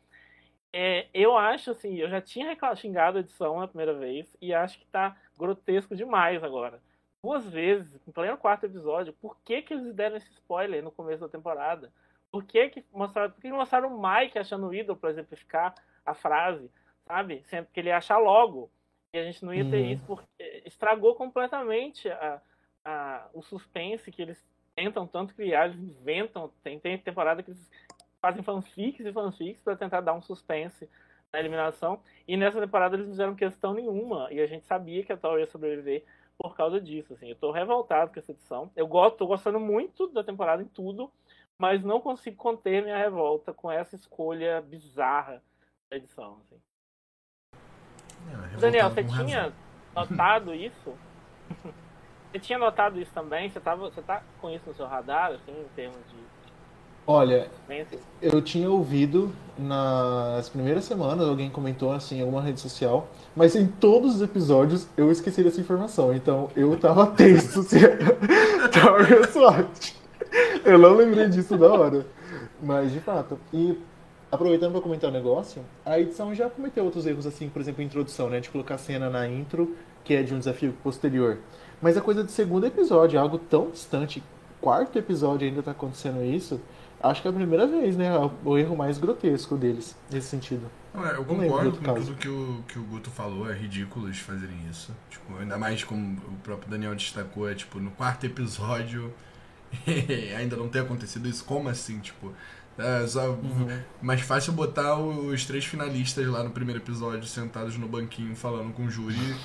[0.72, 4.80] É, eu acho assim, eu já tinha xingado a edição na primeira vez e acho
[4.80, 6.82] que tá grotesco demais agora.
[7.24, 11.22] Duas vezes, em pleno quarto episódio, por que, que eles deram esse spoiler no começo
[11.22, 11.92] da temporada?
[12.32, 15.74] Por que, que mostraram, por que mostraram o Mike achando o ídolo para exemplificar
[16.06, 16.70] a frase,
[17.06, 17.44] sabe?
[17.46, 18.72] Sendo que ele ia achar logo.
[19.12, 19.90] E a gente não ia ter uhum.
[19.90, 22.40] isso porque estragou completamente a,
[22.86, 26.54] a, o suspense que eles tentam tanto criar, eles inventam.
[26.64, 27.72] Tem, tem temporada que eles
[28.22, 30.90] fazem fanfics e fanfics para tentar dar um suspense
[31.32, 32.02] na eliminação.
[32.28, 34.28] E nessa temporada eles não fizeram questão nenhuma.
[34.32, 36.04] E a gente sabia que a Tori ia sobreviver
[36.38, 37.14] por causa disso.
[37.14, 37.30] Assim.
[37.30, 38.72] Eu tô revoltado com essa edição.
[38.76, 41.12] Eu gosto, tô gostando muito da temporada em tudo,
[41.58, 45.42] mas não consigo conter minha revolta com essa escolha bizarra
[45.90, 46.40] da edição.
[46.42, 46.62] Assim.
[48.56, 49.54] É, Daniel, você tinha
[49.96, 50.98] notado isso?
[52.32, 53.50] você tinha notado isso também?
[53.50, 56.39] Você, tava, você tá com isso no seu radar, assim, em termos de
[57.12, 57.48] Olha,
[58.22, 63.66] eu tinha ouvido nas primeiras semanas, alguém comentou assim em alguma rede social, mas em
[63.66, 67.80] todos os episódios eu esqueci dessa informação, então eu tava tenso se
[68.72, 69.96] Tower SWAT.
[70.64, 72.06] Eu não lembrei disso da hora.
[72.62, 73.40] Mas de fato.
[73.52, 73.76] E
[74.32, 77.82] aproveitando para comentar o um negócio, a edição já cometeu outros erros, assim, por exemplo,
[77.82, 78.40] a introdução, né?
[78.40, 81.40] De colocar cena na intro, que é de um desafio posterior.
[81.82, 84.22] Mas a coisa do segundo episódio, algo tão distante,
[84.62, 86.62] quarto episódio ainda tá acontecendo isso
[87.02, 88.10] Acho que é a primeira vez, né?
[88.44, 90.70] O erro mais grotesco deles, nesse sentido.
[90.94, 94.58] É, eu concordo com tudo que o, que o Guto falou, é ridículo eles fazerem
[94.70, 94.94] isso.
[95.10, 99.14] Tipo, ainda mais como o próprio Daniel destacou, é tipo, no quarto episódio
[100.38, 101.46] ainda não tem acontecido isso.
[101.46, 102.00] Como assim?
[102.00, 102.34] Tipo,
[102.78, 103.80] é só uhum.
[104.02, 108.86] mais fácil botar os três finalistas lá no primeiro episódio sentados no banquinho falando com
[108.86, 109.36] o júri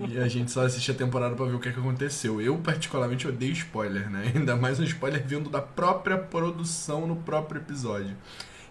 [0.00, 2.40] e a gente só assiste a temporada para ver o que, é que aconteceu.
[2.40, 4.30] Eu, particularmente, odeio spoiler, né?
[4.34, 8.16] Ainda mais um spoiler vindo da própria produção no próprio episódio.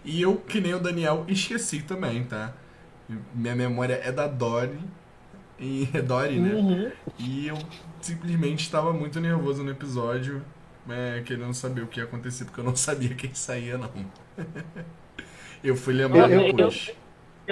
[0.04, 2.52] E eu, que nem o Daniel, esqueci também, tá?
[3.34, 4.78] Minha memória é da Dory.
[5.58, 6.52] E é Dory, né?
[6.54, 6.90] Uhum.
[7.18, 7.56] E eu
[8.00, 10.42] simplesmente estava muito nervoso no episódio,
[10.88, 13.90] é, querendo saber o que ia acontecer, porque eu não sabia quem saía, não.
[15.62, 16.90] eu fui lembrar Eu- eu- depois.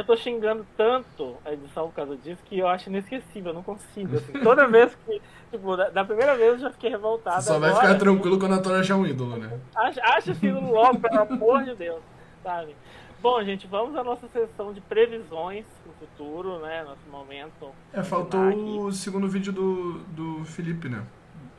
[0.01, 3.63] Eu tô xingando tanto a edição por causa disso que eu acho inesquecível, eu não
[3.63, 4.17] consigo.
[4.17, 5.21] Assim, toda vez que.
[5.51, 7.43] Tipo, da, da primeira vez eu já fiquei revoltado.
[7.43, 9.61] Você só vai agora, ficar tranquilo quando a Tora achar um ídolo, né?
[9.77, 12.01] Acha, acha esse ídolo logo, pelo amor de Deus.
[12.43, 12.75] Sabe?
[13.21, 16.83] Bom, gente, vamos à nossa sessão de previsões pro futuro, né?
[16.83, 17.69] Nosso momento.
[17.93, 18.41] É, faltou
[18.87, 21.05] o segundo vídeo do, do Felipe, né?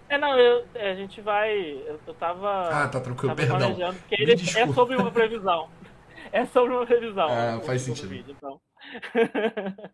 [0.09, 1.55] É, não, eu, é, a gente vai.
[1.85, 2.69] Eu, eu tava.
[2.69, 3.93] Ah, tá tranquilo, tava perdão.
[3.93, 5.69] porque ele é sobre uma previsão.
[6.31, 7.27] É sobre uma previsão.
[7.29, 8.09] Ah, o faz sentido.
[8.09, 8.61] vídeo, então.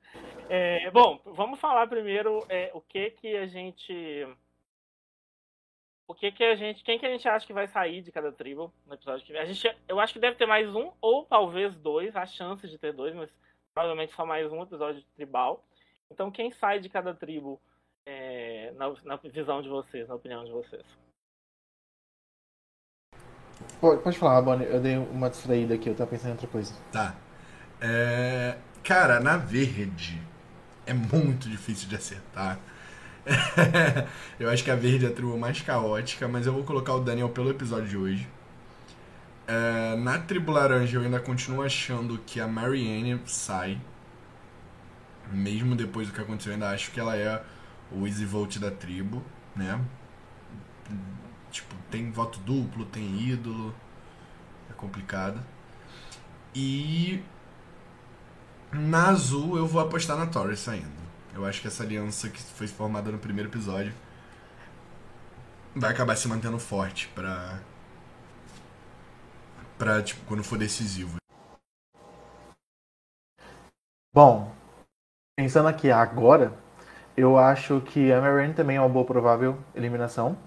[0.49, 4.25] É, bom, vamos falar primeiro é, o que que a gente.
[6.07, 6.83] O que que a gente.
[6.85, 9.41] Quem que a gente acha que vai sair de cada tribo no episódio que vem?
[9.41, 12.15] A gente, eu acho que deve ter mais um, ou talvez dois.
[12.15, 13.29] Há chances de ter dois, mas
[13.73, 15.65] provavelmente só mais um episódio tribal.
[16.09, 17.59] Então, quem sai de cada tribo
[18.05, 20.85] é, na, na visão de vocês, na opinião de vocês?
[23.79, 24.67] Pode, pode falar, Bonnie.
[24.67, 26.73] Eu dei uma distraída aqui, eu tava pensando em outra coisa.
[26.91, 27.15] Tá.
[27.81, 30.21] É, Cara, na verde
[30.85, 32.59] é muito difícil de acertar.
[34.39, 37.01] eu acho que a verde é a tribo mais caótica, mas eu vou colocar o
[37.01, 38.29] Daniel pelo episódio de hoje.
[39.47, 43.79] É, Na tribo laranja eu ainda continuo achando que a Marianne sai.
[45.31, 47.41] Mesmo depois do que aconteceu, eu ainda acho que ela é
[47.91, 49.23] o easy vote da tribo,
[49.55, 49.79] né?
[51.57, 53.73] Tipo, tem voto duplo, tem ídolo.
[54.69, 55.43] É complicado.
[56.53, 57.23] E
[58.71, 61.07] na azul eu vou apostar na Torres saindo.
[61.33, 63.91] Eu acho que essa aliança que foi formada no primeiro episódio
[65.75, 67.59] vai acabar se mantendo forte pra.
[69.79, 71.17] pra, tipo, quando for decisivo.
[74.13, 74.53] Bom,
[75.35, 76.53] pensando aqui agora,
[77.15, 80.37] eu acho que a também é uma boa provável eliminação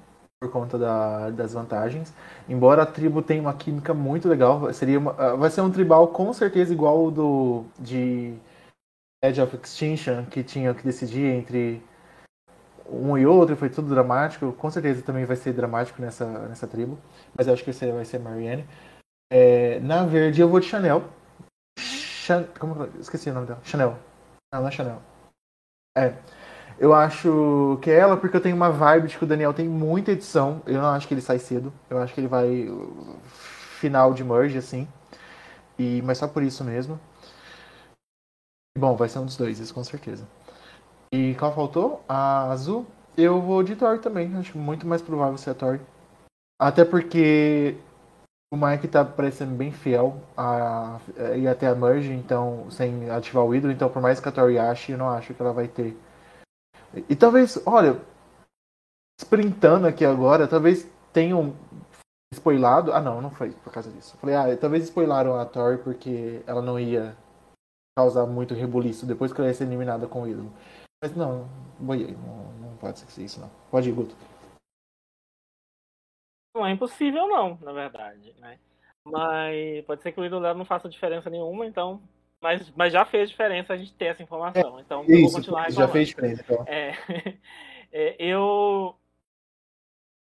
[0.40, 2.12] por conta da- das vantagens.
[2.48, 6.08] Embora a tribo tenha uma química muito legal, seria uma- ah, vai ser um tribal
[6.08, 8.34] com certeza igual o do de
[9.22, 11.82] Edge of Extinction, que tinha que decidir entre
[12.88, 14.50] um e outro, foi tudo dramático.
[14.54, 16.98] Com certeza também vai ser dramático nessa, nessa tribo,
[17.36, 18.66] mas eu acho que vai ser Marianne.
[19.30, 21.04] É, na verde eu vou de Chanel.
[21.78, 22.44] Chan...
[22.58, 23.60] Como Esqueci o nome dela.
[23.62, 23.96] Chanel.
[24.52, 25.02] Não, não é Chanel.
[25.96, 26.14] É.
[26.80, 29.68] Eu acho que é ela porque eu tenho uma vibe de que o Daniel tem
[29.68, 30.62] muita edição.
[30.66, 31.70] Eu não acho que ele sai cedo.
[31.90, 33.16] Eu acho que ele vai uh,
[33.78, 34.88] final de merge, assim.
[35.78, 36.98] E, mas só por isso mesmo.
[38.78, 40.26] Bom, vai ser um dos dois, isso com certeza.
[41.12, 42.02] E qual faltou?
[42.08, 42.86] A azul.
[43.14, 44.34] Eu vou de Thor também.
[44.36, 45.80] Acho muito mais provável ser a Thor.
[46.58, 47.76] Até porque
[48.50, 50.98] o Mike tá parecendo bem fiel a
[51.36, 53.72] ir até a merge, então, sem ativar o ídolo.
[53.72, 55.94] Então, por mais que a Tori ache, eu não acho que ela vai ter.
[57.08, 58.00] E, talvez, olha,
[59.20, 61.54] sprintando aqui agora, talvez tenham
[62.32, 62.92] spoilado.
[62.92, 64.16] Ah, não, não foi por causa disso.
[64.18, 67.16] Falei, ah, talvez spoilaram a Tori porque ela não ia
[67.96, 70.52] causar muito rebuliço depois que ela ia ser eliminada com o ídolo.
[71.02, 71.48] Mas não,
[71.78, 73.50] boiei, não, não pode ser isso, não.
[73.70, 74.14] Pode ir, Guto.
[76.54, 78.58] Não é impossível, não, na verdade, né?
[79.04, 82.02] Mas pode ser que o ídolo dela não faça diferença nenhuma, então.
[82.40, 84.80] Mas, mas já fez diferença a gente ter essa informação.
[84.80, 85.92] Então eu vou Isso, continuar já reclamando.
[85.92, 86.64] fez diferença, então.
[86.66, 86.94] É,
[87.92, 88.96] é, eu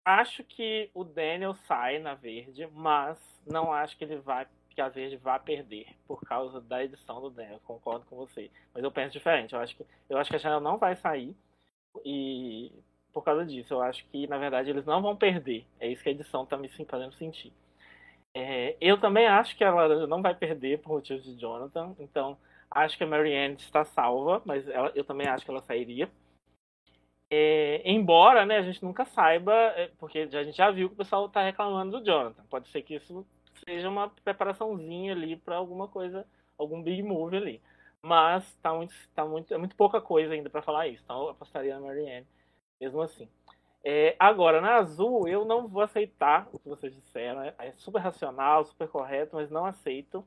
[0.05, 4.89] acho que o Daniel sai na verde, mas não acho que ele vai que a
[4.89, 7.61] verde vá perder por causa da edição do Daniel.
[7.63, 9.55] Concordo com você, mas eu penso diferente.
[9.55, 11.33] Eu acho que eu acho que a Chanel não vai sair
[12.03, 12.71] e
[13.13, 15.65] por causa disso eu acho que na verdade eles não vão perder.
[15.79, 17.53] É isso que a edição tá me fazendo sentir.
[18.35, 22.37] É, eu também acho que a laranja não vai perder por motivos de Jonathan, então
[22.69, 26.09] acho que a Marianne está salva, mas ela- eu também acho que ela sairia.
[27.29, 30.97] É, embora né, a gente nunca saiba, é, porque a gente já viu que o
[30.97, 32.43] pessoal está reclamando do Jonathan.
[32.49, 33.25] Pode ser que isso
[33.67, 36.25] seja uma preparaçãozinha ali para alguma coisa,
[36.57, 37.61] algum big move ali.
[38.01, 41.01] Mas tá muito, tá muito, é muito pouca coisa ainda para falar isso.
[41.03, 42.27] Então eu apostaria na Marianne,
[42.79, 43.29] mesmo assim.
[43.87, 47.43] É, agora, na azul, eu não vou aceitar o que vocês disseram.
[47.43, 50.25] É, é super racional, super correto, mas não aceito.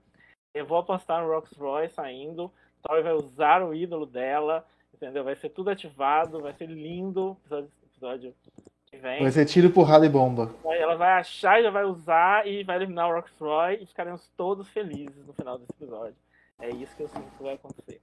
[0.55, 2.53] Eu vou apostar no Rox Roy saindo.
[2.81, 4.65] Tori vai usar o ídolo dela,
[4.95, 5.25] entendeu?
[5.25, 8.35] Vai ser tudo ativado, vai ser lindo episódio, episódio
[8.87, 9.23] que vem.
[9.23, 10.55] Vai ser tiro, porrada e bomba.
[10.65, 14.31] Ela vai achar e já vai usar e vai eliminar o Rox Roy e ficaremos
[14.37, 16.17] todos felizes no final desse episódio.
[16.61, 18.01] É isso que eu sinto que vai acontecer.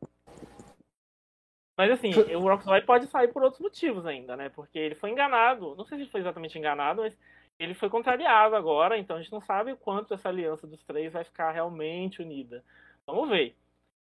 [1.77, 4.49] Mas assim, o Roy pode sair por outros motivos ainda, né?
[4.49, 5.75] Porque ele foi enganado.
[5.75, 7.17] Não sei se ele foi exatamente enganado, mas
[7.59, 11.13] ele foi contrariado agora, então a gente não sabe o quanto essa aliança dos três
[11.13, 12.63] vai ficar realmente unida.
[13.05, 13.55] Vamos ver.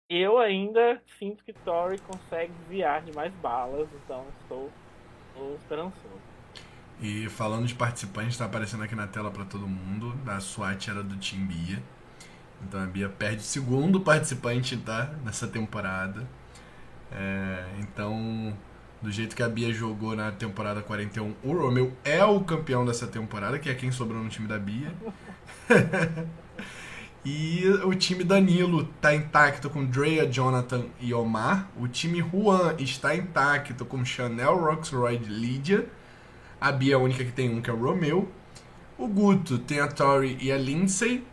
[0.10, 4.70] Eu ainda sinto que Tori consegue desviar de mais balas, então estou,
[5.30, 6.22] estou esperançoso.
[7.02, 10.14] E falando de participantes, está aparecendo aqui na tela para todo mundo.
[10.30, 11.82] A SWAT era do Team Bia.
[12.62, 16.28] Então a Bia perde o segundo participante tá, nessa temporada.
[17.16, 18.54] É, então,
[19.02, 23.06] do jeito que a Bia jogou na temporada 41, o Romeu é o campeão dessa
[23.06, 24.92] temporada, que é quem sobrou no time da Bia.
[27.24, 31.70] e o time Danilo está intacto com Drea, Jonathan e Omar.
[31.78, 35.88] O time Juan está intacto com Chanel, Roxroyd e Lydia.
[36.60, 38.32] A Bia é a única que tem um, que é o Romeu.
[38.98, 41.24] O Guto tem a Tori e a Lindsay.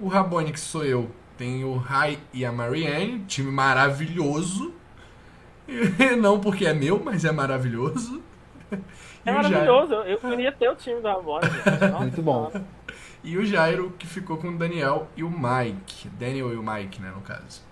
[0.00, 3.24] O Rabone, que sou eu, tem o Rai e a Marianne.
[3.26, 4.73] Time maravilhoso.
[5.66, 8.22] E não porque é meu, mas é maravilhoso.
[9.24, 9.90] É maravilhoso.
[9.92, 10.08] Jairo...
[10.08, 11.48] Eu queria ter o time do Rabone.
[12.00, 12.52] Muito bom.
[13.22, 16.08] E o Jairo, que ficou com o Daniel e o Mike.
[16.10, 17.62] Daniel e o Mike, né, no caso.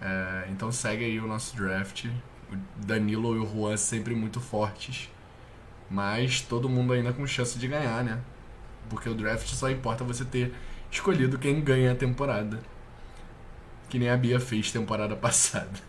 [0.00, 2.04] É, então segue aí o nosso draft.
[2.52, 5.10] O Danilo e o Juan sempre muito fortes.
[5.90, 8.20] Mas todo mundo ainda com chance de ganhar, né?
[8.90, 10.52] Porque o draft só importa você ter
[10.90, 12.60] escolhido quem ganha a temporada.
[13.88, 15.87] Que nem a Bia fez temporada passada.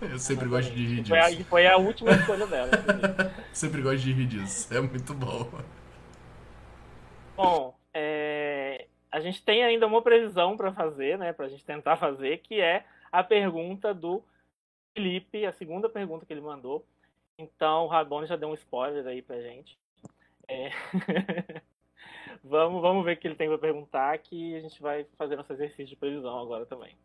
[0.00, 1.08] Eu sempre gosto de rir disso.
[1.08, 2.70] Foi a, foi a última escolha dela.
[3.52, 4.72] sempre gosto de rir disso.
[4.72, 5.50] É muito bom.
[7.36, 11.32] Bom, é, a gente tem ainda uma previsão para fazer, né?
[11.32, 14.22] Pra gente tentar fazer, que é a pergunta do
[14.94, 16.84] Felipe, a segunda pergunta que ele mandou.
[17.38, 19.78] Então, o Rabone já deu um spoiler aí pra gente.
[20.46, 20.70] É...
[22.44, 25.52] vamos, vamos ver o que ele tem para perguntar, que a gente vai fazer nosso
[25.52, 26.96] exercício de previsão agora também.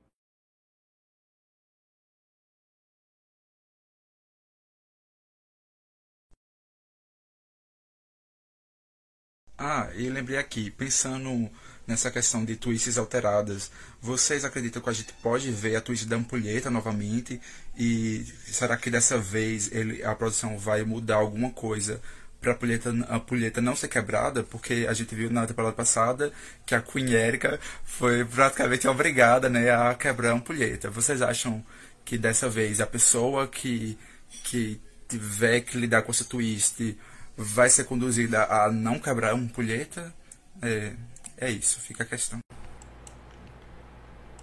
[9.57, 11.49] Ah, e lembrei aqui, pensando
[11.87, 13.71] nessa questão de twists alteradas,
[14.01, 17.39] vocês acreditam que a gente pode ver a twist da ampulheta novamente?
[17.77, 22.01] E será que dessa vez ele, a produção vai mudar alguma coisa
[22.41, 24.43] para a ampulheta, a não ser quebrada?
[24.43, 26.33] Porque a gente viu na temporada passada
[26.65, 30.89] que a Queen Erika foi praticamente obrigada né, a quebrar a ampulheta.
[30.89, 31.63] Vocês acham
[32.03, 33.97] que dessa vez a pessoa que,
[34.43, 36.97] que tiver que lidar com essa twist
[37.37, 40.13] vai ser conduzida a não quebrar ampulheta?
[40.61, 40.93] É,
[41.37, 42.39] é isso, fica a questão.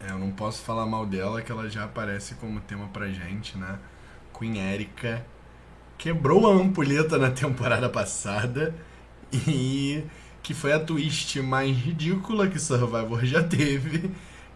[0.01, 3.57] É, eu não posso falar mal dela, que ela já aparece como tema pra gente,
[3.57, 3.79] né?
[4.37, 5.25] Queen Erika
[5.97, 8.75] quebrou a ampulheta na temporada passada
[9.33, 10.05] e
[10.43, 14.11] que foi a twist mais ridícula que Survivor já teve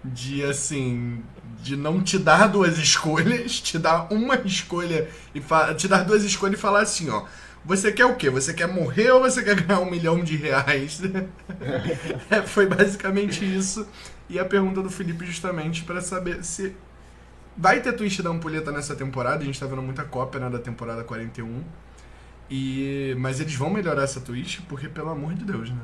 [0.04, 1.22] de assim
[1.62, 5.40] de não te dar duas escolhas, te dar uma escolha e
[5.76, 7.24] te dar duas escolhas e falar assim, ó,
[7.66, 8.30] você quer o quê?
[8.30, 11.02] Você quer morrer ou você quer ganhar um milhão de reais?
[12.30, 13.88] é, foi basicamente isso.
[14.28, 16.74] E a pergunta do Felipe justamente para saber se
[17.56, 19.42] vai ter twist da ampulheta nessa temporada.
[19.42, 21.64] A gente tá vendo muita cópia né, da temporada 41.
[22.48, 23.16] E...
[23.18, 25.82] Mas eles vão melhorar essa twist porque, pelo amor de Deus, né?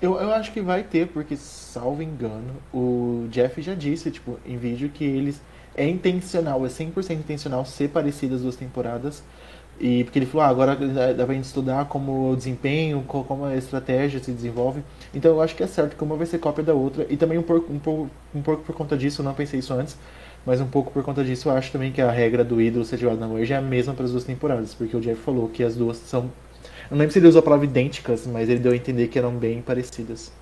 [0.00, 4.56] Eu, eu acho que vai ter, porque, salvo engano, o Jeff já disse, tipo, em
[4.56, 5.42] vídeo que eles
[5.74, 9.22] é intencional, é 100% intencional ser parecidas as duas temporadas.
[9.80, 10.76] E porque ele falou, ah, agora
[11.14, 14.82] dá pra gente estudar como o desempenho, como a estratégia se desenvolve.
[15.14, 17.06] Então eu acho que é certo que uma vai ser cópia da outra.
[17.08, 19.72] E também um pouco, um pouco, um pouco por conta disso, eu não pensei isso
[19.72, 19.96] antes,
[20.44, 22.98] mas um pouco por conta disso eu acho também que a regra do ídolo ser
[22.98, 24.74] jogado na Merge é a mesma para as duas temporadas.
[24.74, 26.22] Porque o Jeff falou que as duas são.
[26.22, 29.18] Eu não lembro se ele usou a palavra idênticas, mas ele deu a entender que
[29.18, 30.32] eram bem parecidas.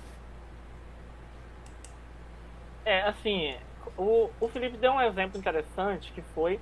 [2.83, 3.53] É, assim,
[3.97, 6.59] o, o Felipe deu um exemplo interessante que foi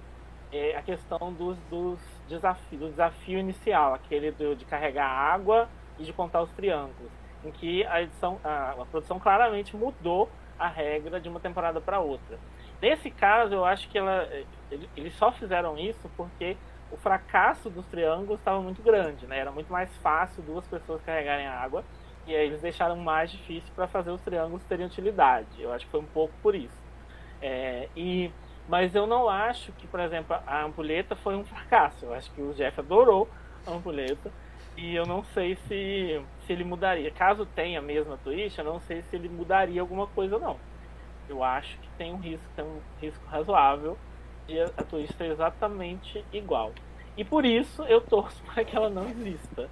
[0.55, 1.99] é, a questão dos, dos
[2.29, 5.67] desafios, do desafio inicial, aquele do, de carregar água
[5.99, 7.11] e de contar os triângulos,
[7.43, 11.99] em que a edição, a, a produção claramente mudou a regra de uma temporada para
[11.99, 12.39] outra.
[12.81, 14.27] Nesse caso, eu acho que ela,
[14.95, 16.55] eles só fizeram isso porque
[16.91, 19.39] o fracasso dos triângulos estava muito grande, né?
[19.39, 21.83] Era muito mais fácil duas pessoas carregarem a água
[22.27, 25.61] e aí eles deixaram mais difícil para fazer os triângulos terem utilidade.
[25.61, 26.83] Eu acho que foi um pouco por isso.
[27.41, 28.31] É, e,
[28.67, 32.05] mas eu não acho que, por exemplo, a ampulheta foi um fracasso.
[32.05, 33.29] Eu acho que o Jeff adorou
[33.65, 34.31] a ampulheta.
[34.77, 37.09] E eu não sei se, se ele mudaria.
[37.11, 40.59] Caso tenha a mesma twist, eu não sei se ele mudaria alguma coisa não.
[41.29, 43.97] Eu acho que tem um risco, tem um risco razoável
[44.47, 46.73] de a, a twist ser exatamente igual.
[47.17, 49.69] E por isso eu torço para que ela não exista.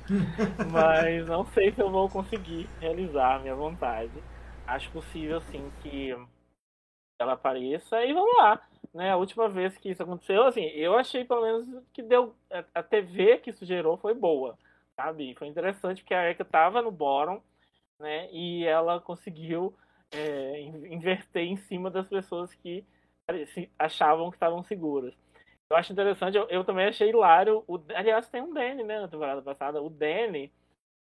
[0.72, 4.12] Mas não sei se eu vou conseguir realizar a minha vontade.
[4.66, 6.16] Acho possível sim que
[7.20, 8.62] ela apareça e vamos lá.
[8.94, 12.36] Né, a última vez que isso aconteceu, assim, eu achei pelo menos que deu.
[12.76, 14.58] A TV que isso gerou foi boa.
[14.96, 15.34] sabe?
[15.36, 17.42] Foi interessante porque a Erika tava no bottom,
[18.00, 18.30] né?
[18.32, 19.76] E ela conseguiu
[20.12, 22.86] é, inverter em cima das pessoas que
[23.80, 25.16] achavam que estavam seguras.
[25.70, 27.64] Eu acho interessante, eu, eu, também achei hilário.
[27.68, 29.82] O, aliás, tem um Danny, né, na temporada passada.
[29.82, 30.52] O Danny,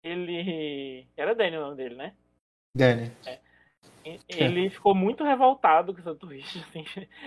[0.02, 1.06] ele.
[1.16, 2.14] Era Danny o nome dele, né?
[2.74, 3.12] Danny.
[3.24, 3.45] É.
[4.28, 6.84] Ele ficou muito revoltado com essa twist, assim.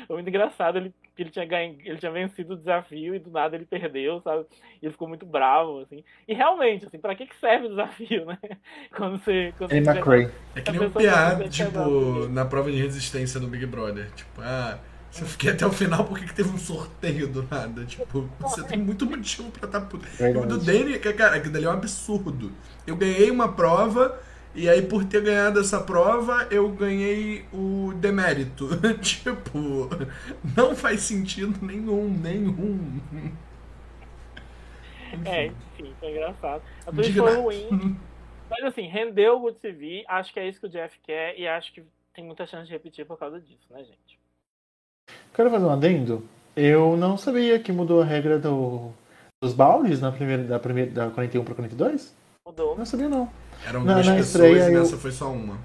[0.08, 0.78] Foi muito engraçado.
[0.78, 4.46] Ele, ele, tinha ganho, ele tinha vencido o desafio e do nada ele perdeu, sabe?
[4.82, 6.04] E ele ficou muito bravo, assim.
[6.28, 8.38] E realmente, assim, pra que, que serve o desafio, né?
[8.96, 9.54] Quando você.
[9.58, 10.32] Quando você McRae.
[10.56, 14.10] É que nem um piada, tipo, na prova de resistência do Big Brother.
[14.12, 14.80] Tipo, ah.
[15.12, 17.84] Se eu fiquei até o final, por que teve um sorteio do nada?
[17.84, 20.06] Tipo, você tem muito motivo pra estar tá puto.
[20.40, 22.52] O do Danny, cara, aquilo dali é um absurdo.
[22.86, 24.20] Eu ganhei uma prova
[24.60, 28.68] e aí, por ter ganhado essa prova, eu ganhei o demérito.
[28.99, 29.88] tipo,
[30.53, 32.99] não faz sentido nenhum, nenhum.
[35.23, 36.61] É, enfim, foi engraçado.
[36.86, 37.98] A Twitch foi ruim.
[38.49, 40.03] Mas assim, rendeu o Good TV.
[40.10, 41.81] Acho que é isso que o Jeff quer e acho que
[42.14, 44.19] tem muita chance de repetir por causa disso, né, gente?
[45.34, 46.27] Quero fazer um adendo.
[46.53, 48.91] Eu não sabia que mudou a regra do,
[49.41, 52.14] dos baldes na primeira, da, primeira, da 41 para 42.
[52.45, 52.77] Mudou.
[52.77, 53.31] Não sabia, não.
[53.68, 54.99] Eram duas na pessoas e nessa eu...
[54.99, 55.57] foi só uma.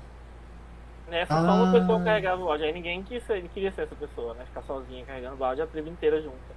[1.08, 1.42] Nessa ah.
[1.42, 2.64] só uma pessoa carregava o balde.
[2.64, 4.44] Aí ninguém quis ser, queria ser essa pessoa, né?
[4.46, 6.54] Ficar sozinha carregando o balde, a tribo inteira junta.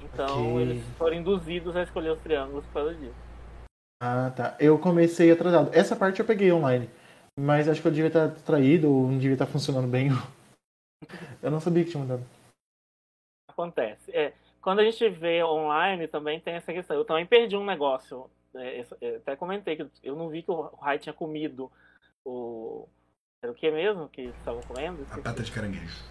[0.00, 0.62] Então okay.
[0.62, 3.14] eles foram induzidos a escolher os triângulos por causa disso.
[4.02, 4.56] Ah, tá.
[4.58, 5.70] Eu comecei atrasado.
[5.72, 6.90] Essa parte eu peguei online.
[7.38, 10.10] Mas acho que eu devia estar distraído ou não devia estar funcionando bem.
[11.42, 12.24] Eu não sabia que tinha mudado.
[13.48, 14.10] Acontece.
[14.12, 16.96] É, quando a gente vê online também tem essa questão.
[16.96, 20.62] Eu também perdi um negócio é, é, até comentei que eu não vi que o
[20.76, 21.70] Rai tinha comido
[22.24, 22.88] o.
[23.42, 25.04] Era o que mesmo que estavam comendo?
[25.10, 26.04] A pata de caranguejo.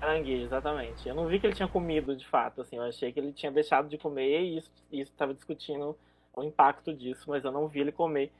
[0.00, 1.08] Caranguejo, exatamente.
[1.08, 2.76] Eu não vi que ele tinha comido de fato, assim.
[2.76, 5.96] Eu achei que ele tinha deixado de comer e isso estava discutindo
[6.34, 8.32] o impacto disso, mas eu não vi ele comer.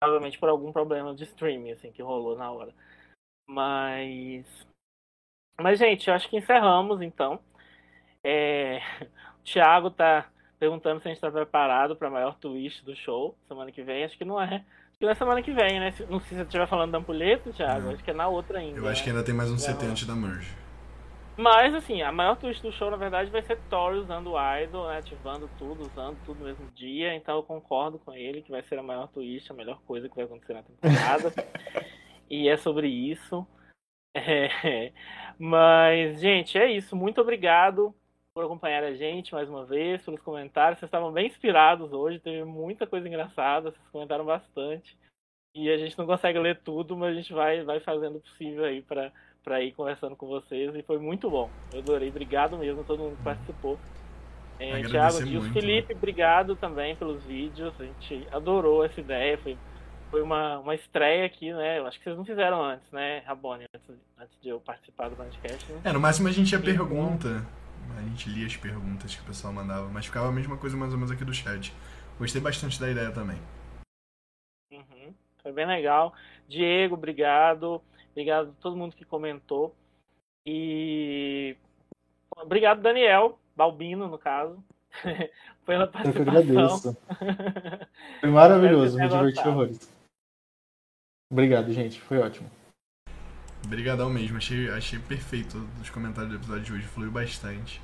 [0.00, 2.74] Provavelmente por algum problema de streaming, assim, que rolou na hora.
[3.48, 4.46] Mas.
[5.60, 7.40] Mas, gente, eu acho que encerramos então.
[8.24, 8.80] É...
[9.40, 10.30] O Thiago tá
[10.60, 14.04] perguntando se a gente está preparado para a maior twist do show semana que vem.
[14.04, 14.56] Acho que não é.
[14.56, 15.94] Acho que não é semana que vem, né?
[16.10, 17.86] Não sei se você estiver falando da ampulheta, Thiago.
[17.86, 17.94] Não.
[17.94, 18.78] Acho que é na outra ainda.
[18.78, 19.04] Eu acho né?
[19.04, 20.54] que ainda tem mais um CT antes da merge.
[21.38, 24.88] Mas, assim, a maior twist do show, na verdade, vai ser Thor usando o Idol,
[24.88, 24.98] né?
[24.98, 27.14] Ativando tudo, usando tudo no mesmo dia.
[27.14, 30.14] Então eu concordo com ele que vai ser a maior twist, a melhor coisa que
[30.14, 31.32] vai acontecer na temporada.
[32.28, 33.46] e é sobre isso.
[34.14, 34.92] É...
[35.38, 36.94] Mas, gente, é isso.
[36.94, 37.94] Muito obrigado
[38.34, 40.78] por acompanhar a gente mais uma vez, pelos comentários.
[40.78, 44.96] Vocês estavam bem inspirados hoje, teve muita coisa engraçada, vocês comentaram bastante.
[45.54, 48.64] E a gente não consegue ler tudo, mas a gente vai, vai fazendo o possível
[48.64, 50.72] aí para ir conversando com vocês.
[50.76, 51.50] E foi muito bom.
[51.72, 52.08] Eu adorei.
[52.08, 53.78] Obrigado mesmo a todo mundo que participou.
[54.60, 57.72] É, Tiago, Gil, Felipe, obrigado também pelos vídeos.
[57.80, 59.38] A gente adorou essa ideia.
[59.38, 59.58] Foi,
[60.10, 61.78] foi uma, uma estreia aqui, né?
[61.78, 63.64] Eu acho que vocês não fizeram antes, né, Rabone?
[63.74, 63.90] Antes,
[64.20, 65.72] antes de eu participar do podcast.
[65.72, 65.80] Né?
[65.82, 67.44] É, no máximo a gente ia pergunta
[67.96, 70.92] a gente lia as perguntas que o pessoal mandava, mas ficava a mesma coisa mais
[70.92, 71.72] ou menos aqui do chat.
[72.18, 73.38] Gostei bastante da ideia também.
[74.72, 76.14] Uhum, foi bem legal.
[76.48, 77.82] Diego, obrigado.
[78.12, 79.74] Obrigado a todo mundo que comentou.
[80.44, 81.56] E
[82.36, 84.62] obrigado, Daniel, Balbino, no caso,
[85.66, 86.20] pela participação.
[86.20, 86.96] Eu que agradeço.
[88.20, 90.00] Foi maravilhoso, me diverti horrores.
[91.30, 92.00] Obrigado, gente.
[92.00, 92.50] Foi ótimo.
[93.64, 97.80] Obrigadão mesmo, achei, achei perfeito os comentários do episódio de hoje, fluiu bastante.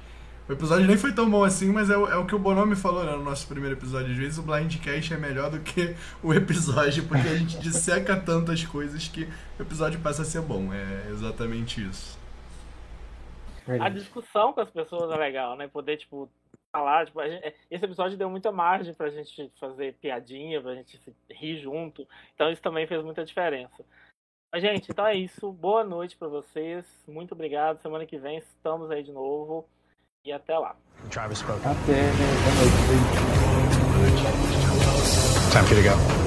[0.49, 2.77] O episódio nem foi tão bom assim, mas é o, é o que o Bonomi
[2.77, 4.13] falou né, no nosso primeiro episódio.
[4.13, 8.65] Às vezes o Blindcast é melhor do que o episódio, porque a gente disseca tantas
[8.65, 9.25] coisas que
[9.59, 10.73] o episódio passa a ser bom.
[10.73, 12.17] É exatamente isso.
[13.81, 15.67] A discussão com as pessoas é legal, né?
[15.67, 16.31] Poder, tipo,
[16.71, 17.07] falar.
[17.07, 22.07] Tipo, gente, esse episódio deu muita margem pra gente fazer piadinha, pra gente rir junto.
[22.35, 23.85] Então isso também fez muita diferença.
[24.53, 25.53] Mas, gente, então é isso.
[25.53, 26.87] Boa noite para vocês.
[27.07, 27.81] Muito obrigado.
[27.83, 29.69] Semana que vem estamos aí de novo.
[30.25, 30.75] E até lá.
[31.11, 31.61] Travis spoke.
[31.61, 32.11] Até.
[32.43, 32.77] Boa noite.
[35.53, 36.26] Time for you to go.